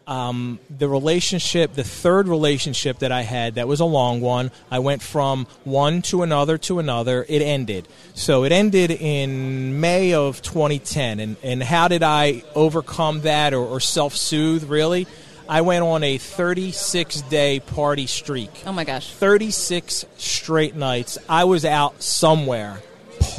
um, 0.10 0.60
the 0.76 0.90
relationship, 0.90 1.74
the 1.74 1.84
third 1.84 2.28
relationship 2.28 3.00
that 3.00 3.12
I 3.12 3.22
had, 3.22 3.56
that 3.56 3.68
was 3.68 3.80
a 3.80 3.86
long 3.86 4.22
one. 4.22 4.50
I 4.72 4.80
went 4.80 5.04
from 5.04 5.46
one 5.64 6.02
to 6.04 6.24
another 6.24 6.58
to 6.58 6.80
another. 6.80 7.28
It 7.30 7.44
ended. 7.44 7.88
So 8.16 8.44
it 8.44 8.52
ended 8.52 8.90
in 8.90 9.80
May 9.80 10.16
of 10.16 10.42
2010. 10.42 11.20
And, 11.20 11.38
and 11.44 11.62
how 11.62 11.88
did 11.88 12.02
I 12.02 12.44
overcome 12.56 13.22
that 13.22 13.54
or, 13.54 13.64
or 13.64 13.80
self 13.80 14.16
soothe, 14.16 14.64
really? 14.64 15.06
I 15.48 15.62
went 15.62 15.84
on 15.84 16.04
a 16.04 16.18
36 16.18 17.22
day 17.22 17.60
party 17.60 18.08
streak. 18.08 18.64
Oh 18.66 18.74
my 18.74 18.86
gosh. 18.86 19.12
36 19.12 20.06
straight 20.18 20.76
nights. 20.76 21.20
I 21.28 21.44
was 21.44 21.66
out 21.66 22.02
somewhere 22.02 22.82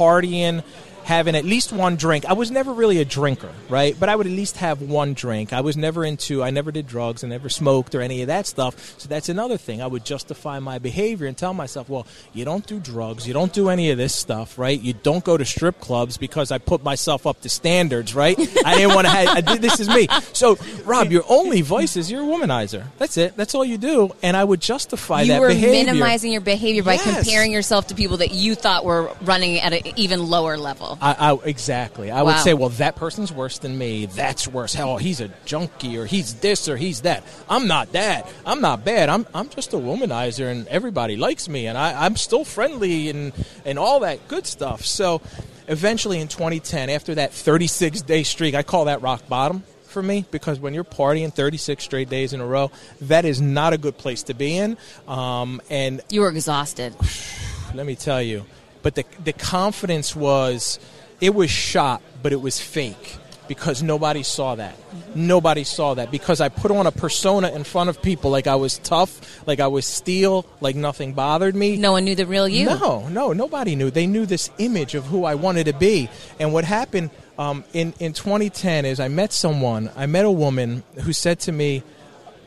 partying, 0.01 0.63
having 1.11 1.35
at 1.35 1.43
least 1.43 1.73
one 1.73 1.97
drink. 1.97 2.23
I 2.23 2.31
was 2.31 2.49
never 2.51 2.71
really 2.71 2.99
a 2.99 3.05
drinker, 3.05 3.51
right? 3.67 3.93
But 3.99 4.07
I 4.07 4.15
would 4.15 4.27
at 4.27 4.31
least 4.31 4.55
have 4.57 4.81
one 4.81 5.13
drink. 5.13 5.51
I 5.51 5.59
was 5.59 5.75
never 5.75 6.05
into, 6.05 6.41
I 6.41 6.51
never 6.51 6.71
did 6.71 6.87
drugs, 6.87 7.21
I 7.25 7.27
never 7.27 7.49
smoked 7.49 7.93
or 7.95 8.01
any 8.01 8.21
of 8.21 8.27
that 8.27 8.47
stuff. 8.47 8.95
So 8.97 9.09
that's 9.09 9.27
another 9.27 9.57
thing. 9.57 9.81
I 9.81 9.87
would 9.87 10.05
justify 10.05 10.59
my 10.59 10.79
behavior 10.79 11.27
and 11.27 11.37
tell 11.37 11.53
myself, 11.53 11.89
well, 11.89 12.07
you 12.33 12.45
don't 12.45 12.65
do 12.65 12.79
drugs, 12.79 13.27
you 13.27 13.33
don't 13.33 13.51
do 13.51 13.67
any 13.67 13.91
of 13.91 13.97
this 13.97 14.15
stuff, 14.15 14.57
right? 14.57 14.79
You 14.79 14.93
don't 14.93 15.23
go 15.25 15.35
to 15.35 15.43
strip 15.43 15.81
clubs 15.81 16.17
because 16.17 16.49
I 16.49 16.59
put 16.59 16.81
myself 16.81 17.27
up 17.27 17.41
to 17.41 17.49
standards, 17.49 18.15
right? 18.15 18.39
I 18.65 18.75
didn't 18.75 18.95
want 18.95 19.05
to 19.07 19.11
have, 19.11 19.27
I 19.37 19.41
did, 19.41 19.61
this 19.61 19.81
is 19.81 19.89
me. 19.89 20.07
So, 20.31 20.57
Rob, 20.85 21.11
your 21.11 21.23
only 21.27 21.59
vice 21.61 21.97
is 21.97 22.09
you're 22.09 22.23
a 22.23 22.25
womanizer. 22.25 22.85
That's 22.99 23.17
it. 23.17 23.35
That's 23.35 23.53
all 23.53 23.65
you 23.65 23.77
do. 23.77 24.11
And 24.23 24.37
I 24.37 24.43
would 24.45 24.61
justify 24.61 25.23
You 25.23 25.33
that 25.33 25.41
were 25.41 25.49
behavior. 25.49 25.71
minimizing 25.91 26.31
your 26.31 26.39
behavior 26.41 26.83
by 26.83 26.93
Yes. 26.93 27.15
comparing 27.25 27.51
yourself 27.51 27.87
to 27.87 27.95
people 27.95 28.17
that 28.17 28.31
you 28.31 28.55
thought 28.55 28.85
were 28.85 29.11
running 29.21 29.59
at 29.59 29.73
an 29.73 29.81
even 29.97 30.29
lower 30.29 30.57
level. 30.57 30.97
I, 31.01 31.31
I 31.31 31.37
exactly. 31.45 32.11
I 32.11 32.21
would 32.21 32.37
say, 32.37 32.53
well, 32.53 32.69
that 32.69 32.95
person's 32.95 33.33
worse 33.33 33.57
than 33.57 33.75
me. 33.75 34.05
That's 34.05 34.47
worse. 34.47 34.75
Hell, 34.75 34.97
he's 34.97 35.19
a 35.19 35.29
junkie, 35.45 35.97
or 35.97 36.05
he's 36.05 36.35
this, 36.35 36.69
or 36.69 36.77
he's 36.77 37.01
that. 37.01 37.23
I'm 37.49 37.67
not 37.67 37.91
that. 37.93 38.31
I'm 38.45 38.61
not 38.61 38.85
bad. 38.85 39.09
I'm 39.09 39.25
I'm 39.33 39.49
just 39.49 39.73
a 39.73 39.77
womanizer, 39.77 40.51
and 40.51 40.67
everybody 40.67 41.17
likes 41.17 41.49
me, 41.49 41.65
and 41.65 41.77
I, 41.77 42.05
I'm 42.05 42.15
still 42.15 42.45
friendly, 42.45 43.09
and 43.09 43.33
and 43.65 43.79
all 43.79 44.01
that 44.01 44.27
good 44.27 44.45
stuff. 44.45 44.85
So, 44.85 45.21
eventually, 45.67 46.19
in 46.19 46.27
2010, 46.27 46.91
after 46.91 47.15
that 47.15 47.33
36 47.33 48.03
day 48.03 48.21
streak, 48.21 48.53
I 48.53 48.61
call 48.61 48.85
that 48.85 49.01
rock 49.01 49.27
bottom 49.27 49.63
for 49.85 50.03
me 50.03 50.25
because 50.31 50.59
when 50.59 50.73
you're 50.73 50.83
partying 50.83 51.33
36 51.33 51.83
straight 51.83 52.09
days 52.09 52.31
in 52.33 52.41
a 52.41 52.45
row, 52.45 52.71
that 53.01 53.25
is 53.25 53.41
not 53.41 53.73
a 53.73 53.77
good 53.77 53.97
place 53.97 54.23
to 54.23 54.33
be 54.33 54.55
in. 54.55 54.77
Um, 55.07 55.61
and 55.69 56.01
You 56.09 56.21
were 56.21 56.29
exhausted. 56.29 56.95
let 57.73 57.85
me 57.85 57.95
tell 57.95 58.21
you. 58.21 58.45
But 58.81 58.95
the 58.95 59.05
the 59.23 59.33
confidence 59.33 60.15
was, 60.15 60.79
it 61.19 61.33
was 61.35 61.49
shot, 61.49 62.01
but 62.23 62.31
it 62.31 62.41
was 62.41 62.59
fake 62.59 63.17
because 63.51 63.83
nobody 63.83 64.23
saw 64.23 64.55
that. 64.55 64.73
Nobody 65.13 65.65
saw 65.65 65.93
that 65.95 66.09
because 66.09 66.39
I 66.39 66.47
put 66.47 66.71
on 66.71 66.87
a 66.87 66.91
persona 66.91 67.49
in 67.51 67.65
front 67.65 67.89
of 67.89 68.01
people 68.01 68.31
like 68.31 68.47
I 68.47 68.55
was 68.55 68.77
tough, 68.77 69.45
like 69.45 69.59
I 69.59 69.67
was 69.67 69.85
steel, 69.85 70.45
like 70.61 70.77
nothing 70.77 71.11
bothered 71.11 71.53
me. 71.53 71.75
No 71.75 71.91
one 71.91 72.05
knew 72.05 72.15
the 72.15 72.25
real 72.25 72.47
you. 72.47 72.67
No, 72.67 73.09
no, 73.09 73.33
nobody 73.33 73.75
knew. 73.75 73.91
They 73.91 74.07
knew 74.07 74.25
this 74.25 74.49
image 74.57 74.95
of 74.95 75.05
who 75.05 75.25
I 75.25 75.35
wanted 75.35 75.65
to 75.65 75.73
be. 75.73 76.09
And 76.39 76.53
what 76.53 76.63
happened 76.63 77.09
um, 77.37 77.65
in 77.73 77.93
in 77.99 78.13
2010 78.13 78.85
is 78.85 79.01
I 79.01 79.09
met 79.09 79.33
someone. 79.33 79.91
I 79.97 80.05
met 80.05 80.23
a 80.23 80.31
woman 80.31 80.83
who 81.01 81.11
said 81.11 81.41
to 81.41 81.51
me, 81.51 81.83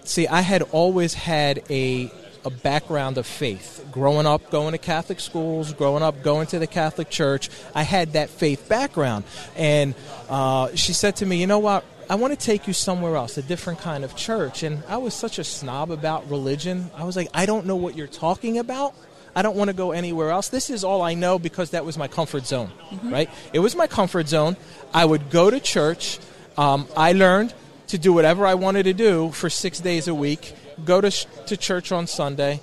"See, 0.05 0.27
I 0.27 0.41
had 0.41 0.63
always 0.73 1.13
had 1.13 1.63
a 1.69 2.11
a 2.45 2.51
background 2.51 3.19
of 3.19 3.27
faith. 3.27 3.87
Growing 3.91 4.27
up, 4.27 4.51
going 4.51 4.73
to 4.73 4.79
Catholic 4.79 5.21
schools, 5.21 5.73
growing 5.73 6.03
up, 6.03 6.23
going 6.23 6.47
to 6.49 6.59
the 6.59 6.67
Catholic 6.67 7.11
Church, 7.11 7.51
I 7.75 7.83
had 7.83 8.15
that 8.15 8.31
faith 8.31 8.69
background." 8.69 9.25
And 9.57 9.95
uh, 10.29 10.75
she 10.75 10.93
said 10.93 11.17
to 11.17 11.27
me, 11.27 11.37
"You 11.37 11.47
know 11.47 11.59
what?" 11.59 11.85
I 12.09 12.17
want 12.17 12.39
to 12.39 12.47
take 12.47 12.67
you 12.67 12.75
somewhere 12.75 13.17
else, 13.17 13.39
a 13.39 13.43
different 13.43 13.79
kind 13.79 14.05
of 14.05 14.15
church. 14.15 14.63
And 14.63 14.83
I 14.89 14.99
was 14.99 15.15
such 15.15 15.39
a 15.39 15.45
snob 15.45 15.91
about 15.91 16.29
religion. 16.29 16.91
I 16.95 17.05
was 17.05 17.17
like, 17.17 17.29
I 17.33 17.47
don't 17.47 17.65
know 17.65 17.77
what 17.77 17.97
you're 17.97 18.07
talking 18.07 18.59
about. 18.59 18.95
I 19.35 19.43
don't 19.43 19.57
want 19.57 19.69
to 19.69 19.75
go 19.75 19.93
anywhere 19.93 20.31
else. 20.31 20.49
This 20.49 20.71
is 20.71 20.85
all 20.85 21.03
I 21.03 21.15
know 21.15 21.39
because 21.39 21.71
that 21.71 21.85
was 21.85 21.99
my 21.99 22.07
comfort 22.07 22.47
zone, 22.47 22.71
right? 23.05 23.29
It 23.53 23.59
was 23.59 23.75
my 23.75 23.87
comfort 23.87 24.29
zone. 24.29 24.57
I 24.93 25.05
would 25.05 25.31
go 25.31 25.51
to 25.51 25.59
church. 25.59 26.21
Um, 26.57 26.87
I 26.97 27.13
learned 27.13 27.53
to 27.89 27.99
do 27.99 28.13
whatever 28.13 28.47
I 28.47 28.55
wanted 28.55 28.85
to 28.85 28.93
do 28.93 29.31
for 29.33 29.51
six 29.51 29.81
days 29.81 30.07
a 30.07 30.15
week. 30.15 30.55
Go 30.85 31.01
to 31.01 31.11
sh- 31.11 31.27
to 31.47 31.57
church 31.57 31.93
on 31.93 32.07
Sunday, 32.07 32.61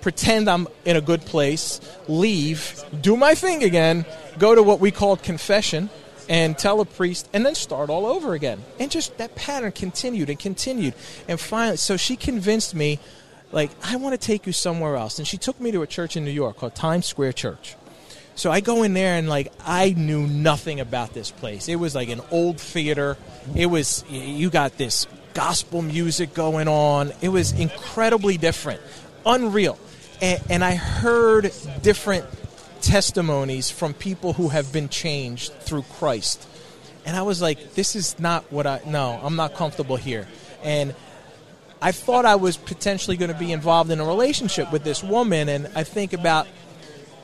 pretend 0.00 0.48
I'm 0.48 0.68
in 0.84 0.96
a 0.96 1.00
good 1.00 1.22
place, 1.22 1.80
leave, 2.08 2.82
do 3.00 3.16
my 3.16 3.34
thing 3.34 3.64
again, 3.64 4.04
go 4.38 4.54
to 4.54 4.62
what 4.62 4.80
we 4.80 4.90
called 4.90 5.22
confession, 5.22 5.90
and 6.28 6.58
tell 6.58 6.80
a 6.80 6.84
priest, 6.84 7.28
and 7.32 7.46
then 7.46 7.54
start 7.54 7.88
all 7.90 8.06
over 8.06 8.34
again. 8.34 8.62
And 8.78 8.90
just 8.90 9.16
that 9.18 9.34
pattern 9.34 9.72
continued 9.72 10.28
and 10.28 10.38
continued. 10.38 10.94
And 11.28 11.40
finally, 11.40 11.76
so 11.76 11.96
she 11.96 12.16
convinced 12.16 12.74
me, 12.74 12.98
like, 13.52 13.70
I 13.82 13.96
want 13.96 14.20
to 14.20 14.26
take 14.26 14.46
you 14.46 14.52
somewhere 14.52 14.96
else. 14.96 15.18
And 15.18 15.26
she 15.26 15.38
took 15.38 15.60
me 15.60 15.70
to 15.72 15.82
a 15.82 15.86
church 15.86 16.16
in 16.16 16.24
New 16.24 16.30
York 16.32 16.56
called 16.56 16.74
Times 16.74 17.06
Square 17.06 17.34
Church. 17.34 17.76
So 18.36 18.52
I 18.52 18.60
go 18.60 18.82
in 18.82 18.92
there 18.92 19.14
and 19.14 19.30
like 19.30 19.50
I 19.64 19.94
knew 19.96 20.26
nothing 20.26 20.78
about 20.78 21.14
this 21.14 21.30
place. 21.30 21.68
It 21.68 21.76
was 21.76 21.94
like 21.94 22.10
an 22.10 22.20
old 22.30 22.60
theater. 22.60 23.16
It 23.54 23.66
was 23.66 24.04
you 24.10 24.50
got 24.50 24.76
this 24.76 25.06
gospel 25.36 25.82
music 25.82 26.32
going 26.32 26.66
on. 26.66 27.12
It 27.20 27.28
was 27.28 27.52
incredibly 27.52 28.38
different, 28.38 28.80
unreal. 29.26 29.78
And, 30.22 30.42
and 30.48 30.64
I 30.64 30.74
heard 30.74 31.52
different 31.82 32.24
testimonies 32.80 33.70
from 33.70 33.92
people 33.92 34.32
who 34.32 34.48
have 34.48 34.72
been 34.72 34.88
changed 34.88 35.52
through 35.60 35.82
Christ. 35.98 36.48
And 37.04 37.14
I 37.14 37.22
was 37.22 37.42
like, 37.42 37.74
this 37.74 37.94
is 37.94 38.18
not 38.18 38.50
what 38.50 38.66
I 38.66 38.80
no, 38.86 39.20
I'm 39.22 39.36
not 39.36 39.54
comfortable 39.54 39.96
here. 39.96 40.26
And 40.62 40.94
I 41.82 41.92
thought 41.92 42.24
I 42.24 42.36
was 42.36 42.56
potentially 42.56 43.18
going 43.18 43.30
to 43.30 43.38
be 43.38 43.52
involved 43.52 43.90
in 43.90 44.00
a 44.00 44.06
relationship 44.06 44.72
with 44.72 44.84
this 44.84 45.04
woman 45.04 45.50
and 45.50 45.68
I 45.74 45.84
think 45.84 46.14
about 46.14 46.48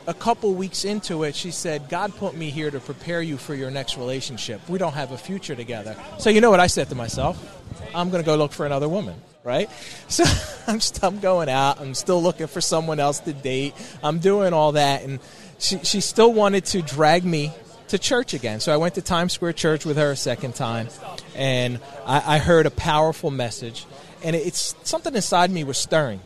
a 0.07 0.13
couple 0.13 0.53
weeks 0.53 0.85
into 0.85 1.23
it, 1.23 1.37
she 1.37 1.53
said, 1.53 1.89
God 1.89 2.15
put 2.17 2.37
me 2.37 2.51
here 2.51 2.71
to 2.73 2.81
prepare 2.81 3.23
you 3.23 3.37
for 3.37 3.55
your 3.55 3.71
next 3.71 3.97
relationship. 3.97 4.69
We 4.69 4.79
don't 4.79 4.95
have 4.95 5.13
a 5.13 5.17
future 5.17 5.55
together. 5.55 5.97
So, 6.19 6.29
you 6.29 6.41
know 6.41 6.51
what 6.51 6.59
I 6.59 6.67
said 6.67 6.89
to 6.89 6.97
myself? 6.97 7.62
I'm 7.95 8.11
going 8.11 8.23
to 8.23 8.27
go 8.27 8.37
look 8.37 8.53
for 8.53 8.67
another 8.67 8.89
woman, 8.89 9.21
right? 9.45 9.69
So, 10.09 10.25
I'm, 10.67 10.81
st- 10.81 11.03
I'm 11.05 11.21
going 11.21 11.49
out. 11.49 11.81
I'm 11.81 11.95
still 11.95 12.23
looking 12.23 12.47
for 12.47 12.61
someone 12.61 13.01
else 13.01 13.21
to 13.21 13.33
date. 13.33 13.75
I'm 14.03 14.19
doing 14.19 14.53
all 14.53 14.73
that. 14.73 15.05
And 15.05 15.21
she, 15.59 15.79
she 15.79 16.03
still 16.03 16.33
wanted 16.33 16.67
to 16.67 16.83
drag 16.83 17.25
me 17.25 17.51
to 17.89 17.99
church 17.99 18.35
again. 18.35 18.61
So, 18.61 18.75
I 18.75 18.77
went 18.77 18.97
to 18.97 19.03
Times 19.03 19.33
Square 19.33 19.55
Church 19.55 19.87
with 19.87 19.97
her 19.97 20.11
a 20.11 20.17
second 20.17 20.55
time. 20.55 20.89
And 21.35 21.81
I, 22.05 22.37
I 22.37 22.39
heard 22.39 22.67
a 22.67 22.71
powerful 22.71 23.31
message. 23.31 23.87
And 24.23 24.37
it's 24.37 24.75
something 24.83 25.15
inside 25.15 25.51
me 25.51 25.65
was 25.65 25.79
stirring. 25.79 26.21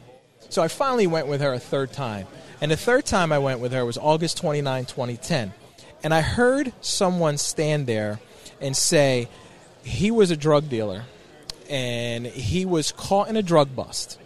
So, 0.48 0.62
I 0.62 0.68
finally 0.68 1.07
went 1.07 1.28
with 1.28 1.40
her 1.40 1.52
a 1.52 1.61
third 1.61 1.92
time. 1.92 2.26
And 2.61 2.72
the 2.72 2.76
third 2.76 3.04
time 3.04 3.30
I 3.30 3.38
went 3.38 3.61
with 3.61 3.72
her 3.72 3.84
was 3.84 3.98
August 3.98 4.38
29, 4.38 4.86
2010. 4.86 5.52
And 6.02 6.12
I 6.12 6.22
heard 6.22 6.72
someone 6.80 7.38
stand 7.38 7.86
there 7.86 8.18
and 8.61 8.76
say 8.76 9.28
he 9.84 10.11
was 10.11 10.30
a 10.30 10.36
drug 10.36 10.68
dealer 10.68 11.04
and 11.68 12.26
he 12.26 12.64
was 12.64 12.92
caught 12.92 13.28
in 13.28 13.36
a 13.36 13.42
drug 13.42 13.74
bust. 13.74 14.18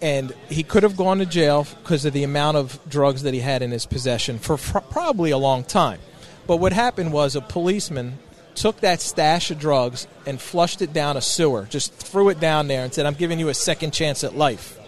And 0.00 0.34
he 0.48 0.64
could 0.64 0.82
have 0.82 0.96
gone 0.96 1.18
to 1.18 1.26
jail 1.26 1.66
because 1.82 2.04
of 2.04 2.12
the 2.12 2.24
amount 2.24 2.56
of 2.56 2.78
drugs 2.88 3.22
that 3.22 3.34
he 3.34 3.40
had 3.40 3.62
in 3.62 3.70
his 3.70 3.86
possession 3.86 4.38
for 4.38 4.56
fr- 4.56 4.78
probably 4.78 5.30
a 5.30 5.38
long 5.38 5.62
time. 5.62 6.00
But 6.46 6.56
what 6.56 6.72
happened 6.72 7.12
was 7.12 7.36
a 7.36 7.40
policeman 7.40 8.18
took 8.54 8.80
that 8.80 9.00
stash 9.00 9.50
of 9.50 9.58
drugs 9.58 10.06
and 10.26 10.40
flushed 10.40 10.82
it 10.82 10.92
down 10.92 11.16
a 11.16 11.20
sewer, 11.20 11.66
just 11.70 11.92
threw 11.94 12.28
it 12.28 12.40
down 12.40 12.68
there 12.68 12.84
and 12.84 12.92
said, 12.92 13.06
I'm 13.06 13.14
giving 13.14 13.38
you 13.38 13.48
a 13.48 13.54
second 13.54 13.92
chance 13.92 14.24
at 14.24 14.36
life. 14.36 14.78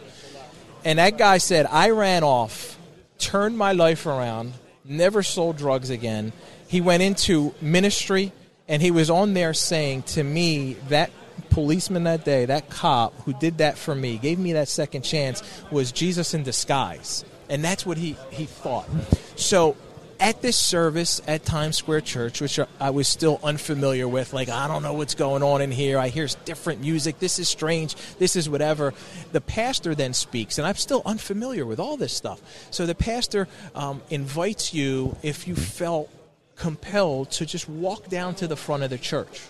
And 0.85 0.99
that 0.99 1.17
guy 1.17 1.39
said, 1.39 1.67
I 1.71 1.91
ran 1.91 2.25
off, 2.25 2.79
turned 3.19 3.57
my 3.57 3.73
life 3.73 4.07
around, 4.07 4.53
never 4.85 5.23
sold 5.23 5.57
drugs 5.57 5.91
again. 5.91 6.33
He 6.69 6.81
went 6.81 7.03
into 7.03 7.55
ministry, 7.61 8.33
and 8.69 8.83
he 8.83 8.91
was 8.91 9.09
on 9.11 9.35
there 9.35 9.55
saying 9.55 10.03
to 10.03 10.23
me, 10.23 10.75
that 10.89 11.11
policeman 11.55 12.03
that 12.03 12.25
day, 12.25 12.47
that 12.47 12.69
cop 12.69 13.15
who 13.23 13.33
did 13.33 13.59
that 13.59 13.79
for 13.79 13.95
me, 13.95 14.19
gave 14.19 14.41
me 14.41 14.55
that 14.55 14.69
second 14.69 15.03
chance, 15.03 15.41
was 15.71 15.93
Jesus 15.93 16.35
in 16.35 16.43
disguise. 16.43 17.25
And 17.49 17.63
that's 17.63 17.87
what 17.87 17.97
he, 17.97 18.17
he 18.31 18.45
thought. 18.45 18.89
So 19.37 19.77
at 20.19 20.43
this 20.43 20.57
service 20.57 21.21
at 21.29 21.45
Times 21.45 21.77
Square 21.77 22.01
Church, 22.01 22.41
which 22.41 22.59
I 22.81 22.91
was 22.91 23.07
still 23.07 23.39
unfamiliar 23.45 24.09
with, 24.09 24.33
like, 24.33 24.49
I 24.49 24.67
don't 24.67 24.83
know 24.83 24.95
what's 24.95 25.15
going 25.15 25.45
on 25.45 25.61
in 25.61 25.71
here. 25.71 25.97
I 25.97 26.09
hear 26.09 26.27
different 26.45 26.81
music. 26.81 27.21
This 27.21 27.39
is 27.39 27.49
strange. 27.49 27.95
This 28.19 28.35
is 28.35 28.49
whatever. 28.49 28.93
The 29.31 29.41
pastor 29.41 29.95
then 29.95 30.13
speaks, 30.13 30.59
and 30.59 30.67
I'm 30.67 30.75
still 30.75 31.03
unfamiliar 31.07 31.65
with 31.67 31.79
all 31.79 31.97
this 31.97 32.13
stuff. 32.13 32.41
So 32.73 32.85
the 32.85 32.95
pastor 32.97 33.47
um, 33.77 34.03
invites 34.11 34.75
you, 34.75 35.17
if 35.23 35.47
you 35.47 35.55
felt 35.55 36.11
compelled, 36.57 37.31
to 37.33 37.47
just 37.47 37.69
walk 37.69 38.09
down 38.09 38.35
to 38.37 38.49
the 38.49 38.57
front 38.57 38.83
of 38.83 38.91
the 38.91 38.99
church. 38.99 39.43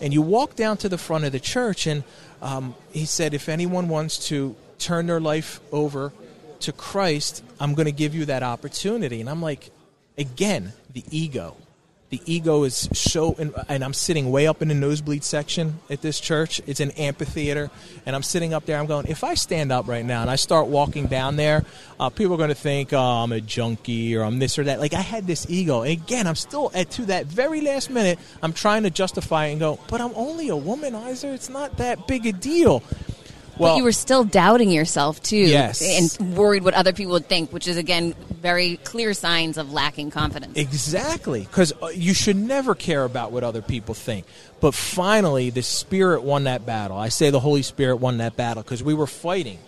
And 0.00 0.12
you 0.12 0.22
walk 0.22 0.54
down 0.54 0.76
to 0.78 0.88
the 0.88 0.98
front 0.98 1.24
of 1.24 1.32
the 1.32 1.40
church, 1.40 1.86
and 1.86 2.04
um, 2.40 2.74
he 2.92 3.04
said, 3.04 3.34
if 3.34 3.48
anyone 3.48 3.88
wants 3.88 4.28
to 4.28 4.54
turn 4.78 5.06
their 5.06 5.20
life 5.20 5.60
over 5.72 6.12
to 6.60 6.72
Christ, 6.72 7.42
I'm 7.60 7.74
going 7.74 7.86
to 7.86 7.92
give 7.92 8.14
you 8.14 8.24
that 8.26 8.42
opportunity. 8.42 9.20
And 9.20 9.28
I'm 9.28 9.42
like, 9.42 9.70
again, 10.16 10.72
the 10.92 11.04
ego. 11.10 11.56
The 12.10 12.20
ego 12.24 12.64
is 12.64 12.88
so 12.92 13.36
and 13.68 13.84
i'm 13.84 13.92
sitting 13.92 14.30
way 14.30 14.46
up 14.46 14.62
in 14.62 14.68
the 14.68 14.74
nosebleed 14.74 15.22
section 15.22 15.78
at 15.90 16.00
this 16.00 16.18
church. 16.18 16.60
It's 16.66 16.80
an 16.80 16.90
amphitheater. 16.92 17.70
And 18.06 18.16
i'm 18.16 18.22
sitting 18.22 18.54
up 18.54 18.64
there. 18.64 18.78
I'm 18.78 18.86
going 18.86 19.06
if 19.06 19.24
i 19.24 19.34
stand 19.34 19.72
up 19.72 19.86
right 19.86 20.04
now 20.04 20.22
and 20.22 20.30
i 20.30 20.36
start 20.36 20.68
walking 20.68 21.06
down 21.06 21.36
there 21.36 21.64
uh, 22.00 22.08
people 22.08 22.34
are 22.34 22.38
going 22.38 22.48
to 22.48 22.54
think 22.54 22.92
oh, 22.92 22.98
i'm 22.98 23.32
a 23.32 23.40
junkie 23.40 24.16
or 24.16 24.22
i'm 24.22 24.38
this 24.38 24.58
or 24.58 24.64
that. 24.64 24.80
Like 24.80 24.94
i 24.94 25.00
had 25.00 25.26
this 25.26 25.46
ego. 25.50 25.82
And 25.82 25.92
again 25.92 26.26
i'm 26.26 26.34
still 26.34 26.70
at 26.74 26.90
to 26.92 27.06
that 27.06 27.26
very 27.26 27.60
last 27.60 27.90
minute 27.90 28.18
i'm 28.42 28.52
trying 28.52 28.84
to 28.84 28.90
justify 28.90 29.46
it 29.46 29.52
and 29.52 29.60
go 29.60 29.78
but 29.88 30.00
i'm 30.00 30.12
only 30.14 30.48
a 30.48 30.52
womanizer. 30.52 31.34
It's 31.34 31.50
not 31.50 31.76
that 31.76 32.06
big 32.06 32.26
a 32.26 32.32
deal 32.32 32.82
well, 33.58 33.74
but 33.74 33.78
you 33.78 33.84
were 33.84 33.92
still 33.92 34.24
doubting 34.24 34.70
yourself 34.70 35.22
too, 35.22 35.36
yes. 35.36 35.82
and 35.82 36.36
worried 36.36 36.64
what 36.64 36.74
other 36.74 36.92
people 36.92 37.12
would 37.12 37.28
think, 37.28 37.52
which 37.52 37.66
is 37.66 37.76
again 37.76 38.14
very 38.30 38.76
clear 38.78 39.14
signs 39.14 39.58
of 39.58 39.72
lacking 39.72 40.10
confidence. 40.10 40.56
Exactly, 40.56 41.40
because 41.40 41.72
uh, 41.82 41.88
you 41.88 42.14
should 42.14 42.36
never 42.36 42.74
care 42.74 43.04
about 43.04 43.32
what 43.32 43.44
other 43.44 43.62
people 43.62 43.94
think. 43.94 44.26
But 44.60 44.74
finally, 44.74 45.50
the 45.50 45.62
Spirit 45.62 46.22
won 46.22 46.44
that 46.44 46.66
battle. 46.66 46.96
I 46.96 47.08
say 47.08 47.30
the 47.30 47.40
Holy 47.40 47.62
Spirit 47.62 47.96
won 47.96 48.18
that 48.18 48.36
battle 48.36 48.62
because 48.62 48.82
we 48.82 48.94
were 48.94 49.06
fighting, 49.06 49.58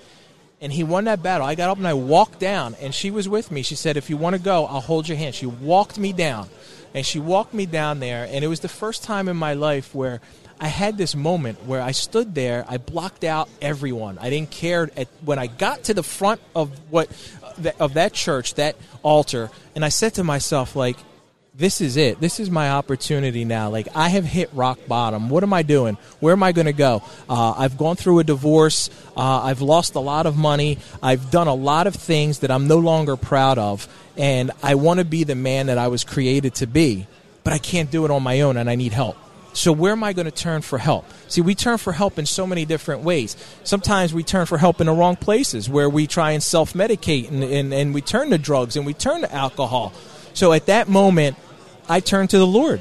and 0.61 0.73
He 0.73 0.85
won 0.85 1.05
that 1.05 1.23
battle. 1.23 1.47
I 1.47 1.55
got 1.55 1.71
up 1.71 1.79
and 1.79 1.87
I 1.87 1.95
walked 1.95 2.39
down, 2.39 2.77
and 2.81 2.95
she 2.95 3.11
was 3.11 3.29
with 3.29 3.51
me. 3.51 3.63
She 3.63 3.75
said, 3.75 3.97
"If 3.97 4.11
you 4.11 4.17
want 4.17 4.37
to 4.37 4.43
go, 4.43 4.67
I'll 4.67 4.81
hold 4.81 5.09
your 5.09 5.19
hand." 5.19 5.35
She 5.35 5.47
walked 5.47 5.99
me 5.99 6.13
down, 6.13 6.49
and 6.95 7.05
she 7.05 7.19
walked 7.19 7.55
me 7.55 7.67
down 7.67 8.01
there, 8.01 8.29
and 8.31 8.45
it 8.45 8.49
was 8.49 8.61
the 8.61 8.69
first 8.69 9.03
time 9.03 9.29
in 9.29 9.37
my 9.37 9.55
life 9.55 9.95
where 9.95 10.21
I 10.61 10.69
had 10.69 10.99
this 10.99 11.17
moment 11.17 11.65
where 11.65 11.81
I 11.81 11.93
stood 11.93 12.35
there, 12.35 12.67
I 12.69 12.77
blocked 12.77 13.25
out 13.25 13.49
everyone. 13.63 14.19
I 14.19 14.29
didn't 14.29 14.51
care 14.51 14.91
at, 14.95 15.09
when 15.25 15.39
I 15.39 15.47
got 15.47 15.85
to 15.85 15.95
the 15.95 16.03
front 16.03 16.41
of 16.55 16.71
what 16.91 17.09
of 17.79 17.95
that 17.95 18.13
church, 18.13 18.55
that 18.55 18.77
altar, 19.03 19.51
and 19.75 19.85
I 19.85 19.89
said 19.89 20.15
to 20.15 20.25
myself 20.25 20.77
like 20.77 20.97
this 21.55 21.81
is 21.81 21.97
it. 21.97 22.21
This 22.21 22.41
is 22.41 22.51
my 22.51 22.71
opportunity 22.71 23.45
now. 23.45 23.71
Like 23.71 23.89
I 23.95 24.11
have 24.11 24.25
hit 24.25 24.51
rock 24.53 24.79
bottom. 24.87 25.31
What 25.31 25.43
am 25.43 25.53
I 25.53 25.63
doing? 25.63 25.97
Where 26.21 26.33
am 26.33 26.43
I 26.43 26.53
going 26.53 26.67
to 26.67 26.73
go? 26.73 27.03
Uh, 27.29 27.55
I've 27.57 27.77
gone 27.77 27.97
through 27.97 28.21
a 28.21 28.25
divorce. 28.25 28.89
Uh, 29.17 29.43
I've 29.43 29.61
lost 29.61 29.95
a 29.95 30.01
lot 30.01 30.27
of 30.27 30.37
money. 30.37 30.79
I've 31.03 31.31
done 31.31 31.49
a 31.49 31.55
lot 31.55 31.87
of 31.87 31.95
things 31.95 32.41
that 32.41 32.51
I'm 32.51 32.69
no 32.69 32.79
longer 32.79 33.17
proud 33.17 33.59
of, 33.59 33.89
and 34.17 34.51
I 34.63 34.75
want 34.77 35.01
to 35.01 35.05
be 35.05 35.25
the 35.25 35.35
man 35.35 35.67
that 35.67 35.79
I 35.79 35.89
was 35.89 36.05
created 36.05 36.55
to 36.57 36.67
be. 36.67 37.07
But 37.45 37.55
I 37.55 37.59
can't 37.59 37.91
do 37.91 38.05
it 38.05 38.11
on 38.11 38.23
my 38.23 38.43
own, 38.43 38.57
and 38.59 38.69
I 38.69 38.75
need 38.75 38.93
help. 38.93 39.17
So 39.61 39.73
where 39.73 39.93
am 39.93 40.03
I 40.03 40.15
going 40.15 40.25
to 40.25 40.31
turn 40.31 40.63
for 40.63 40.79
help? 40.79 41.05
See, 41.29 41.43
we 41.43 41.55
turn 41.55 41.77
for 41.77 41.93
help 41.93 42.19
in 42.19 42.25
so 42.25 42.47
many 42.47 42.65
different 42.65 43.03
ways. 43.03 43.37
Sometimes 43.63 44.15
we 44.15 44.23
turn 44.23 44.47
for 44.47 44.57
help 44.57 44.81
in 44.81 44.87
the 44.87 44.95
wrong 44.95 45.17
places 45.17 45.69
where 45.69 45.91
we 45.91 46.07
try 46.07 46.31
and 46.31 46.43
self 46.43 46.73
medicate 46.73 47.29
and, 47.29 47.45
and, 47.45 47.75
and 47.75 47.93
we 47.93 48.01
turn 48.01 48.31
to 48.31 48.39
drugs 48.39 48.77
and 48.77 48.87
we 48.87 48.95
turn 48.95 49.21
to 49.21 49.31
alcohol. 49.35 49.93
So 50.33 50.55
at 50.55 50.65
that 50.67 50.89
moment, 50.89 51.37
I 51.91 52.01
turned 52.01 52.31
to 52.31 52.39
the 52.39 52.47
Lord 52.47 52.81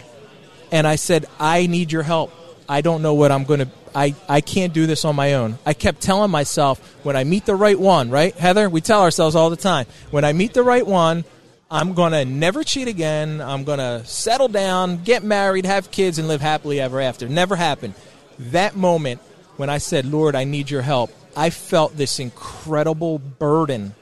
and 0.71 0.87
I 0.87 0.95
said, 0.95 1.25
I 1.37 1.67
need 1.67 1.91
your 1.91 2.03
help. 2.03 2.31
I 2.69 2.79
don't 2.79 3.01
know 3.01 3.13
what 3.13 3.33
I'm 3.33 3.43
going 3.43 3.59
to, 3.59 3.67
I, 3.93 4.15
I 4.29 4.39
can't 4.39 4.71
do 4.71 4.87
this 4.87 5.03
on 5.03 5.17
my 5.17 5.33
own. 5.33 5.57
I 5.65 5.73
kept 5.73 5.99
telling 5.99 6.31
myself, 6.31 6.79
when 7.03 7.17
I 7.17 7.25
meet 7.25 7.45
the 7.45 7.55
right 7.55 7.77
one, 7.77 8.09
right, 8.09 8.33
Heather? 8.35 8.69
We 8.69 8.79
tell 8.79 9.01
ourselves 9.01 9.35
all 9.35 9.49
the 9.49 9.57
time, 9.57 9.85
when 10.11 10.23
I 10.23 10.31
meet 10.31 10.53
the 10.53 10.63
right 10.63 10.87
one, 10.87 11.25
I'm 11.71 11.93
going 11.93 12.13
to 12.13 12.25
never 12.25 12.63
cheat 12.63 12.87
again. 12.87 13.41
I'm 13.41 13.63
going 13.63 13.77
to 13.77 14.03
settle 14.05 14.47
down, 14.47 15.03
get 15.03 15.23
married, 15.23 15.65
have 15.65 15.91
kids, 15.91 16.17
and 16.17 16.27
live 16.27 16.41
happily 16.41 16.79
ever 16.79 16.99
after. 16.99 17.29
Never 17.29 17.55
happened. 17.55 17.93
That 18.39 18.75
moment 18.75 19.21
when 19.57 19.69
I 19.69 19.77
said, 19.77 20.05
Lord, 20.05 20.35
I 20.35 20.45
need 20.45 20.69
your 20.69 20.81
help, 20.81 21.11
I 21.35 21.49
felt 21.49 21.95
this 21.95 22.19
incredible 22.19 23.19
burden 23.19 23.93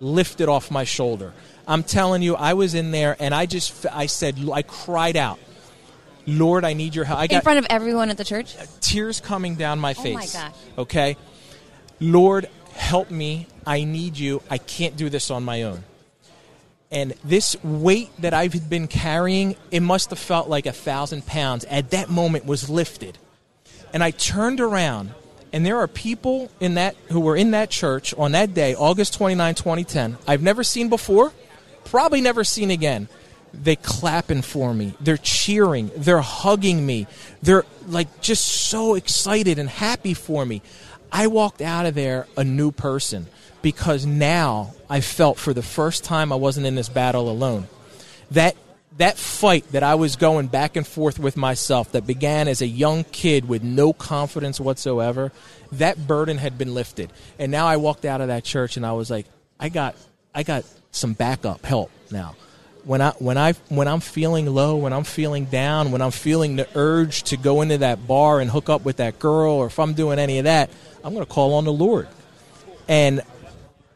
lifted 0.00 0.48
off 0.48 0.70
my 0.70 0.84
shoulder. 0.84 1.32
I'm 1.68 1.82
telling 1.82 2.22
you, 2.22 2.34
I 2.34 2.54
was 2.54 2.74
in 2.74 2.90
there 2.90 3.16
and 3.20 3.34
I 3.34 3.46
just, 3.46 3.86
I 3.92 4.06
said, 4.06 4.38
I 4.52 4.62
cried 4.62 5.16
out, 5.16 5.38
Lord, 6.26 6.64
I 6.64 6.72
need 6.72 6.94
your 6.94 7.04
help. 7.04 7.20
I 7.20 7.26
got 7.26 7.36
in 7.36 7.42
front 7.42 7.58
of 7.58 7.66
everyone 7.70 8.10
at 8.10 8.16
the 8.16 8.24
church? 8.24 8.56
Uh, 8.56 8.64
tears 8.80 9.20
coming 9.20 9.56
down 9.56 9.78
my 9.78 9.94
face. 9.94 10.34
Oh 10.34 10.38
my 10.38 10.48
gosh. 10.48 10.54
Okay? 10.78 11.16
Lord, 12.00 12.48
help 12.72 13.10
me. 13.10 13.46
I 13.66 13.84
need 13.84 14.18
you. 14.18 14.42
I 14.50 14.58
can't 14.58 14.96
do 14.96 15.10
this 15.10 15.30
on 15.30 15.44
my 15.44 15.62
own. 15.62 15.84
And 16.94 17.12
this 17.24 17.56
weight 17.64 18.10
that 18.20 18.32
I've 18.32 18.70
been 18.70 18.86
carrying, 18.86 19.56
it 19.72 19.80
must 19.80 20.10
have 20.10 20.18
felt 20.18 20.48
like 20.48 20.64
a 20.64 20.72
thousand 20.72 21.26
pounds 21.26 21.64
at 21.64 21.90
that 21.90 22.08
moment 22.08 22.46
was 22.46 22.70
lifted. 22.70 23.18
And 23.92 24.02
I 24.02 24.12
turned 24.12 24.60
around, 24.60 25.10
and 25.52 25.66
there 25.66 25.78
are 25.78 25.88
people 25.88 26.52
in 26.60 26.74
that 26.74 26.94
who 27.08 27.18
were 27.18 27.36
in 27.36 27.50
that 27.50 27.68
church 27.68 28.14
on 28.16 28.32
that 28.32 28.54
day, 28.54 28.76
August 28.76 29.14
29, 29.14 29.56
2010, 29.56 30.18
I've 30.28 30.40
never 30.40 30.62
seen 30.62 30.88
before, 30.88 31.32
probably 31.84 32.20
never 32.20 32.44
seen 32.44 32.70
again. 32.70 33.08
They 33.52 33.74
clapping 33.74 34.42
for 34.42 34.72
me. 34.72 34.94
They're 35.00 35.16
cheering. 35.16 35.90
They're 35.96 36.20
hugging 36.20 36.84
me. 36.86 37.08
They're 37.42 37.64
like 37.88 38.20
just 38.20 38.44
so 38.44 38.94
excited 38.94 39.58
and 39.58 39.68
happy 39.68 40.14
for 40.14 40.46
me. 40.46 40.62
I 41.10 41.26
walked 41.26 41.60
out 41.60 41.86
of 41.86 41.94
there 41.94 42.26
a 42.36 42.44
new 42.44 42.70
person 42.72 43.26
because 43.64 44.04
now 44.04 44.74
I 44.90 45.00
felt 45.00 45.38
for 45.38 45.54
the 45.54 45.62
first 45.62 46.04
time 46.04 46.32
I 46.32 46.36
wasn't 46.36 46.66
in 46.66 46.74
this 46.74 46.90
battle 46.90 47.30
alone. 47.30 47.66
That 48.30 48.54
that 48.98 49.16
fight 49.16 49.64
that 49.72 49.82
I 49.82 49.94
was 49.94 50.16
going 50.16 50.48
back 50.48 50.76
and 50.76 50.86
forth 50.86 51.18
with 51.18 51.36
myself 51.36 51.92
that 51.92 52.06
began 52.06 52.46
as 52.46 52.60
a 52.60 52.66
young 52.66 53.02
kid 53.04 53.48
with 53.48 53.64
no 53.64 53.92
confidence 53.92 54.60
whatsoever, 54.60 55.32
that 55.72 56.06
burden 56.06 56.36
had 56.36 56.58
been 56.58 56.74
lifted. 56.74 57.10
And 57.38 57.50
now 57.50 57.66
I 57.66 57.78
walked 57.78 58.04
out 58.04 58.20
of 58.20 58.28
that 58.28 58.44
church 58.44 58.76
and 58.76 58.84
I 58.84 58.92
was 58.92 59.10
like, 59.10 59.26
I 59.58 59.70
got 59.70 59.96
I 60.34 60.42
got 60.42 60.64
some 60.92 61.14
backup 61.14 61.64
help 61.64 61.90
now. 62.10 62.36
When 62.84 63.00
I 63.00 63.12
when 63.12 63.38
I 63.38 63.54
when 63.70 63.88
I'm 63.88 64.00
feeling 64.00 64.44
low, 64.44 64.76
when 64.76 64.92
I'm 64.92 65.04
feeling 65.04 65.46
down, 65.46 65.90
when 65.90 66.02
I'm 66.02 66.10
feeling 66.10 66.56
the 66.56 66.68
urge 66.74 67.22
to 67.24 67.38
go 67.38 67.62
into 67.62 67.78
that 67.78 68.06
bar 68.06 68.40
and 68.40 68.50
hook 68.50 68.68
up 68.68 68.84
with 68.84 68.98
that 68.98 69.18
girl 69.18 69.52
or 69.52 69.66
if 69.68 69.78
I'm 69.78 69.94
doing 69.94 70.18
any 70.18 70.36
of 70.36 70.44
that, 70.44 70.68
I'm 71.02 71.14
going 71.14 71.24
to 71.24 71.32
call 71.32 71.54
on 71.54 71.64
the 71.64 71.72
Lord. 71.72 72.08
And 72.86 73.22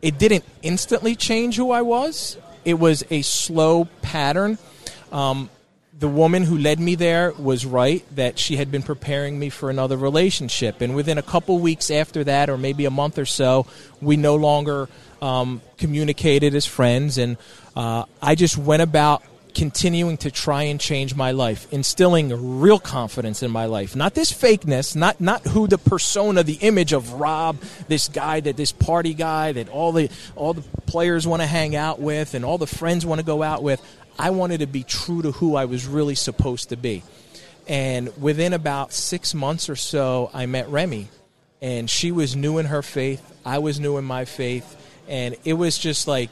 it 0.02 0.18
didn't 0.18 0.44
instantly 0.62 1.14
change 1.14 1.56
who 1.56 1.70
I 1.70 1.82
was. 1.82 2.36
It 2.64 2.74
was 2.74 3.04
a 3.10 3.22
slow 3.22 3.86
pattern. 4.02 4.58
Um, 5.10 5.50
the 5.98 6.08
woman 6.08 6.44
who 6.44 6.56
led 6.56 6.78
me 6.78 6.94
there 6.94 7.32
was 7.32 7.66
right 7.66 8.04
that 8.14 8.38
she 8.38 8.56
had 8.56 8.70
been 8.70 8.82
preparing 8.82 9.38
me 9.38 9.50
for 9.50 9.68
another 9.68 9.96
relationship. 9.96 10.80
And 10.80 10.94
within 10.94 11.18
a 11.18 11.22
couple 11.22 11.58
weeks 11.58 11.90
after 11.90 12.22
that, 12.24 12.48
or 12.48 12.56
maybe 12.56 12.84
a 12.84 12.90
month 12.90 13.18
or 13.18 13.26
so, 13.26 13.66
we 14.00 14.16
no 14.16 14.36
longer 14.36 14.88
um, 15.20 15.60
communicated 15.76 16.54
as 16.54 16.66
friends. 16.66 17.18
And 17.18 17.36
uh, 17.74 18.04
I 18.22 18.36
just 18.36 18.56
went 18.56 18.82
about 18.82 19.24
continuing 19.54 20.16
to 20.18 20.30
try 20.30 20.64
and 20.64 20.80
change 20.80 21.14
my 21.14 21.32
life, 21.32 21.72
instilling 21.72 22.60
real 22.60 22.78
confidence 22.78 23.42
in 23.42 23.50
my 23.50 23.66
life. 23.66 23.96
Not 23.96 24.14
this 24.14 24.32
fakeness, 24.32 24.94
not 24.94 25.20
not 25.20 25.42
who 25.42 25.66
the 25.66 25.78
persona, 25.78 26.42
the 26.42 26.54
image 26.54 26.92
of 26.92 27.14
Rob, 27.14 27.60
this 27.88 28.08
guy 28.08 28.40
that 28.40 28.56
this 28.56 28.72
party 28.72 29.14
guy 29.14 29.52
that 29.52 29.68
all 29.68 29.92
the 29.92 30.10
all 30.36 30.54
the 30.54 30.62
players 30.86 31.26
want 31.26 31.42
to 31.42 31.46
hang 31.46 31.76
out 31.76 32.00
with 32.00 32.34
and 32.34 32.44
all 32.44 32.58
the 32.58 32.66
friends 32.66 33.04
want 33.04 33.20
to 33.20 33.24
go 33.24 33.42
out 33.42 33.62
with. 33.62 33.82
I 34.18 34.30
wanted 34.30 34.60
to 34.60 34.66
be 34.66 34.82
true 34.82 35.22
to 35.22 35.30
who 35.30 35.54
I 35.54 35.66
was 35.66 35.86
really 35.86 36.16
supposed 36.16 36.70
to 36.70 36.76
be. 36.76 37.04
And 37.68 38.10
within 38.20 38.52
about 38.52 38.92
six 38.92 39.34
months 39.34 39.68
or 39.68 39.76
so, 39.76 40.30
I 40.32 40.46
met 40.46 40.68
Remy. 40.68 41.08
And 41.60 41.90
she 41.90 42.12
was 42.12 42.34
new 42.34 42.58
in 42.58 42.66
her 42.66 42.82
faith. 42.82 43.22
I 43.44 43.58
was 43.58 43.78
new 43.78 43.98
in 43.98 44.04
my 44.04 44.24
faith. 44.24 44.76
And 45.08 45.36
it 45.44 45.52
was 45.52 45.76
just 45.76 46.08
like 46.08 46.30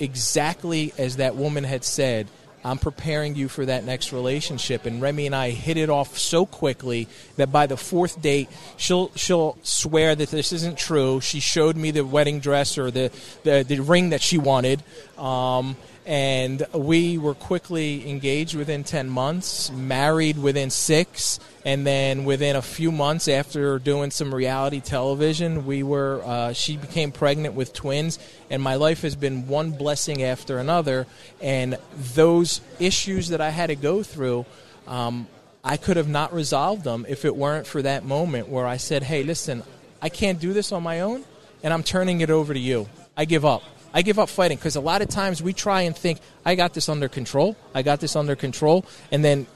exactly 0.00 0.92
as 0.98 1.16
that 1.16 1.36
woman 1.36 1.62
had 1.64 1.84
said 1.84 2.26
I'm 2.64 2.78
preparing 2.78 3.34
you 3.34 3.48
for 3.48 3.66
that 3.66 3.84
next 3.84 4.12
relationship. 4.12 4.86
And 4.86 5.02
Remy 5.02 5.26
and 5.26 5.34
I 5.34 5.50
hit 5.50 5.76
it 5.76 5.90
off 5.90 6.16
so 6.16 6.46
quickly 6.46 7.08
that 7.36 7.50
by 7.50 7.66
the 7.66 7.76
fourth 7.76 8.22
date, 8.22 8.48
she'll 8.76 9.10
she'll 9.16 9.56
swear 9.62 10.14
that 10.14 10.30
this 10.30 10.52
isn't 10.52 10.78
true. 10.78 11.20
She 11.20 11.40
showed 11.40 11.76
me 11.76 11.90
the 11.90 12.04
wedding 12.04 12.40
dress 12.40 12.78
or 12.78 12.90
the 12.90 13.10
the, 13.42 13.64
the 13.66 13.80
ring 13.80 14.10
that 14.10 14.22
she 14.22 14.38
wanted. 14.38 14.82
Um, 15.18 15.76
and 16.04 16.66
we 16.72 17.16
were 17.16 17.34
quickly 17.34 18.08
engaged 18.10 18.56
within 18.56 18.82
10 18.82 19.08
months, 19.08 19.70
married 19.70 20.36
within 20.36 20.70
six, 20.70 21.38
and 21.64 21.86
then 21.86 22.24
within 22.24 22.56
a 22.56 22.62
few 22.62 22.90
months 22.90 23.28
after 23.28 23.78
doing 23.78 24.10
some 24.10 24.34
reality 24.34 24.80
television, 24.80 25.64
we 25.64 25.82
were 25.82 26.20
uh, 26.24 26.52
she 26.52 26.76
became 26.76 27.12
pregnant 27.12 27.54
with 27.54 27.72
twins, 27.72 28.18
and 28.50 28.60
my 28.60 28.74
life 28.74 29.02
has 29.02 29.14
been 29.14 29.46
one 29.46 29.70
blessing 29.70 30.22
after 30.24 30.58
another. 30.58 31.06
And 31.40 31.78
those 32.14 32.60
issues 32.80 33.28
that 33.28 33.40
I 33.40 33.50
had 33.50 33.68
to 33.68 33.76
go 33.76 34.02
through. 34.02 34.44
Um, 34.88 35.28
I 35.64 35.76
could 35.76 35.96
have 35.96 36.08
not 36.08 36.34
resolved 36.34 36.82
them 36.82 37.06
if 37.08 37.24
it 37.24 37.36
weren't 37.36 37.68
for 37.68 37.82
that 37.82 38.04
moment 38.04 38.48
where 38.48 38.66
I 38.66 38.78
said, 38.78 39.04
"Hey, 39.04 39.22
listen, 39.22 39.62
I 40.00 40.08
can't 40.08 40.40
do 40.40 40.52
this 40.52 40.72
on 40.72 40.82
my 40.82 41.00
own, 41.00 41.24
and 41.62 41.72
I'm 41.72 41.84
turning 41.84 42.20
it 42.20 42.30
over 42.30 42.52
to 42.52 42.58
you. 42.58 42.88
I 43.16 43.26
give 43.26 43.44
up." 43.44 43.62
I 43.92 44.02
give 44.02 44.18
up 44.18 44.28
fighting 44.28 44.56
because 44.56 44.76
a 44.76 44.80
lot 44.80 45.02
of 45.02 45.08
times 45.08 45.42
we 45.42 45.52
try 45.52 45.82
and 45.82 45.96
think, 45.96 46.18
I 46.44 46.54
got 46.54 46.74
this 46.74 46.88
under 46.88 47.08
control, 47.08 47.56
I 47.74 47.82
got 47.82 48.00
this 48.00 48.16
under 48.16 48.36
control, 48.36 48.86
and 49.10 49.24
then 49.24 49.46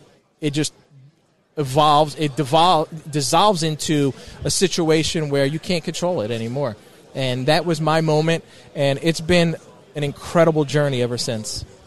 it 0.41 0.51
just 0.51 0.72
evolves, 1.57 2.14
it 2.16 2.37
devol- 2.37 2.89
dissolves 3.11 3.62
into 3.62 4.12
a 4.45 4.51
situation 4.51 5.30
where 5.30 5.47
you 5.47 5.59
can't 5.59 5.82
control 5.82 6.20
it 6.20 6.30
anymore. 6.30 6.76
And 7.14 7.47
that 7.47 7.64
was 7.64 7.80
my 7.80 8.03
moment, 8.03 8.45
and 8.74 8.99
it's 9.03 9.22
been 9.22 9.57
an 9.95 10.05
incredible 10.05 10.64
journey 10.64 11.01
ever 11.01 11.16
since. 11.16 11.64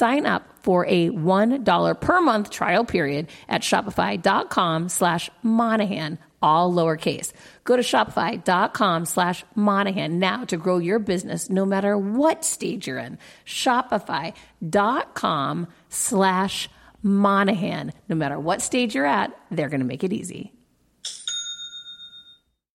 Sign 0.00 0.24
up 0.24 0.48
for 0.62 0.86
a 0.86 1.10
$1 1.10 2.00
per 2.00 2.20
month 2.22 2.48
trial 2.48 2.86
period 2.86 3.28
at 3.50 3.60
shopify.com 3.60 4.88
slash 4.88 5.28
Monahan 5.42 6.18
all 6.40 6.72
lowercase. 6.72 7.34
Go 7.64 7.76
to 7.76 7.82
shopify.com 7.82 9.04
slash 9.04 9.44
Monahan 9.54 10.18
now 10.18 10.46
to 10.46 10.56
grow 10.56 10.78
your 10.78 11.00
business 11.00 11.50
no 11.50 11.66
matter 11.66 11.98
what 11.98 12.46
stage 12.46 12.86
you're 12.86 12.96
in. 12.96 13.18
Shopify.com 13.44 15.66
slash 15.90 16.70
Monahan. 17.02 17.92
No 18.08 18.16
matter 18.16 18.40
what 18.40 18.62
stage 18.62 18.94
you're 18.94 19.04
at, 19.04 19.38
they're 19.50 19.68
going 19.68 19.80
to 19.80 19.86
make 19.86 20.02
it 20.02 20.14
easy. 20.14 20.54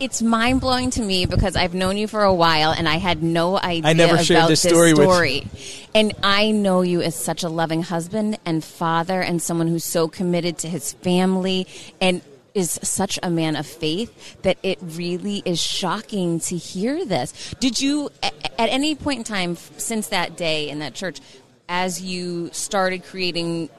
It's 0.00 0.20
mind 0.20 0.60
blowing 0.60 0.90
to 0.90 1.02
me 1.02 1.24
because 1.24 1.54
I've 1.54 1.74
known 1.74 1.96
you 1.96 2.08
for 2.08 2.22
a 2.24 2.34
while 2.34 2.72
and 2.72 2.88
I 2.88 2.96
had 2.96 3.22
no 3.22 3.56
idea 3.56 3.90
I 3.90 3.92
never 3.92 4.14
about 4.14 4.24
shared 4.24 4.48
this 4.48 4.62
story 4.62 4.92
with- 4.92 5.04
story. 5.04 5.46
And 5.94 6.14
I 6.22 6.50
know 6.50 6.82
you 6.82 7.00
as 7.00 7.14
such 7.14 7.44
a 7.44 7.48
loving 7.48 7.82
husband 7.82 8.38
and 8.44 8.64
father 8.64 9.20
and 9.20 9.40
someone 9.40 9.68
who's 9.68 9.84
so 9.84 10.08
committed 10.08 10.58
to 10.58 10.68
his 10.68 10.94
family 10.94 11.66
and 12.00 12.22
is 12.54 12.78
such 12.82 13.18
a 13.22 13.30
man 13.30 13.56
of 13.56 13.66
faith 13.66 14.40
that 14.42 14.58
it 14.62 14.78
really 14.80 15.42
is 15.44 15.60
shocking 15.60 16.40
to 16.40 16.56
hear 16.56 17.04
this. 17.04 17.54
Did 17.60 17.80
you, 17.80 18.10
at 18.22 18.32
any 18.58 18.94
point 18.94 19.18
in 19.18 19.24
time 19.24 19.56
since 19.56 20.08
that 20.08 20.36
day 20.36 20.68
in 20.68 20.80
that 20.80 20.94
church, 20.94 21.20
as 21.68 22.02
you 22.02 22.50
started 22.52 23.04
creating 23.04 23.70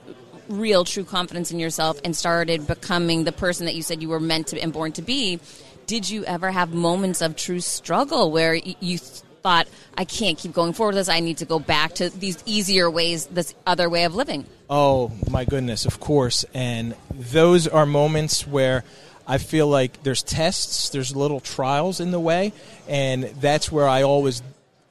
real 0.49 0.85
true 0.85 1.03
confidence 1.03 1.51
in 1.51 1.59
yourself 1.59 1.99
and 2.03 2.15
started 2.15 2.67
becoming 2.67 3.23
the 3.23 3.31
person 3.31 3.65
that 3.65 3.75
you 3.75 3.81
said 3.81 4.01
you 4.01 4.09
were 4.09 4.19
meant 4.19 4.47
to 4.47 4.59
and 4.59 4.71
born 4.73 4.91
to 4.91 5.01
be, 5.01 5.39
did 5.87 6.09
you 6.09 6.25
ever 6.25 6.51
have 6.51 6.73
moments 6.73 7.21
of 7.21 7.35
true 7.35 7.59
struggle 7.59 8.31
where 8.31 8.55
you 8.55 8.97
thought, 8.97 9.67
I 9.97 10.05
can't 10.05 10.37
keep 10.37 10.53
going 10.53 10.73
forward 10.73 10.95
with 10.95 11.01
this, 11.01 11.09
I 11.09 11.19
need 11.19 11.37
to 11.37 11.45
go 11.45 11.59
back 11.59 11.93
to 11.95 12.09
these 12.09 12.41
easier 12.45 12.89
ways, 12.89 13.27
this 13.27 13.53
other 13.67 13.89
way 13.89 14.03
of 14.03 14.15
living? 14.15 14.45
Oh 14.69 15.11
my 15.29 15.45
goodness, 15.45 15.85
of 15.85 15.99
course. 15.99 16.45
And 16.53 16.95
those 17.13 17.67
are 17.67 17.85
moments 17.85 18.47
where 18.47 18.83
I 19.27 19.37
feel 19.37 19.67
like 19.67 20.03
there's 20.03 20.23
tests, 20.23 20.89
there's 20.89 21.15
little 21.15 21.39
trials 21.39 21.99
in 21.99 22.11
the 22.11 22.19
way, 22.19 22.53
and 22.87 23.23
that's 23.23 23.71
where 23.71 23.87
I 23.87 24.03
always 24.03 24.41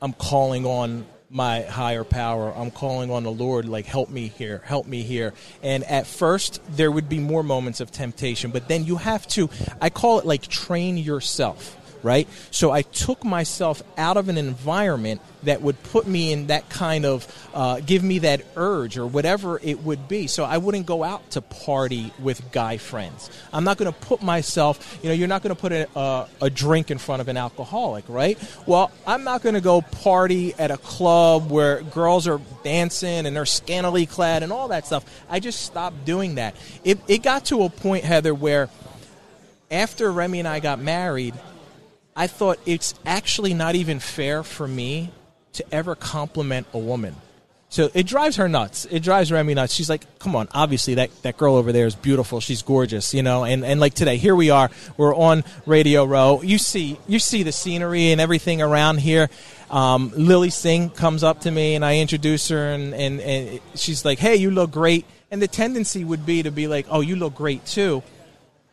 I'm 0.01 0.13
calling 0.13 0.67
on 0.67 1.07
my 1.35 1.63
higher 1.63 2.05
power. 2.05 2.55
I'm 2.55 2.71
calling 2.71 3.11
on 3.11 3.25
the 3.25 3.33
Lord 3.33 3.69
like 3.69 3.87
help 3.87 4.09
me 4.09 4.29
here, 4.29 4.63
help 4.65 4.87
me 4.87 5.03
here. 5.03 5.35
And 5.65 5.83
at 5.85 6.07
first 6.07 6.61
there 6.77 6.93
would 6.93 7.09
be 7.09 7.19
more 7.19 7.43
moments 7.43 7.81
of 7.81 7.91
temptation, 7.91 8.53
but 8.53 8.69
then 8.69 8.85
you 8.85 8.97
have 8.97 9.27
to 9.29 9.51
I 9.81 9.91
call 9.91 10.21
it 10.21 10.27
like 10.27 10.47
train 10.47 10.97
yourself 10.97 11.77
right? 12.05 12.29
So 12.51 12.71
I 12.71 12.83
took 12.83 13.25
myself 13.25 13.83
out 13.97 14.17
of 14.17 14.29
an 14.29 14.37
environment 14.37 15.23
that 15.43 15.63
would 15.63 15.83
put 15.85 16.07
me 16.07 16.33
in 16.33 16.49
that 16.49 16.69
kind 16.69 17.05
of, 17.05 17.27
uh, 17.55 17.81
give 17.81 18.03
me 18.03 18.21
that 18.21 18.43
urge 18.57 18.99
or 18.99 19.07
whatever 19.07 19.59
it 19.63 19.83
would 19.83 20.07
be. 20.07 20.27
So 20.27 20.45
I 20.45 20.59
wouldn't 20.59 20.87
go 20.87 21.03
out 21.03 21.31
to 21.33 21.41
party 21.41 22.13
with 22.19 22.53
guy 22.53 22.77
friends. 22.77 23.31
I'm 23.53 23.65
not 23.65 23.79
going 23.79 23.91
to 23.93 23.99
put 23.99 24.23
myself, 24.23 24.99
you 25.03 25.09
know, 25.09 25.15
you're 25.15 25.29
not 25.29 25.43
going 25.43 25.55
to 25.55 25.61
put 25.61 25.73
a, 25.73 25.89
a, 25.99 26.29
a 26.43 26.51
drink 26.51 26.91
in 26.91 26.99
front 26.99 27.23
of 27.23 27.29
an 27.29 27.37
alcoholic, 27.37 28.05
right? 28.09 28.39
Well, 28.67 28.91
I'm 29.07 29.25
not 29.25 29.43
going 29.43 29.55
to 29.55 29.61
go 29.63 29.81
party 29.81 30.55
at 30.55 30.71
a 30.71 30.77
club 30.77 31.51
where 31.51 31.83
girls 31.83 32.29
are 32.29 32.41
dancing 32.63 33.27
and 33.27 33.35
they're 33.35 33.47
scantily 33.47 34.05
clad 34.05 34.43
and 34.43 34.53
all 34.53 34.69
that 34.69 34.87
stuff. 34.87 35.05
I 35.31 35.41
just 35.41 35.63
stopped 35.63 36.05
doing 36.05 36.35
that. 36.35 36.55
It, 36.85 36.99
it 37.09 37.23
got 37.23 37.47
to 37.47 37.63
a 37.63 37.71
point, 37.71 38.05
Heather, 38.05 38.35
where 38.35 38.69
after 39.71 40.13
Remy 40.13 40.41
and 40.41 40.49
I 40.49 40.61
got 40.61 40.79
married, 40.79 41.35
I 42.17 42.27
thought 42.27 42.59
it's 42.65 42.95
actually 43.05 43.55
not 43.55 43.75
even 43.75 43.99
fair 43.99 44.43
for 44.43 44.69
me 44.69 45.11
to 45.55 45.65
ever 45.73 45.95
compliment 45.95 46.67
a 46.73 46.79
woman. 46.79 47.17
So 47.75 47.91
it 47.93 48.07
drives 48.07 48.37
her 48.37 48.49
nuts. 48.49 48.87
It 48.89 49.01
drives 49.01 49.33
Remy 49.33 49.55
nuts. 49.55 49.75
She's 49.75 49.91
like, 49.91 50.21
come 50.21 50.37
on, 50.37 50.47
obviously 50.53 50.95
that, 50.95 51.11
that 51.23 51.37
girl 51.37 51.57
over 51.57 51.73
there 51.73 51.87
is 51.87 51.97
beautiful. 51.97 52.39
She's 52.39 52.63
gorgeous, 52.63 53.13
you 53.15 53.25
know, 53.25 53.43
and, 53.43 53.65
and 53.65 53.81
like 53.81 53.95
today, 53.95 54.17
here 54.17 54.37
we 54.37 54.51
are. 54.51 54.71
We're 54.97 55.15
on 55.15 55.43
Radio 55.67 56.05
Row. 56.05 56.41
You 56.41 56.59
see 56.59 57.01
you 57.09 57.19
see 57.19 57.43
the 57.43 57.51
scenery 57.51 58.13
and 58.13 58.21
everything 58.21 58.63
around 58.63 58.99
here. 58.99 59.29
Um, 59.71 60.13
Lilly 60.15 60.51
Singh 60.51 60.91
comes 60.91 61.25
up 61.25 61.41
to 61.41 61.51
me 61.51 61.75
and 61.75 61.85
I 61.85 61.99
introduce 61.99 62.47
her 62.51 62.71
and, 62.71 62.95
and, 62.95 63.21
and 63.21 63.61
she's 63.75 64.05
like, 64.05 64.21
Hey, 64.21 64.37
you 64.37 64.53
look 64.53 64.71
great. 64.71 65.05
And 65.33 65.43
the 65.43 65.49
tendency 65.49 66.05
would 66.05 66.25
be 66.25 66.45
to 66.45 66.53
be 66.53 66.69
like, 66.69 66.87
Oh, 66.89 67.01
you 67.01 67.17
look 67.17 67.35
great 67.35 67.67
too. 67.67 68.05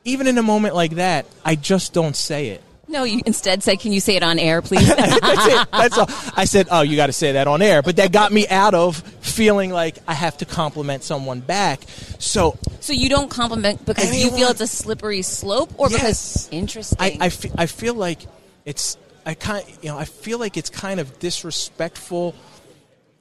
Even 0.03 0.27
in 0.27 0.37
a 0.37 0.43
moment 0.43 0.75
like 0.75 0.91
that, 0.97 1.25
I 1.43 1.55
just 1.55 1.91
don't 1.91 2.15
say 2.15 2.49
it. 2.49 2.61
No, 2.91 3.05
you 3.05 3.21
instead 3.25 3.63
say, 3.63 3.77
"Can 3.77 3.93
you 3.93 4.01
say 4.01 4.17
it 4.17 4.23
on 4.23 4.37
air, 4.37 4.61
please?" 4.61 4.87
That's 4.95 5.45
it. 5.47 5.67
That's 5.71 5.97
all. 5.97 6.07
I 6.35 6.45
said, 6.45 6.67
"Oh, 6.69 6.81
you 6.81 6.97
got 6.97 7.07
to 7.07 7.13
say 7.13 7.33
that 7.33 7.47
on 7.47 7.61
air," 7.61 7.81
but 7.81 7.95
that 7.95 8.11
got 8.11 8.31
me 8.33 8.47
out 8.49 8.73
of 8.73 8.97
feeling 9.21 9.71
like 9.71 9.97
I 10.07 10.13
have 10.13 10.37
to 10.39 10.45
compliment 10.45 11.03
someone 11.03 11.39
back. 11.39 11.81
So, 12.19 12.57
so 12.81 12.91
you 12.91 13.07
don't 13.07 13.29
compliment 13.29 13.85
because 13.85 14.21
you 14.21 14.29
feel 14.31 14.49
it's 14.49 14.59
a 14.59 14.67
slippery 14.67 15.21
slope, 15.21 15.71
or 15.77 15.89
because 15.89 16.49
interesting. 16.51 16.97
I, 16.99 17.17
I, 17.21 17.29
fe- 17.29 17.51
I 17.57 17.65
feel 17.65 17.93
like 17.93 18.19
it's 18.65 18.97
I 19.25 19.35
kind 19.35 19.65
you 19.81 19.89
know 19.89 19.97
I 19.97 20.05
feel 20.05 20.37
like 20.37 20.57
it's 20.57 20.69
kind 20.69 20.99
of 20.99 21.17
disrespectful 21.19 22.35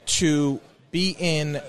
to 0.07 0.61
be 0.91 1.15
in 1.17 1.63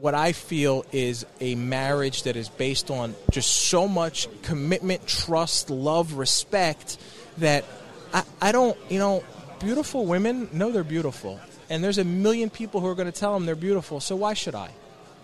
what 0.00 0.14
I 0.14 0.32
feel 0.32 0.84
is 0.92 1.24
a 1.40 1.54
marriage 1.54 2.24
that 2.24 2.36
is 2.36 2.48
based 2.48 2.90
on 2.90 3.14
just 3.30 3.50
so 3.50 3.88
much 3.88 4.28
commitment, 4.42 5.06
trust, 5.06 5.70
love, 5.70 6.14
respect 6.14 6.98
that 7.38 7.64
I, 8.12 8.22
I 8.40 8.52
don't 8.52 8.76
you 8.88 8.98
know 8.98 9.22
beautiful 9.60 10.06
women 10.06 10.48
know 10.52 10.70
they're 10.70 10.84
beautiful 10.84 11.40
and 11.70 11.82
there's 11.82 11.98
a 11.98 12.04
million 12.04 12.50
people 12.50 12.80
who 12.80 12.86
are 12.86 12.94
going 12.94 13.10
to 13.10 13.18
tell 13.18 13.32
them 13.34 13.46
they're 13.46 13.54
beautiful 13.54 14.00
so 14.00 14.14
why 14.16 14.34
should 14.34 14.54
I 14.54 14.70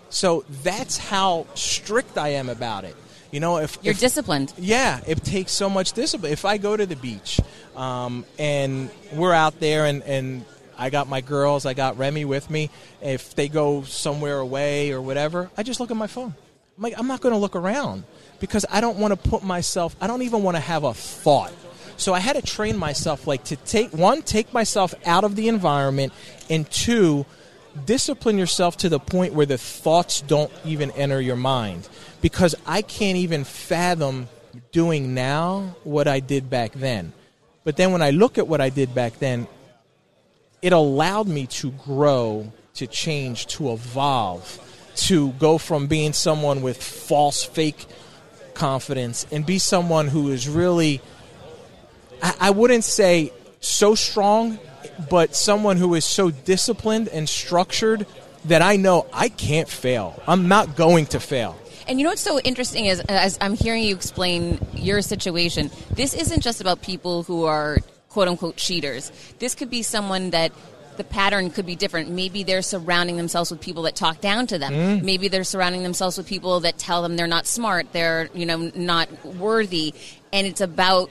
so 0.09 0.43
that's 0.63 0.97
how 0.97 1.47
strict 1.55 2.17
I 2.17 2.29
am 2.29 2.49
about 2.49 2.83
it 2.83 2.95
you 3.31 3.39
know 3.39 3.57
if 3.57 3.77
You're 3.81 3.93
if- 3.93 3.99
disciplined. 3.99 4.53
yeah, 4.57 4.99
it 5.07 5.23
takes 5.23 5.51
so 5.51 5.67
much 5.69 5.93
discipline. 5.93 6.31
If 6.31 6.45
I 6.45 6.57
go 6.57 6.77
to 6.77 6.85
the 6.85 6.95
beach 6.95 7.39
um, 7.75 8.25
and 8.37 8.91
we're 9.11 9.33
out 9.33 9.59
there 9.59 9.85
and, 9.87 10.03
and 10.03 10.45
I 10.77 10.91
got 10.91 11.07
my 11.09 11.21
girls, 11.21 11.65
I 11.65 11.73
got 11.73 11.97
Remy 11.97 12.25
with 12.25 12.51
me, 12.51 12.69
if 13.01 13.33
they 13.33 13.47
go 13.49 13.81
somewhere 13.83 14.37
away 14.37 14.91
or 14.91 15.01
whatever, 15.01 15.49
I 15.57 15.63
just 15.63 15.79
look 15.79 15.89
at 15.89 15.97
my 15.97 16.05
phone. 16.05 16.35
I'm 16.77 16.83
like, 16.83 16.93
I'm 16.95 17.07
not 17.07 17.21
going 17.21 17.33
to 17.33 17.39
look 17.39 17.55
around 17.55 18.03
because 18.39 18.67
I 18.69 18.81
don't 18.81 18.97
want 18.99 19.19
to 19.19 19.29
put 19.29 19.41
myself, 19.43 19.95
I 19.99 20.05
don't 20.05 20.21
even 20.21 20.43
want 20.43 20.55
to 20.57 20.61
have 20.61 20.83
a 20.83 20.93
thought. 20.93 21.53
So 21.97 22.13
I 22.13 22.19
had 22.19 22.35
to 22.35 22.41
train 22.41 22.77
myself, 22.77 23.27
like 23.27 23.45
to 23.45 23.55
take 23.55 23.93
one, 23.93 24.21
take 24.21 24.53
myself 24.53 24.93
out 25.05 25.23
of 25.23 25.35
the 25.35 25.47
environment, 25.47 26.13
and 26.49 26.69
two, 26.69 27.25
discipline 27.85 28.37
yourself 28.37 28.77
to 28.77 28.89
the 28.89 28.99
point 28.99 29.33
where 29.33 29.45
the 29.45 29.57
thoughts 29.57 30.21
don't 30.21 30.51
even 30.65 30.91
enter 30.91 31.19
your 31.19 31.35
mind 31.35 31.87
because 32.21 32.55
I 32.65 32.81
can't 32.81 33.17
even 33.17 33.43
fathom 33.43 34.29
doing 34.71 35.13
now 35.13 35.75
what 35.83 36.07
I 36.07 36.19
did 36.19 36.49
back 36.49 36.73
then. 36.73 37.13
But 37.63 37.77
then 37.77 37.91
when 37.91 38.01
I 38.01 38.11
look 38.11 38.37
at 38.37 38.47
what 38.47 38.61
I 38.61 38.69
did 38.69 38.93
back 38.93 39.19
then, 39.19 39.47
it 40.61 40.73
allowed 40.73 41.27
me 41.27 41.47
to 41.47 41.71
grow, 41.71 42.51
to 42.75 42.87
change, 42.87 43.47
to 43.47 43.73
evolve, 43.73 44.59
to 44.95 45.31
go 45.33 45.57
from 45.57 45.87
being 45.87 46.13
someone 46.13 46.61
with 46.61 46.81
false, 46.81 47.43
fake 47.43 47.85
confidence 48.53 49.25
and 49.31 49.45
be 49.45 49.57
someone 49.59 50.07
who 50.07 50.29
is 50.29 50.47
really, 50.47 51.01
I, 52.23 52.35
I 52.39 52.49
wouldn't 52.49 52.85
say 52.85 53.31
so 53.59 53.93
strong, 53.93 54.57
but 55.09 55.35
someone 55.35 55.77
who 55.77 55.93
is 55.93 56.05
so 56.05 56.31
disciplined 56.31 57.09
and 57.09 57.29
structured 57.29 58.07
that 58.45 58.61
I 58.61 58.77
know 58.77 59.05
I 59.13 59.29
can't 59.29 59.69
fail. 59.69 60.21
I'm 60.27 60.47
not 60.47 60.75
going 60.75 61.05
to 61.07 61.19
fail. 61.19 61.57
And 61.87 61.99
you 61.99 62.05
know 62.05 62.11
what's 62.11 62.21
so 62.21 62.39
interesting 62.39 62.85
is, 62.85 63.01
as 63.01 63.37
I'm 63.41 63.55
hearing 63.55 63.83
you 63.83 63.93
explain 63.93 64.59
your 64.73 65.01
situation, 65.01 65.69
this 65.91 66.13
isn't 66.13 66.41
just 66.41 66.61
about 66.61 66.81
people 66.81 67.23
who 67.23 67.43
are 67.43 67.77
quote 68.09 68.27
unquote 68.27 68.55
cheaters. 68.55 69.11
This 69.39 69.53
could 69.53 69.69
be 69.69 69.81
someone 69.81 70.29
that 70.29 70.51
the 70.95 71.03
pattern 71.03 71.49
could 71.49 71.65
be 71.65 71.75
different. 71.75 72.09
Maybe 72.09 72.43
they're 72.43 72.61
surrounding 72.61 73.17
themselves 73.17 73.51
with 73.51 73.59
people 73.59 73.83
that 73.83 73.95
talk 73.95 74.21
down 74.21 74.47
to 74.47 74.59
them. 74.59 74.73
Mm. 74.73 75.03
Maybe 75.03 75.27
they're 75.27 75.43
surrounding 75.43 75.83
themselves 75.83 76.17
with 76.17 76.27
people 76.27 76.61
that 76.61 76.77
tell 76.77 77.01
them 77.01 77.15
they're 77.17 77.27
not 77.27 77.47
smart, 77.47 77.91
they're, 77.91 78.29
you 78.33 78.45
know, 78.45 78.71
not 78.75 79.09
worthy. 79.25 79.93
And 80.31 80.47
it's 80.47 80.61
about 80.61 81.09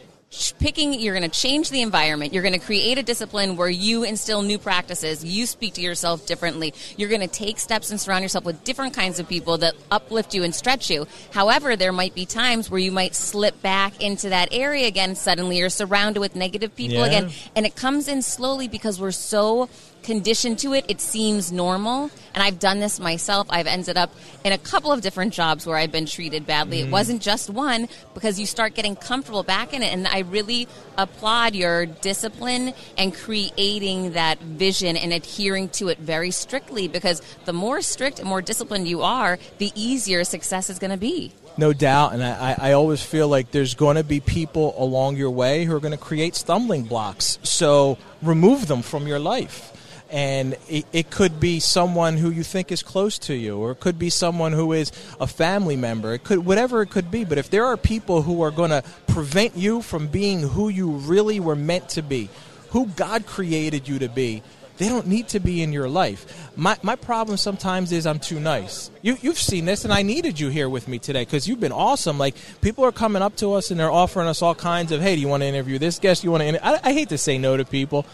picking 0.59 0.95
you're 0.95 1.15
going 1.17 1.29
to 1.29 1.41
change 1.41 1.69
the 1.71 1.83
environment. 1.83 2.33
You're 2.33 2.43
going 2.43 2.59
to 2.59 2.59
create 2.59 2.97
a 2.97 3.03
discipline 3.03 3.57
where 3.57 3.69
you 3.69 4.03
instill 4.03 4.43
new 4.43 4.59
practices. 4.59 5.23
You 5.25 5.45
speak 5.47 5.75
to 5.75 5.81
yourself 5.83 6.27
differently. 6.27 6.73
You're 6.97 7.11
going 7.11 7.21
to 7.21 7.27
take 7.27 7.59
steps 7.59 7.91
and 7.91 8.01
surround 8.01 8.23
yourself 8.23 8.45
with 8.45 8.65
different 8.65 8.95
kinds 8.95 9.19
of 9.19 9.29
people 9.29 9.59
that 9.59 9.75
uplift 9.91 10.35
you 10.35 10.43
and 10.43 10.55
stretch 10.55 10.91
you. 10.91 11.07
However 11.33 11.77
there 11.77 11.93
might 11.93 12.15
be 12.15 12.25
times 12.25 12.71
where 12.71 12.81
you 12.81 12.93
might 12.93 13.15
slip 13.15 13.61
back 13.63 14.01
into 14.03 14.31
that 14.31 14.49
area 14.53 14.87
again. 14.87 15.15
Suddenly 15.17 15.59
you're 15.59 15.69
surrounded 15.69 16.21
with 16.21 16.35
negative 16.35 16.75
people 16.75 16.99
Yeah. 16.99 17.07
again. 17.07 17.31
And 17.55 17.67
it 17.67 17.77
comes 17.77 18.09
in 18.09 18.23
slowly 18.23 18.69
because 18.69 18.99
we're 19.01 19.11
so 19.11 19.69
conditioned 20.03 20.59
to 20.61 20.73
it 20.73 20.85
it 20.89 21.01
seems 21.01 21.53
normal. 21.53 22.11
And 22.35 22.43
i've 22.43 22.59
done 22.59 22.81
this 22.81 22.99
myself. 22.99 23.47
I've 23.51 23.67
ended 23.67 23.97
up 23.97 24.15
in 24.45 24.53
a 24.53 24.59
couple 24.59 24.93
of 24.93 25.01
different 25.01 25.33
jobs 25.33 25.67
where 25.67 25.77
i've 25.77 25.93
been 25.93 26.07
treated 26.07 26.47
badly. 26.47 26.81
It 26.81 26.89
mm. 26.89 26.91
wasn't 26.91 27.23
just 27.23 27.51
one 27.51 27.89
because 28.15 28.39
you 28.39 28.47
start 28.47 28.75
getting 28.75 28.97
comfortable 28.97 29.43
back 29.43 29.73
in 29.73 29.83
it. 29.83 29.93
And 29.93 30.07
i 30.07 30.21
really 30.21 30.69
applaud 30.97 31.55
your 31.55 31.87
discipline 31.87 32.75
and 32.99 33.15
creating 33.15 34.13
that 34.13 34.41
vision 34.41 34.97
and 34.97 35.13
adhering 35.13 35.69
to 35.71 35.89
it 35.89 35.99
very 35.99 36.31
strictly 36.31 36.89
because 36.89 37.23
the 37.45 37.53
more 37.53 37.81
strict 37.81 38.19
and 38.19 38.29
more 38.29 38.43
disciplined 38.43 38.89
you 38.89 39.03
are 39.03 39.39
the 39.59 39.73
easier 39.75 40.25
success 40.25 40.71
is 40.71 40.79
going 40.79 40.91
to 40.91 40.97
be. 40.97 41.33
No 41.59 41.75
doubt, 41.75 42.15
and 42.15 42.25
I, 42.25 42.57
I 42.59 42.73
always 42.73 43.03
feel 43.03 43.29
like 43.29 43.51
there's 43.51 43.75
going 43.75 43.97
to 43.97 44.05
be 44.05 44.21
people 44.21 44.75
along 44.79 45.17
your 45.17 45.31
way 45.31 45.65
who 45.65 45.77
are 45.77 45.81
going 45.81 45.93
to 45.93 45.99
create 45.99 46.35
stumbling 46.35 46.85
blocks. 46.85 47.39
So 47.43 47.99
remove 48.23 48.69
them 48.69 48.81
from 48.81 49.07
your 49.07 49.19
life. 49.19 49.73
And 50.13 50.57
it, 50.69 50.85
it 50.93 51.11
could 51.11 51.41
be 51.41 51.59
someone 51.59 52.19
who 52.19 52.31
you 52.31 52.43
think 52.43 52.71
is 52.71 52.83
close 52.83 53.19
to 53.21 53.35
you, 53.35 53.57
or 53.57 53.71
it 53.71 53.81
could 53.81 53.99
be 53.99 54.11
someone 54.11 54.53
who 54.53 54.75
is 54.75 54.93
a 55.19 55.27
family 55.27 55.75
member. 55.75 56.13
It 56.13 56.23
could, 56.23 56.45
whatever 56.45 56.83
it 56.83 56.91
could 56.91 57.11
be. 57.11 57.25
But 57.25 57.39
if 57.39 57.49
there 57.49 57.65
are 57.65 57.79
people 57.79 58.21
who 58.21 58.43
are 58.43 58.51
going 58.51 58.71
to 58.71 58.85
prevent 59.07 59.57
you 59.57 59.81
from 59.81 60.09
being 60.09 60.41
who 60.43 60.69
you 60.69 60.91
really 60.91 61.41
were 61.41 61.57
meant 61.57 61.89
to 61.91 62.03
be, 62.03 62.29
who 62.71 62.89
God 62.89 63.25
created 63.25 63.89
you 63.89 64.01
to 64.01 64.09
be, 64.11 64.43
they 64.79 64.89
don't 64.89 65.07
need 65.07 65.29
to 65.29 65.41
be 65.41 65.63
in 65.63 65.73
your 65.73 65.89
life. 65.89 66.51
My, 66.57 66.77
my 66.83 66.97
problem 66.97 67.37
sometimes 67.37 67.93
is 67.93 68.07
I'm 68.07 68.19
too 68.19 68.41
nice. 68.41 68.91
You, 69.01 69.17
you've 69.21 69.39
seen 69.39 69.65
this, 69.65 69.85
and 69.85 69.93
I 69.93 70.03
needed 70.03 70.41
you 70.41 70.49
here 70.49 70.69
with 70.69 70.89
me 70.89 70.99
today 70.99 71.23
because 71.23 71.47
you've 71.47 71.61
been 71.61 71.73
awesome. 71.73 72.19
Like, 72.19 72.35
people 72.61 72.85
are 72.85 72.93
coming 72.93 73.23
up 73.23 73.37
to 73.37 73.55
us 73.55 73.71
and 73.71 73.79
they're 73.81 73.91
offering 73.91 74.29
us 74.29 74.43
all 74.43 74.55
kinds 74.55 74.91
of, 74.93 75.01
hey, 75.01 75.15
do 75.15 75.21
you 75.21 75.29
want 75.29 75.43
to 75.43 75.47
interview 75.47 75.79
this 75.79 75.99
guest? 75.99 76.25
You 76.25 76.33
want 76.33 76.43
to? 76.43 76.67
I, 76.67 76.81
I 76.89 76.93
hate 76.93 77.11
to 77.11 77.19
say 77.19 77.39
no 77.39 77.57
to 77.57 77.65
people. 77.65 78.05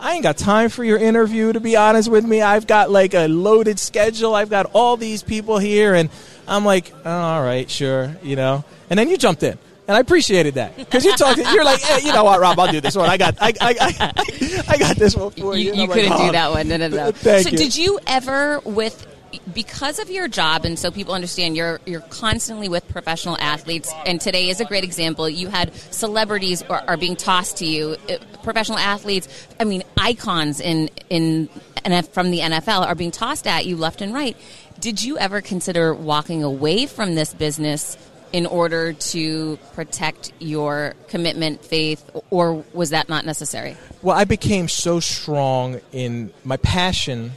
I 0.00 0.14
ain't 0.14 0.22
got 0.22 0.36
time 0.36 0.68
for 0.70 0.84
your 0.84 0.98
interview, 0.98 1.52
to 1.52 1.60
be 1.60 1.76
honest 1.76 2.10
with 2.10 2.24
me. 2.24 2.40
I've 2.42 2.66
got 2.66 2.90
like 2.90 3.14
a 3.14 3.26
loaded 3.26 3.78
schedule. 3.78 4.34
I've 4.34 4.50
got 4.50 4.70
all 4.72 4.96
these 4.96 5.22
people 5.22 5.58
here, 5.58 5.94
and 5.94 6.08
I'm 6.46 6.64
like, 6.64 6.92
oh, 7.04 7.10
all 7.10 7.42
right, 7.42 7.68
sure, 7.68 8.16
you 8.22 8.36
know. 8.36 8.64
And 8.90 8.98
then 8.98 9.08
you 9.08 9.16
jumped 9.16 9.42
in. 9.42 9.58
And 9.88 9.96
I 9.96 10.00
appreciated 10.00 10.54
that 10.54 10.76
because 10.76 11.04
you 11.06 11.16
talked. 11.16 11.38
You're 11.38 11.64
like, 11.64 11.80
hey, 11.80 12.06
you 12.06 12.12
know 12.12 12.22
what, 12.22 12.38
Rob? 12.40 12.58
I'll 12.58 12.70
do 12.70 12.80
this 12.80 12.94
one. 12.94 13.08
I 13.08 13.16
got, 13.16 13.36
I, 13.40 13.54
I, 13.58 13.74
I, 13.80 14.62
I 14.68 14.76
got 14.76 14.96
this 14.96 15.16
one 15.16 15.30
for 15.30 15.56
you. 15.56 15.72
you, 15.72 15.74
you 15.74 15.82
I'm 15.84 15.88
like, 15.88 16.00
couldn't 16.00 16.12
"Oh, 16.12 16.26
do 16.26 16.32
that 16.32 16.50
one. 16.50 16.68
No, 16.68 16.76
no, 16.76 16.88
no. 16.88 17.10
So, 17.16 17.36
you. 17.38 17.56
did 17.56 17.74
you 17.74 17.98
ever, 18.06 18.60
with 18.60 19.06
because 19.52 19.98
of 19.98 20.10
your 20.10 20.28
job, 20.28 20.64
and 20.64 20.78
so 20.78 20.90
people 20.90 21.14
understand, 21.14 21.56
you're 21.56 21.80
you're 21.86 22.00
constantly 22.00 22.68
with 22.68 22.86
professional 22.88 23.36
athletes, 23.38 23.92
and 24.06 24.20
today 24.20 24.48
is 24.48 24.60
a 24.60 24.64
great 24.64 24.84
example. 24.84 25.28
You 25.28 25.48
had 25.48 25.74
celebrities 25.74 26.62
are, 26.62 26.84
are 26.86 26.96
being 26.96 27.16
tossed 27.16 27.58
to 27.58 27.66
you, 27.66 27.96
Uh, 28.08 28.16
professional 28.42 28.78
athletes. 28.78 29.28
I 29.60 29.64
mean, 29.64 29.82
icons 29.96 30.60
in 30.60 30.90
in 31.10 31.48
NF, 31.84 32.08
from 32.08 32.30
the 32.30 32.40
NFL 32.40 32.86
are 32.86 32.94
being 32.94 33.10
tossed 33.10 33.46
at 33.46 33.66
you 33.66 33.76
left 33.76 34.00
and 34.02 34.14
right. 34.14 34.36
Did 34.80 35.02
you 35.02 35.18
ever 35.18 35.40
consider 35.40 35.92
walking 35.94 36.42
away 36.42 36.86
from 36.86 37.14
this 37.14 37.34
business? 37.34 37.96
in 38.30 38.44
order 38.44 38.92
to 38.92 39.56
protect 39.72 40.32
your 40.38 40.94
commitment, 41.08 41.64
faith, 41.64 42.10
or 42.28 42.62
was 42.74 42.90
that 42.90 43.08
not 43.08 43.24
necessary? 43.24 43.74
Well, 44.02 44.14
I 44.14 44.24
became 44.24 44.68
so 44.68 45.00
strong 45.00 45.80
in 45.92 46.30
my 46.44 46.58
passion 46.58 47.32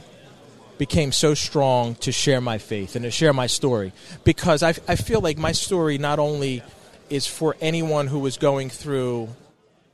became 0.82 1.12
so 1.12 1.32
strong 1.32 1.94
to 1.94 2.10
share 2.10 2.40
my 2.40 2.58
faith 2.58 2.96
and 2.96 3.04
to 3.04 3.10
share 3.12 3.32
my 3.32 3.46
story 3.46 3.92
because 4.24 4.64
I, 4.64 4.70
I 4.88 4.96
feel 4.96 5.20
like 5.20 5.38
my 5.38 5.52
story 5.52 5.96
not 5.96 6.18
only 6.18 6.60
is 7.08 7.24
for 7.24 7.54
anyone 7.60 8.08
who 8.08 8.18
was 8.18 8.36
going 8.36 8.68
through 8.68 9.28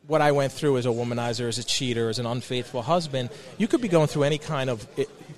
what 0.06 0.22
I 0.22 0.32
went 0.32 0.50
through 0.50 0.78
as 0.78 0.86
a 0.86 0.88
womanizer, 0.88 1.46
as 1.46 1.58
a 1.58 1.62
cheater, 1.62 2.08
as 2.08 2.18
an 2.18 2.24
unfaithful 2.24 2.80
husband, 2.80 3.28
you 3.58 3.68
could 3.68 3.82
be 3.82 3.88
going 3.88 4.06
through 4.06 4.22
any 4.22 4.38
kind 4.38 4.70
of 4.70 4.88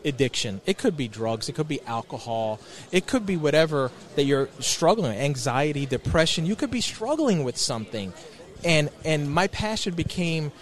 addiction. 0.04 0.60
It 0.66 0.78
could 0.78 0.96
be 0.96 1.08
drugs, 1.08 1.48
it 1.48 1.56
could 1.56 1.66
be 1.66 1.80
alcohol, 1.82 2.60
it 2.92 3.08
could 3.08 3.26
be 3.26 3.36
whatever 3.36 3.90
that 4.14 4.22
you're 4.22 4.48
struggling 4.60 5.10
with, 5.10 5.20
anxiety, 5.20 5.84
depression. 5.84 6.46
You 6.46 6.54
could 6.54 6.70
be 6.70 6.80
struggling 6.80 7.42
with 7.42 7.56
something. 7.56 8.12
And 8.62 8.88
and 9.04 9.28
my 9.28 9.48
passion 9.48 9.94
became 9.94 10.52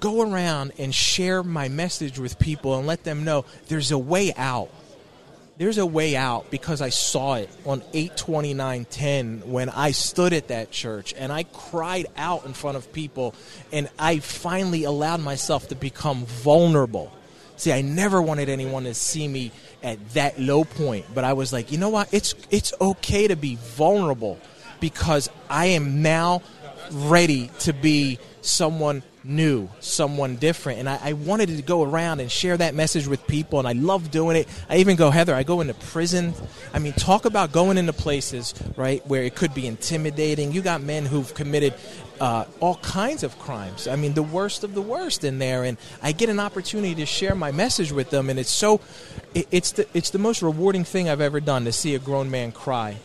go 0.00 0.22
around 0.22 0.72
and 0.78 0.94
share 0.94 1.42
my 1.42 1.68
message 1.68 2.18
with 2.18 2.38
people 2.38 2.78
and 2.78 2.86
let 2.86 3.04
them 3.04 3.24
know 3.24 3.44
there's 3.68 3.90
a 3.90 3.98
way 3.98 4.32
out 4.36 4.70
there's 5.56 5.78
a 5.78 5.86
way 5.86 6.16
out 6.16 6.50
because 6.50 6.80
I 6.80 6.88
saw 6.88 7.34
it 7.34 7.48
on 7.64 7.82
82910 7.92 9.50
when 9.50 9.68
I 9.68 9.92
stood 9.92 10.32
at 10.32 10.48
that 10.48 10.72
church 10.72 11.14
and 11.16 11.32
I 11.32 11.44
cried 11.44 12.06
out 12.16 12.44
in 12.44 12.54
front 12.54 12.76
of 12.76 12.92
people 12.92 13.34
and 13.72 13.88
I 13.96 14.18
finally 14.18 14.82
allowed 14.82 15.20
myself 15.20 15.68
to 15.68 15.76
become 15.76 16.26
vulnerable. 16.26 17.12
See, 17.56 17.72
I 17.72 17.82
never 17.82 18.20
wanted 18.20 18.48
anyone 18.48 18.82
to 18.84 18.94
see 18.94 19.28
me 19.28 19.52
at 19.80 20.14
that 20.14 20.40
low 20.40 20.64
point, 20.64 21.06
but 21.14 21.22
I 21.22 21.34
was 21.34 21.52
like, 21.52 21.70
you 21.70 21.78
know 21.78 21.90
what? 21.90 22.12
It's 22.12 22.34
it's 22.50 22.72
okay 22.80 23.28
to 23.28 23.36
be 23.36 23.54
vulnerable 23.54 24.40
because 24.80 25.30
I 25.48 25.66
am 25.66 26.02
now 26.02 26.42
ready 26.90 27.48
to 27.60 27.72
be 27.72 28.18
someone 28.40 29.04
new, 29.24 29.68
someone 29.80 30.36
different. 30.36 30.80
And 30.80 30.88
I, 30.88 30.98
I, 31.02 31.12
wanted 31.14 31.48
to 31.48 31.62
go 31.62 31.82
around 31.82 32.20
and 32.20 32.30
share 32.30 32.56
that 32.56 32.74
message 32.74 33.06
with 33.06 33.26
people, 33.26 33.58
and 33.58 33.66
I 33.66 33.72
love 33.72 34.10
doing 34.10 34.36
it. 34.36 34.48
I 34.68 34.76
even 34.76 34.96
go, 34.96 35.10
Heather, 35.10 35.34
I 35.34 35.42
go 35.42 35.60
into 35.60 35.74
prison. 35.74 36.34
I 36.72 36.78
mean, 36.78 36.92
talk 36.92 37.24
about 37.24 37.50
going 37.50 37.78
into 37.78 37.92
places, 37.92 38.54
right, 38.76 39.04
where 39.06 39.22
it 39.22 39.34
could 39.34 39.54
be 39.54 39.66
intimidating. 39.66 40.52
You 40.52 40.62
got 40.62 40.82
men 40.82 41.06
who've 41.06 41.32
committed 41.34 41.74
uh, 42.20 42.44
all 42.60 42.76
kinds 42.76 43.22
of 43.22 43.38
crimes. 43.38 43.88
I 43.88 43.96
mean, 43.96 44.14
the 44.14 44.22
worst 44.22 44.62
of 44.62 44.74
the 44.74 44.82
worst 44.82 45.24
in 45.24 45.38
there, 45.38 45.64
and 45.64 45.78
I 46.02 46.12
get 46.12 46.28
an 46.28 46.40
opportunity 46.40 46.94
to 46.96 47.06
share 47.06 47.34
my 47.34 47.50
message 47.50 47.92
with 47.92 48.10
them, 48.10 48.30
and 48.30 48.38
it's 48.38 48.52
so, 48.52 48.80
it, 49.34 49.48
it's 49.50 49.72
the 49.72 49.86
it's 49.94 50.10
the 50.10 50.18
most 50.18 50.42
rewarding 50.42 50.84
thing 50.84 51.08
I've 51.08 51.20
ever 51.20 51.40
done 51.40 51.64
to 51.64 51.72
see 51.72 51.94
a 51.94 51.98
grown 51.98 52.30
man 52.30 52.52
cry 52.52 52.98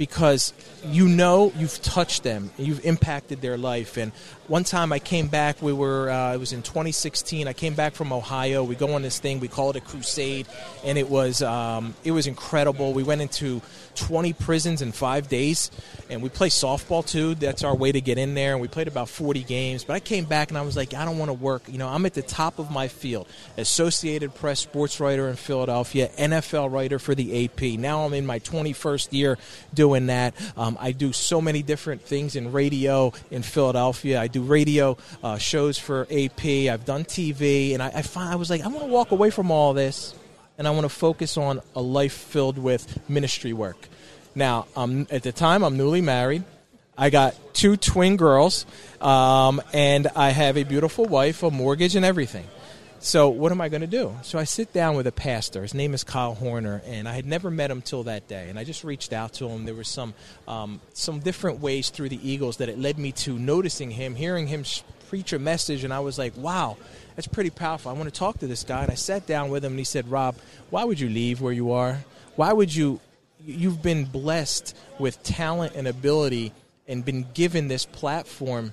because 0.00 0.54
you 0.82 1.06
know 1.06 1.52
you've 1.56 1.78
touched 1.82 2.22
them, 2.22 2.50
you've 2.56 2.82
impacted 2.86 3.42
their 3.42 3.58
life. 3.58 3.98
And 3.98 4.12
one 4.48 4.64
time 4.64 4.94
I 4.94 4.98
came 4.98 5.26
back, 5.26 5.60
we 5.60 5.74
were, 5.74 6.08
uh, 6.08 6.32
it 6.32 6.38
was 6.38 6.54
in 6.54 6.62
2016. 6.62 7.46
I 7.46 7.52
came 7.52 7.74
back 7.74 7.92
from 7.92 8.10
Ohio. 8.10 8.64
We 8.64 8.76
go 8.76 8.94
on 8.94 9.02
this 9.02 9.18
thing, 9.18 9.40
we 9.40 9.48
call 9.48 9.68
it 9.68 9.76
a 9.76 9.82
crusade, 9.82 10.46
and 10.86 10.96
it 10.96 11.10
was 11.10 11.42
um, 11.42 11.94
it 12.02 12.12
was 12.12 12.26
incredible. 12.26 12.94
We 12.94 13.02
went 13.02 13.20
into 13.20 13.60
20 13.94 14.32
prisons 14.34 14.82
in 14.82 14.92
five 14.92 15.28
days, 15.28 15.70
and 16.08 16.22
we 16.22 16.28
play 16.28 16.48
softball 16.48 17.06
too. 17.06 17.34
That's 17.34 17.64
our 17.64 17.74
way 17.74 17.92
to 17.92 18.00
get 18.00 18.18
in 18.18 18.34
there. 18.34 18.52
And 18.52 18.60
we 18.60 18.68
played 18.68 18.88
about 18.88 19.08
40 19.08 19.42
games. 19.44 19.84
But 19.84 19.94
I 19.94 20.00
came 20.00 20.24
back 20.24 20.50
and 20.50 20.58
I 20.58 20.62
was 20.62 20.76
like, 20.76 20.94
I 20.94 21.04
don't 21.04 21.18
want 21.18 21.28
to 21.30 21.34
work. 21.34 21.62
You 21.68 21.78
know, 21.78 21.88
I'm 21.88 22.06
at 22.06 22.14
the 22.14 22.22
top 22.22 22.58
of 22.58 22.70
my 22.70 22.88
field, 22.88 23.28
Associated 23.56 24.34
Press 24.34 24.60
sports 24.60 25.00
writer 25.00 25.28
in 25.28 25.36
Philadelphia, 25.36 26.08
NFL 26.18 26.72
writer 26.72 26.98
for 26.98 27.14
the 27.14 27.44
AP. 27.44 27.78
Now 27.78 28.04
I'm 28.04 28.14
in 28.14 28.26
my 28.26 28.38
21st 28.38 29.12
year 29.12 29.38
doing 29.74 30.06
that. 30.06 30.34
Um, 30.56 30.76
I 30.80 30.92
do 30.92 31.12
so 31.12 31.40
many 31.40 31.62
different 31.62 32.02
things 32.02 32.36
in 32.36 32.52
radio 32.52 33.12
in 33.30 33.42
Philadelphia. 33.42 34.20
I 34.20 34.28
do 34.28 34.42
radio 34.42 34.96
uh, 35.22 35.38
shows 35.38 35.78
for 35.78 36.06
AP. 36.10 36.44
I've 36.44 36.84
done 36.84 37.04
TV, 37.04 37.74
and 37.74 37.82
I, 37.82 37.88
I 37.94 38.02
find 38.02 38.30
I 38.30 38.36
was 38.36 38.50
like, 38.50 38.62
I 38.62 38.68
want 38.68 38.80
to 38.80 38.90
walk 38.90 39.10
away 39.10 39.30
from 39.30 39.50
all 39.50 39.72
this, 39.74 40.14
and 40.60 40.68
I 40.68 40.72
want 40.72 40.84
to 40.84 40.90
focus 40.90 41.38
on 41.38 41.62
a 41.74 41.80
life 41.80 42.12
filled 42.12 42.58
with 42.58 43.08
ministry 43.08 43.54
work. 43.54 43.88
Now, 44.34 44.66
um, 44.76 45.06
at 45.10 45.22
the 45.22 45.32
time, 45.32 45.64
I'm 45.64 45.78
newly 45.78 46.02
married. 46.02 46.44
I 46.98 47.08
got 47.08 47.34
two 47.54 47.78
twin 47.78 48.18
girls, 48.18 48.66
um, 49.00 49.62
and 49.72 50.08
I 50.14 50.28
have 50.28 50.58
a 50.58 50.64
beautiful 50.64 51.06
wife, 51.06 51.42
a 51.42 51.50
mortgage, 51.50 51.96
and 51.96 52.04
everything. 52.04 52.46
So 52.98 53.30
what 53.30 53.52
am 53.52 53.62
I 53.62 53.70
going 53.70 53.80
to 53.80 53.86
do? 53.86 54.14
So 54.22 54.38
I 54.38 54.44
sit 54.44 54.70
down 54.74 54.96
with 54.96 55.06
a 55.06 55.12
pastor. 55.12 55.62
His 55.62 55.72
name 55.72 55.94
is 55.94 56.04
Kyle 56.04 56.34
Horner, 56.34 56.82
and 56.84 57.08
I 57.08 57.14
had 57.14 57.24
never 57.24 57.50
met 57.50 57.70
him 57.70 57.80
till 57.80 58.02
that 58.02 58.28
day. 58.28 58.50
And 58.50 58.58
I 58.58 58.64
just 58.64 58.84
reached 58.84 59.14
out 59.14 59.32
to 59.34 59.48
him. 59.48 59.64
There 59.64 59.74
were 59.74 59.82
some 59.82 60.12
um, 60.46 60.82
some 60.92 61.20
different 61.20 61.60
ways 61.60 61.88
through 61.88 62.10
the 62.10 62.20
Eagles 62.30 62.58
that 62.58 62.68
it 62.68 62.78
led 62.78 62.98
me 62.98 63.12
to 63.12 63.38
noticing 63.38 63.90
him, 63.90 64.14
hearing 64.14 64.46
him 64.46 64.64
preach 65.08 65.32
a 65.32 65.38
message, 65.38 65.84
and 65.84 65.92
I 65.92 66.00
was 66.00 66.18
like, 66.18 66.36
wow. 66.36 66.76
That's 67.20 67.28
pretty 67.28 67.50
powerful. 67.50 67.90
I 67.90 67.92
want 67.92 68.06
to 68.06 68.18
talk 68.18 68.38
to 68.38 68.46
this 68.46 68.64
guy. 68.64 68.80
And 68.80 68.90
I 68.90 68.94
sat 68.94 69.26
down 69.26 69.50
with 69.50 69.62
him, 69.62 69.72
and 69.72 69.78
he 69.78 69.84
said, 69.84 70.10
Rob, 70.10 70.36
why 70.70 70.84
would 70.84 70.98
you 70.98 71.10
leave 71.10 71.42
where 71.42 71.52
you 71.52 71.72
are? 71.72 71.98
Why 72.34 72.50
would 72.50 72.74
you? 72.74 72.98
You've 73.44 73.82
been 73.82 74.06
blessed 74.06 74.74
with 74.98 75.22
talent 75.22 75.74
and 75.74 75.86
ability 75.86 76.54
and 76.88 77.04
been 77.04 77.26
given 77.34 77.68
this 77.68 77.84
platform 77.84 78.72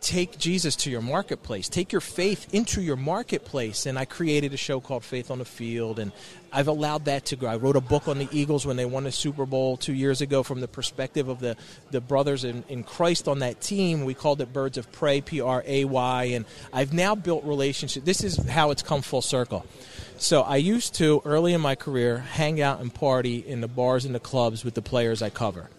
take 0.00 0.38
Jesus 0.38 0.76
to 0.76 0.90
your 0.90 1.02
marketplace. 1.02 1.68
Take 1.68 1.92
your 1.92 2.00
faith 2.00 2.52
into 2.54 2.80
your 2.80 2.96
marketplace. 2.96 3.86
And 3.86 3.98
I 3.98 4.04
created 4.04 4.54
a 4.54 4.56
show 4.56 4.80
called 4.80 5.04
Faith 5.04 5.30
on 5.30 5.38
the 5.38 5.44
Field, 5.44 5.98
and 5.98 6.12
I've 6.52 6.68
allowed 6.68 7.06
that 7.06 7.26
to 7.26 7.36
grow. 7.36 7.50
I 7.50 7.56
wrote 7.56 7.76
a 7.76 7.80
book 7.80 8.08
on 8.08 8.18
the 8.18 8.28
Eagles 8.32 8.64
when 8.64 8.76
they 8.76 8.86
won 8.86 9.04
the 9.04 9.12
Super 9.12 9.44
Bowl 9.44 9.76
two 9.76 9.92
years 9.92 10.20
ago 10.20 10.42
from 10.42 10.60
the 10.60 10.68
perspective 10.68 11.28
of 11.28 11.40
the, 11.40 11.56
the 11.90 12.00
brothers 12.00 12.44
in, 12.44 12.64
in 12.68 12.84
Christ 12.84 13.28
on 13.28 13.40
that 13.40 13.60
team. 13.60 14.04
We 14.04 14.14
called 14.14 14.40
it 14.40 14.52
Birds 14.52 14.78
of 14.78 14.90
Prey, 14.92 15.20
P 15.20 15.40
R 15.40 15.62
A 15.66 15.84
Y. 15.84 16.24
And 16.24 16.44
I've 16.72 16.92
now 16.92 17.14
built 17.14 17.44
relationships. 17.44 18.06
This 18.06 18.24
is 18.24 18.36
how 18.48 18.70
it's 18.70 18.82
come 18.82 19.02
full 19.02 19.22
circle. 19.22 19.66
So 20.16 20.42
I 20.42 20.56
used 20.56 20.94
to, 20.96 21.22
early 21.24 21.52
in 21.52 21.60
my 21.60 21.74
career, 21.74 22.18
hang 22.18 22.60
out 22.60 22.80
and 22.80 22.92
party 22.92 23.38
in 23.38 23.60
the 23.60 23.68
bars 23.68 24.04
and 24.04 24.14
the 24.14 24.20
clubs 24.20 24.64
with 24.64 24.74
the 24.74 24.82
players 24.82 25.22
I 25.22 25.30
cover. 25.30 25.70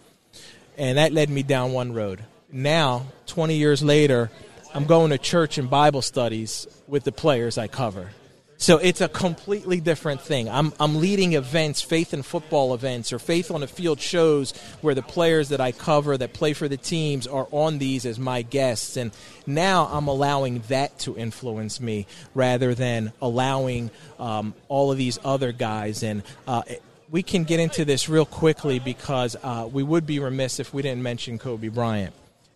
And 0.77 0.97
that 0.97 1.11
led 1.11 1.29
me 1.29 1.43
down 1.43 1.73
one 1.73 1.93
road 1.93 2.23
now, 2.51 3.05
20 3.27 3.55
years 3.55 3.83
later, 3.83 4.31
I'm 4.73 4.85
going 4.85 5.11
to 5.11 5.17
church 5.17 5.57
and 5.57 5.69
Bible 5.69 6.01
studies 6.01 6.67
with 6.87 7.03
the 7.03 7.11
players 7.11 7.57
I 7.57 7.67
cover. 7.67 8.09
So 8.57 8.77
it's 8.77 8.99
a 8.99 9.07
completely 9.07 9.79
different 9.79 10.19
thing. 10.19 10.49
I'm, 10.49 10.73
I'm 10.81 10.99
leading 10.99 11.31
events, 11.33 11.81
faith 11.81 12.11
and 12.11 12.25
football 12.25 12.73
events, 12.73 13.13
or 13.13 13.17
faith 13.17 13.51
on 13.51 13.61
the 13.61 13.67
field 13.67 14.01
shows 14.01 14.51
where 14.81 14.93
the 14.93 15.01
players 15.01 15.49
that 15.49 15.61
I 15.61 15.71
cover 15.71 16.17
that 16.17 16.33
play 16.33 16.51
for 16.51 16.67
the 16.67 16.75
teams 16.75 17.25
are 17.25 17.47
on 17.51 17.77
these 17.77 18.05
as 18.05 18.19
my 18.19 18.41
guests. 18.41 18.97
And 18.97 19.11
now 19.47 19.87
I'm 19.89 20.09
allowing 20.09 20.59
that 20.67 20.99
to 20.99 21.17
influence 21.17 21.79
me 21.79 22.05
rather 22.35 22.75
than 22.75 23.13
allowing 23.21 23.91
um, 24.19 24.53
all 24.67 24.91
of 24.91 24.97
these 24.97 25.19
other 25.23 25.53
guys. 25.53 26.03
And 26.03 26.23
uh, 26.45 26.63
we 27.09 27.23
can 27.23 27.45
get 27.45 27.61
into 27.61 27.85
this 27.85 28.09
real 28.09 28.25
quickly 28.25 28.79
because 28.79 29.37
uh, 29.41 29.69
we 29.71 29.83
would 29.83 30.05
be 30.05 30.19
remiss 30.19 30.59
if 30.59 30.73
we 30.73 30.81
didn't 30.81 31.01
mention 31.01 31.39
Kobe 31.39 31.69
Bryant 31.69 32.13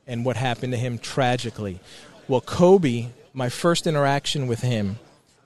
and 0.07 0.25
what 0.25 0.35
happened 0.35 0.73
to 0.73 0.77
him 0.77 0.97
tragically. 0.97 1.79
Well, 2.27 2.41
Kobe, 2.41 3.07
my 3.33 3.49
first 3.49 3.87
interaction 3.87 4.47
with 4.47 4.61
him 4.61 4.99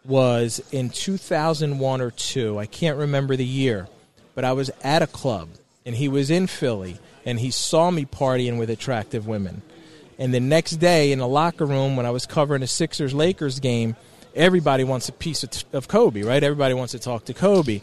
was 0.05 0.62
in 0.72 0.89
2001 0.89 2.01
or 2.01 2.12
2. 2.12 2.58
I 2.58 2.66
can't 2.66 2.97
remember 2.97 3.36
the 3.36 3.45
year, 3.45 3.88
but 4.36 4.45
I 4.45 4.53
was 4.53 4.72
at 4.84 5.01
a 5.01 5.08
club 5.08 5.49
and 5.86 5.95
he 5.95 6.08
was 6.08 6.30
in 6.30 6.47
Philly 6.47 6.97
and 7.26 7.39
he 7.39 7.51
saw 7.51 7.91
me 7.91 8.05
partying 8.05 8.58
with 8.58 8.70
attractive 8.70 9.28
women. 9.28 9.62
And 10.18 10.34
the 10.34 10.39
next 10.39 10.78
day 10.78 11.12
in 11.12 11.20
the 11.20 11.28
locker 11.28 11.66
room 11.66 11.95
when 11.95 12.05
I 12.05 12.12
was 12.12 12.26
covering 12.26 12.64
a 12.64 12.68
Sixers 12.68 13.14
Lakers 13.14 13.60
game, 13.60 13.95
everybody 14.34 14.84
wants 14.84 15.10
a 15.10 15.12
piece 15.12 15.43
of, 15.43 15.51
of 15.74 15.88
Kobe, 15.88 16.22
right? 16.22 16.41
Everybody 16.41 16.74
wants 16.74 16.93
to 16.93 16.99
talk 16.99 17.26
to 17.26 17.34
Kobe. 17.34 17.82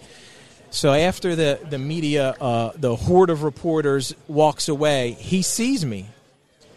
So 0.70 0.92
after 0.92 1.36
the 1.36 1.60
the 1.70 1.78
media, 1.78 2.34
uh, 2.40 2.72
the 2.74 2.96
horde 2.96 3.30
of 3.30 3.44
reporters 3.44 4.14
walks 4.26 4.68
away, 4.68 5.12
he 5.12 5.42
sees 5.42 5.86
me 5.86 6.08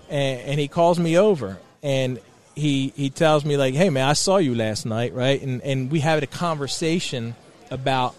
and, 0.09 0.41
and 0.41 0.59
he 0.59 0.67
calls 0.67 0.99
me 0.99 1.17
over 1.17 1.57
and 1.83 2.19
he 2.55 2.91
he 2.95 3.09
tells 3.09 3.45
me 3.45 3.55
like, 3.55 3.75
"Hey 3.75 3.89
man, 3.89 4.07
I 4.07 4.13
saw 4.13 4.37
you 4.37 4.55
last 4.55 4.85
night, 4.85 5.13
right?" 5.13 5.41
And 5.41 5.61
and 5.61 5.91
we 5.91 5.99
had 5.99 6.23
a 6.23 6.27
conversation 6.27 7.35
about 7.69 8.15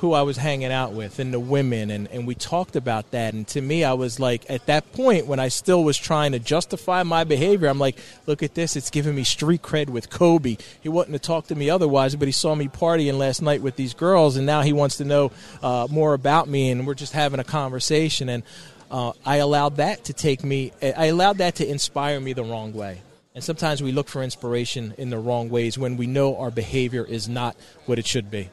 who 0.00 0.12
I 0.12 0.22
was 0.22 0.36
hanging 0.36 0.72
out 0.72 0.92
with 0.92 1.18
and 1.18 1.32
the 1.32 1.40
women 1.40 1.90
and, 1.90 2.06
and 2.08 2.26
we 2.26 2.34
talked 2.34 2.76
about 2.76 3.12
that. 3.12 3.32
And 3.32 3.48
to 3.48 3.60
me 3.60 3.82
I 3.82 3.94
was 3.94 4.20
like 4.20 4.44
at 4.50 4.66
that 4.66 4.92
point 4.92 5.26
when 5.26 5.40
I 5.40 5.48
still 5.48 5.82
was 5.82 5.96
trying 5.96 6.32
to 6.32 6.38
justify 6.38 7.02
my 7.02 7.24
behavior 7.24 7.68
I'm 7.68 7.78
like 7.78 7.96
look 8.26 8.42
at 8.42 8.54
this. 8.54 8.76
It's 8.76 8.90
giving 8.90 9.14
me 9.14 9.24
street 9.24 9.62
cred 9.62 9.88
with 9.88 10.10
Kobe. 10.10 10.58
He 10.82 10.88
wouldn't 10.90 11.14
have 11.14 11.22
talked 11.22 11.48
to 11.48 11.54
me 11.54 11.70
otherwise 11.70 12.14
but 12.14 12.28
he 12.28 12.32
saw 12.32 12.54
me 12.54 12.68
partying 12.68 13.16
last 13.16 13.40
night 13.40 13.62
with 13.62 13.76
these 13.76 13.94
girls 13.94 14.36
and 14.36 14.44
now 14.44 14.60
he 14.60 14.74
wants 14.74 14.98
to 14.98 15.04
know 15.04 15.32
uh, 15.62 15.88
more 15.90 16.12
about 16.12 16.46
me. 16.46 16.70
And 16.70 16.86
we're 16.86 16.94
just 16.94 17.14
having 17.14 17.40
a 17.40 17.44
conversation 17.44 18.28
and 18.28 18.42
uh, 18.90 19.12
I 19.24 19.36
allowed 19.36 19.76
that 19.76 20.04
to 20.04 20.12
take 20.12 20.44
me, 20.44 20.72
I 20.82 21.06
allowed 21.06 21.38
that 21.38 21.56
to 21.56 21.68
inspire 21.68 22.20
me 22.20 22.32
the 22.32 22.44
wrong 22.44 22.72
way. 22.72 23.00
And 23.34 23.44
sometimes 23.44 23.82
we 23.82 23.92
look 23.92 24.08
for 24.08 24.22
inspiration 24.22 24.94
in 24.96 25.10
the 25.10 25.18
wrong 25.18 25.50
ways 25.50 25.76
when 25.76 25.96
we 25.98 26.06
know 26.06 26.38
our 26.38 26.50
behavior 26.50 27.04
is 27.04 27.28
not 27.28 27.54
what 27.84 27.98
it 27.98 28.06
should 28.06 28.30
be. 28.30 28.48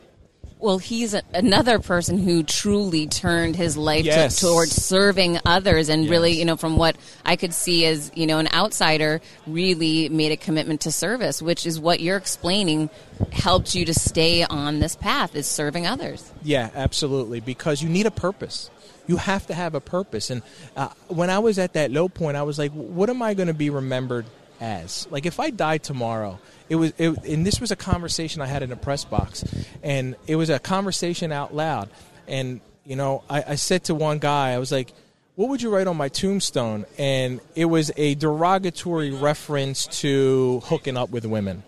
Well, 0.59 0.77
he's 0.77 1.13
a, 1.13 1.21
another 1.33 1.79
person 1.79 2.17
who 2.17 2.41
truly 2.41 3.05
turned 3.07 3.57
his 3.57 3.75
life 3.75 4.05
Yes. 4.05 4.39
to, 4.39 4.45
towards 4.45 4.71
serving 4.71 5.37
others, 5.45 5.89
and 5.89 6.09
really, 6.09 6.31
you 6.39 6.45
know, 6.45 6.55
from 6.55 6.77
what 6.77 6.95
I 7.25 7.35
could 7.35 7.53
see 7.53 7.85
as 7.85 8.11
you 8.15 8.25
know 8.25 8.39
an 8.39 8.47
outsider, 8.53 9.19
really 9.45 10.07
made 10.07 10.31
a 10.31 10.37
commitment 10.37 10.79
to 10.81 10.91
service, 10.91 11.41
which 11.41 11.65
is 11.65 11.81
what 11.81 11.99
you're 11.99 12.15
explaining 12.15 12.89
helped 13.33 13.75
you 13.75 13.83
to 13.83 13.93
stay 13.93 14.43
on 14.43 14.79
this 14.79 14.95
path 14.95 15.35
is 15.35 15.47
serving 15.47 15.85
others. 15.85 16.31
Yeah, 16.43 16.69
absolutely. 16.73 17.41
Because 17.41 17.81
you 17.81 17.89
need 17.89 18.05
a 18.05 18.11
purpose. 18.11 18.69
You 19.07 19.17
have 19.17 19.47
to 19.47 19.53
have 19.53 19.75
a 19.75 19.81
purpose. 19.81 20.29
And 20.29 20.41
uh, 20.75 20.89
when 21.07 21.29
I 21.29 21.39
was 21.39 21.59
at 21.59 21.73
that 21.73 21.91
low 21.91 22.07
point, 22.09 22.37
I 22.37 22.43
was 22.43 22.57
like, 22.57 22.71
what 22.71 23.09
am 23.09 23.21
I 23.21 23.33
going 23.33 23.47
to 23.47 23.53
be 23.53 23.69
remembered 23.69 24.25
as? 24.61 25.07
Like, 25.11 25.25
if 25.25 25.39
I 25.39 25.49
die 25.49 25.77
tomorrow, 25.77 26.39
it 26.69 26.75
was, 26.75 26.93
it, 26.97 27.23
and 27.25 27.45
this 27.45 27.59
was 27.59 27.71
a 27.71 27.75
conversation 27.75 28.41
I 28.41 28.45
had 28.45 28.63
in 28.63 28.71
a 28.71 28.77
press 28.77 29.03
box, 29.03 29.43
and 29.83 30.15
it 30.27 30.37
was 30.37 30.49
a 30.49 30.59
conversation 30.59 31.31
out 31.31 31.53
loud. 31.53 31.89
And, 32.27 32.61
you 32.85 32.95
know, 32.95 33.23
I, 33.29 33.43
I 33.49 33.55
said 33.55 33.83
to 33.85 33.95
one 33.95 34.19
guy, 34.19 34.51
I 34.51 34.59
was 34.59 34.71
like, 34.71 34.93
what 35.35 35.49
would 35.49 35.61
you 35.61 35.69
write 35.69 35.87
on 35.87 35.97
my 35.97 36.09
tombstone? 36.09 36.85
And 36.97 37.41
it 37.55 37.65
was 37.65 37.91
a 37.97 38.15
derogatory 38.15 39.11
reference 39.11 39.87
to 40.01 40.61
hooking 40.65 40.95
up 40.95 41.09
with 41.09 41.25
women. 41.25 41.63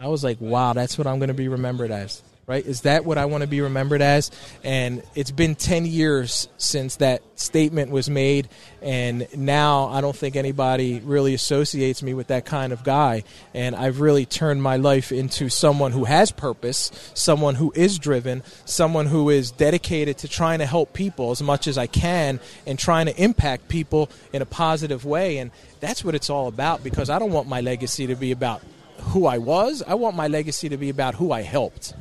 I 0.00 0.08
was 0.08 0.24
like, 0.24 0.40
wow, 0.40 0.72
that's 0.72 0.98
what 0.98 1.06
I'm 1.06 1.18
going 1.18 1.28
to 1.28 1.34
be 1.34 1.48
remembered 1.48 1.90
as. 1.90 2.22
Right? 2.46 2.64
Is 2.64 2.82
that 2.82 3.06
what 3.06 3.16
I 3.16 3.24
want 3.24 3.40
to 3.40 3.48
be 3.48 3.62
remembered 3.62 4.02
as? 4.02 4.30
And 4.62 5.02
it's 5.14 5.30
been 5.30 5.54
10 5.54 5.86
years 5.86 6.48
since 6.58 6.96
that 6.96 7.22
statement 7.36 7.90
was 7.90 8.10
made. 8.10 8.50
And 8.82 9.26
now 9.34 9.86
I 9.86 10.02
don't 10.02 10.14
think 10.14 10.36
anybody 10.36 11.00
really 11.00 11.32
associates 11.32 12.02
me 12.02 12.12
with 12.12 12.26
that 12.26 12.44
kind 12.44 12.74
of 12.74 12.84
guy. 12.84 13.24
And 13.54 13.74
I've 13.74 14.00
really 14.00 14.26
turned 14.26 14.62
my 14.62 14.76
life 14.76 15.10
into 15.10 15.48
someone 15.48 15.92
who 15.92 16.04
has 16.04 16.32
purpose, 16.32 16.90
someone 17.14 17.54
who 17.54 17.72
is 17.74 17.98
driven, 17.98 18.42
someone 18.66 19.06
who 19.06 19.30
is 19.30 19.50
dedicated 19.50 20.18
to 20.18 20.28
trying 20.28 20.58
to 20.58 20.66
help 20.66 20.92
people 20.92 21.30
as 21.30 21.42
much 21.42 21.66
as 21.66 21.78
I 21.78 21.86
can 21.86 22.40
and 22.66 22.78
trying 22.78 23.06
to 23.06 23.22
impact 23.22 23.68
people 23.68 24.10
in 24.34 24.42
a 24.42 24.46
positive 24.46 25.06
way. 25.06 25.38
And 25.38 25.50
that's 25.80 26.04
what 26.04 26.14
it's 26.14 26.28
all 26.28 26.48
about 26.48 26.84
because 26.84 27.08
I 27.08 27.18
don't 27.18 27.32
want 27.32 27.48
my 27.48 27.62
legacy 27.62 28.06
to 28.08 28.16
be 28.16 28.32
about 28.32 28.60
who 28.98 29.26
I 29.26 29.38
was. 29.38 29.82
I 29.86 29.94
want 29.94 30.14
my 30.14 30.28
legacy 30.28 30.68
to 30.68 30.76
be 30.76 30.90
about 30.90 31.14
who 31.14 31.32
I 31.32 31.40
helped. 31.40 31.94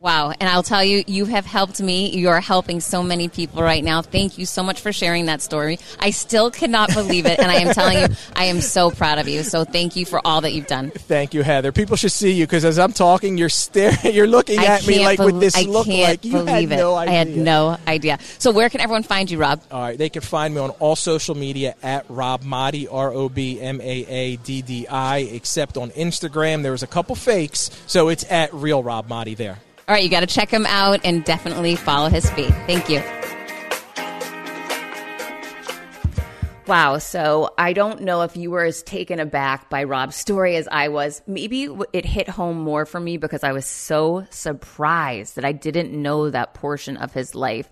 Wow. 0.00 0.30
And 0.30 0.48
I'll 0.48 0.62
tell 0.62 0.84
you, 0.84 1.02
you 1.08 1.24
have 1.24 1.44
helped 1.44 1.80
me. 1.80 2.10
You're 2.10 2.40
helping 2.40 2.80
so 2.80 3.02
many 3.02 3.28
people 3.28 3.64
right 3.64 3.82
now. 3.82 4.00
Thank 4.00 4.38
you 4.38 4.46
so 4.46 4.62
much 4.62 4.80
for 4.80 4.92
sharing 4.92 5.26
that 5.26 5.42
story. 5.42 5.80
I 5.98 6.10
still 6.10 6.52
cannot 6.52 6.94
believe 6.94 7.26
it. 7.26 7.40
And 7.40 7.50
I 7.50 7.56
am 7.56 7.74
telling 7.74 7.98
you, 7.98 8.16
I 8.36 8.44
am 8.44 8.60
so 8.60 8.92
proud 8.92 9.18
of 9.18 9.26
you. 9.26 9.42
So 9.42 9.64
thank 9.64 9.96
you 9.96 10.06
for 10.06 10.24
all 10.24 10.40
that 10.42 10.52
you've 10.52 10.68
done. 10.68 10.90
Thank 10.92 11.34
you, 11.34 11.42
Heather. 11.42 11.72
People 11.72 11.96
should 11.96 12.12
see 12.12 12.30
you 12.30 12.46
because 12.46 12.64
as 12.64 12.78
I'm 12.78 12.92
talking, 12.92 13.36
you're 13.36 13.48
staring, 13.48 13.96
you're 14.14 14.28
looking 14.28 14.60
at 14.60 14.86
me 14.86 15.04
like 15.04 15.18
bel- 15.18 15.26
with 15.26 15.40
this 15.40 15.56
I 15.56 15.62
look 15.62 15.86
can't 15.86 16.08
like 16.10 16.24
you 16.24 16.32
believe 16.32 16.70
had 16.70 16.78
it. 16.78 16.82
no 16.82 16.94
idea. 16.94 17.12
I 17.12 17.14
had 17.16 17.28
no 17.36 17.76
idea. 17.88 18.18
So 18.38 18.52
where 18.52 18.70
can 18.70 18.80
everyone 18.80 19.02
find 19.02 19.28
you, 19.28 19.38
Rob? 19.38 19.60
All 19.72 19.80
right, 19.80 19.98
they 19.98 20.10
can 20.10 20.22
find 20.22 20.54
me 20.54 20.60
on 20.60 20.70
all 20.78 20.94
social 20.94 21.34
media 21.34 21.74
at 21.82 22.06
Rob 22.08 22.44
Maaddi, 22.44 22.86
R 22.88 23.12
O 23.12 23.28
B 23.28 23.60
M 23.60 23.80
A 23.80 23.84
A 24.06 24.36
D 24.36 24.62
D 24.62 24.86
I, 24.86 25.18
except 25.18 25.76
on 25.76 25.90
Instagram. 25.90 26.62
There 26.62 26.70
was 26.72 26.84
a 26.84 26.86
couple 26.88 27.16
fakes, 27.16 27.68
so 27.88 28.08
it's 28.10 28.24
at 28.30 28.54
Real 28.54 28.80
Rob 28.80 29.08
Maaddi 29.08 29.36
there. 29.36 29.58
All 29.88 29.94
right, 29.94 30.04
you 30.04 30.10
got 30.10 30.20
to 30.20 30.26
check 30.26 30.50
him 30.50 30.66
out 30.66 31.00
and 31.02 31.24
definitely 31.24 31.74
follow 31.74 32.10
his 32.10 32.28
feed. 32.32 32.52
Thank 32.66 32.90
you. 32.90 33.02
Wow. 36.66 36.98
So 36.98 37.54
I 37.56 37.72
don't 37.72 38.02
know 38.02 38.20
if 38.20 38.36
you 38.36 38.50
were 38.50 38.64
as 38.64 38.82
taken 38.82 39.18
aback 39.18 39.70
by 39.70 39.84
Rob's 39.84 40.14
story 40.14 40.56
as 40.56 40.68
I 40.70 40.88
was. 40.88 41.22
Maybe 41.26 41.70
it 41.94 42.04
hit 42.04 42.28
home 42.28 42.58
more 42.58 42.84
for 42.84 43.00
me 43.00 43.16
because 43.16 43.42
I 43.42 43.52
was 43.52 43.64
so 43.64 44.26
surprised 44.28 45.36
that 45.36 45.46
I 45.46 45.52
didn't 45.52 45.90
know 45.90 46.28
that 46.28 46.52
portion 46.52 46.98
of 46.98 47.14
his 47.14 47.34
life. 47.34 47.70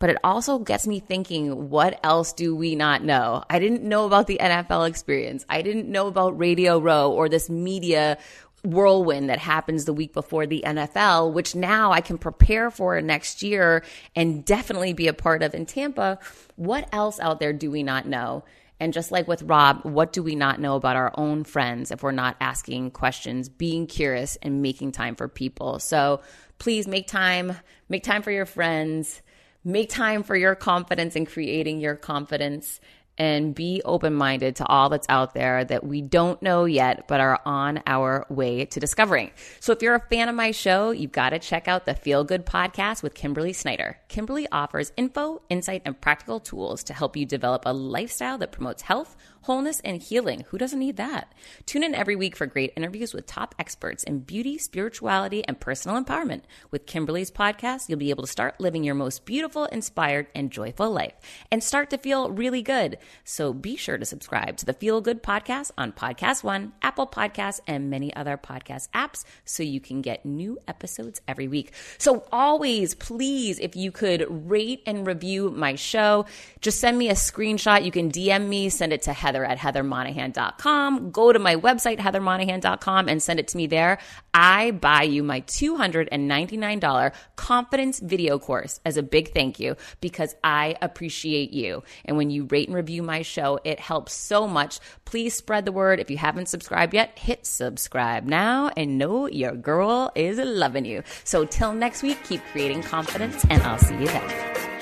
But 0.00 0.10
it 0.10 0.16
also 0.24 0.58
gets 0.58 0.88
me 0.88 0.98
thinking, 0.98 1.70
what 1.70 2.00
else 2.02 2.32
do 2.32 2.56
we 2.56 2.74
not 2.74 3.04
know? 3.04 3.44
I 3.48 3.60
didn't 3.60 3.84
know 3.84 4.04
about 4.04 4.26
the 4.26 4.38
NFL 4.42 4.88
experience. 4.88 5.46
I 5.48 5.62
didn't 5.62 5.88
know 5.88 6.08
about 6.08 6.36
Radio 6.36 6.80
Row 6.80 7.12
or 7.12 7.28
this 7.28 7.48
media 7.48 8.18
whirlwind 8.64 9.28
that 9.28 9.38
happens 9.38 9.84
the 9.84 9.92
week 9.92 10.12
before 10.12 10.46
the 10.46 10.62
NFL, 10.64 11.32
which 11.32 11.54
now 11.54 11.92
I 11.92 12.00
can 12.00 12.18
prepare 12.18 12.70
for 12.70 13.00
next 13.00 13.42
year 13.42 13.84
and 14.14 14.44
definitely 14.44 14.92
be 14.92 15.08
a 15.08 15.12
part 15.12 15.42
of 15.42 15.54
in 15.54 15.66
Tampa. 15.66 16.18
What 16.56 16.88
else 16.92 17.18
out 17.18 17.40
there 17.40 17.52
do 17.52 17.70
we 17.70 17.82
not 17.82 18.06
know? 18.06 18.44
And 18.78 18.92
just 18.92 19.12
like 19.12 19.28
with 19.28 19.42
Rob, 19.42 19.84
what 19.84 20.12
do 20.12 20.22
we 20.22 20.34
not 20.34 20.60
know 20.60 20.74
about 20.74 20.96
our 20.96 21.12
own 21.16 21.44
friends 21.44 21.92
if 21.92 22.02
we're 22.02 22.10
not 22.10 22.36
asking 22.40 22.90
questions, 22.90 23.48
being 23.48 23.86
curious, 23.86 24.36
and 24.42 24.60
making 24.60 24.90
time 24.92 25.14
for 25.14 25.28
people? 25.28 25.78
So 25.78 26.20
please 26.58 26.88
make 26.88 27.06
time, 27.06 27.56
make 27.88 28.02
time 28.02 28.22
for 28.22 28.32
your 28.32 28.46
friends, 28.46 29.22
make 29.64 29.88
time 29.88 30.24
for 30.24 30.34
your 30.34 30.56
confidence 30.56 31.14
and 31.14 31.28
creating 31.28 31.80
your 31.80 31.94
confidence 31.94 32.80
and 33.18 33.54
be 33.54 33.82
open 33.84 34.14
minded 34.14 34.56
to 34.56 34.66
all 34.66 34.88
that's 34.88 35.06
out 35.08 35.34
there 35.34 35.64
that 35.64 35.84
we 35.84 36.00
don't 36.00 36.40
know 36.42 36.64
yet, 36.64 37.06
but 37.08 37.20
are 37.20 37.40
on 37.44 37.82
our 37.86 38.26
way 38.28 38.64
to 38.66 38.80
discovering. 38.80 39.30
So, 39.60 39.72
if 39.72 39.82
you're 39.82 39.94
a 39.94 40.00
fan 40.00 40.28
of 40.28 40.34
my 40.34 40.50
show, 40.50 40.90
you've 40.90 41.12
got 41.12 41.30
to 41.30 41.38
check 41.38 41.68
out 41.68 41.84
the 41.84 41.94
Feel 41.94 42.24
Good 42.24 42.46
podcast 42.46 43.02
with 43.02 43.14
Kimberly 43.14 43.52
Snyder. 43.52 43.98
Kimberly 44.08 44.46
offers 44.50 44.92
info, 44.96 45.42
insight, 45.48 45.82
and 45.84 46.00
practical 46.00 46.40
tools 46.40 46.82
to 46.84 46.94
help 46.94 47.16
you 47.16 47.26
develop 47.26 47.62
a 47.66 47.72
lifestyle 47.72 48.38
that 48.38 48.52
promotes 48.52 48.82
health, 48.82 49.16
wholeness, 49.42 49.80
and 49.80 50.00
healing. 50.00 50.44
Who 50.48 50.58
doesn't 50.58 50.78
need 50.78 50.96
that? 50.96 51.32
Tune 51.66 51.82
in 51.82 51.94
every 51.94 52.16
week 52.16 52.36
for 52.36 52.46
great 52.46 52.72
interviews 52.76 53.12
with 53.12 53.26
top 53.26 53.54
experts 53.58 54.04
in 54.04 54.20
beauty, 54.20 54.58
spirituality, 54.58 55.44
and 55.46 55.60
personal 55.60 56.02
empowerment. 56.02 56.42
With 56.70 56.86
Kimberly's 56.86 57.30
podcast, 57.30 57.88
you'll 57.88 57.98
be 57.98 58.10
able 58.10 58.24
to 58.24 58.30
start 58.30 58.60
living 58.60 58.84
your 58.84 58.94
most 58.94 59.24
beautiful, 59.24 59.66
inspired, 59.66 60.28
and 60.34 60.50
joyful 60.50 60.90
life 60.90 61.14
and 61.50 61.62
start 61.62 61.90
to 61.90 61.98
feel 61.98 62.30
really 62.30 62.62
good. 62.62 62.98
So 63.24 63.52
be 63.52 63.76
sure 63.76 63.98
to 63.98 64.04
subscribe 64.04 64.56
to 64.58 64.66
the 64.66 64.72
Feel 64.72 65.00
Good 65.00 65.22
podcast 65.22 65.72
on 65.76 65.92
Podcast 65.92 66.44
One, 66.44 66.72
Apple 66.82 67.06
Podcasts, 67.06 67.60
and 67.66 67.90
many 67.90 68.14
other 68.14 68.36
podcast 68.36 68.88
apps 68.90 69.24
so 69.44 69.62
you 69.62 69.80
can 69.80 70.02
get 70.02 70.24
new 70.24 70.58
episodes 70.68 71.20
every 71.26 71.48
week. 71.48 71.72
So 71.98 72.24
always, 72.30 72.94
please, 72.94 73.58
if 73.58 73.76
you 73.76 73.90
could 73.90 74.26
rate 74.28 74.82
and 74.86 75.06
review 75.06 75.50
my 75.50 75.74
show, 75.74 76.26
just 76.60 76.80
send 76.80 76.96
me 76.96 77.08
a 77.08 77.14
screenshot. 77.14 77.84
You 77.84 77.90
can 77.90 78.10
DM 78.10 78.48
me, 78.48 78.68
send 78.68 78.92
it 78.92 79.02
to 79.02 79.12
Heather 79.12 79.31
at 79.44 79.58
heathermonahan.com. 79.58 81.10
Go 81.10 81.32
to 81.32 81.38
my 81.38 81.56
website, 81.56 81.98
heathermonahan.com, 81.98 83.08
and 83.08 83.22
send 83.22 83.40
it 83.40 83.48
to 83.48 83.56
me 83.56 83.66
there. 83.66 83.98
I 84.34 84.72
buy 84.72 85.02
you 85.02 85.22
my 85.22 85.40
$299 85.42 87.14
confidence 87.36 88.00
video 88.00 88.38
course 88.38 88.80
as 88.84 88.96
a 88.96 89.02
big 89.02 89.32
thank 89.32 89.58
you 89.58 89.76
because 90.00 90.34
I 90.44 90.76
appreciate 90.82 91.52
you. 91.52 91.82
And 92.04 92.16
when 92.16 92.30
you 92.30 92.44
rate 92.44 92.68
and 92.68 92.76
review 92.76 93.02
my 93.02 93.22
show, 93.22 93.58
it 93.64 93.80
helps 93.80 94.12
so 94.12 94.46
much. 94.46 94.80
Please 95.04 95.34
spread 95.34 95.64
the 95.64 95.72
word. 95.72 96.00
If 96.00 96.10
you 96.10 96.18
haven't 96.18 96.48
subscribed 96.48 96.94
yet, 96.94 97.18
hit 97.18 97.46
subscribe 97.46 98.24
now 98.24 98.70
and 98.76 98.98
know 98.98 99.26
your 99.26 99.54
girl 99.54 100.10
is 100.14 100.38
loving 100.38 100.84
you. 100.84 101.02
So 101.24 101.44
till 101.44 101.72
next 101.72 102.02
week, 102.02 102.18
keep 102.24 102.42
creating 102.52 102.82
confidence 102.82 103.44
and 103.48 103.62
I'll 103.62 103.78
see 103.78 103.96
you 103.96 104.06
then. 104.06 104.81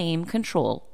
control 0.25 0.90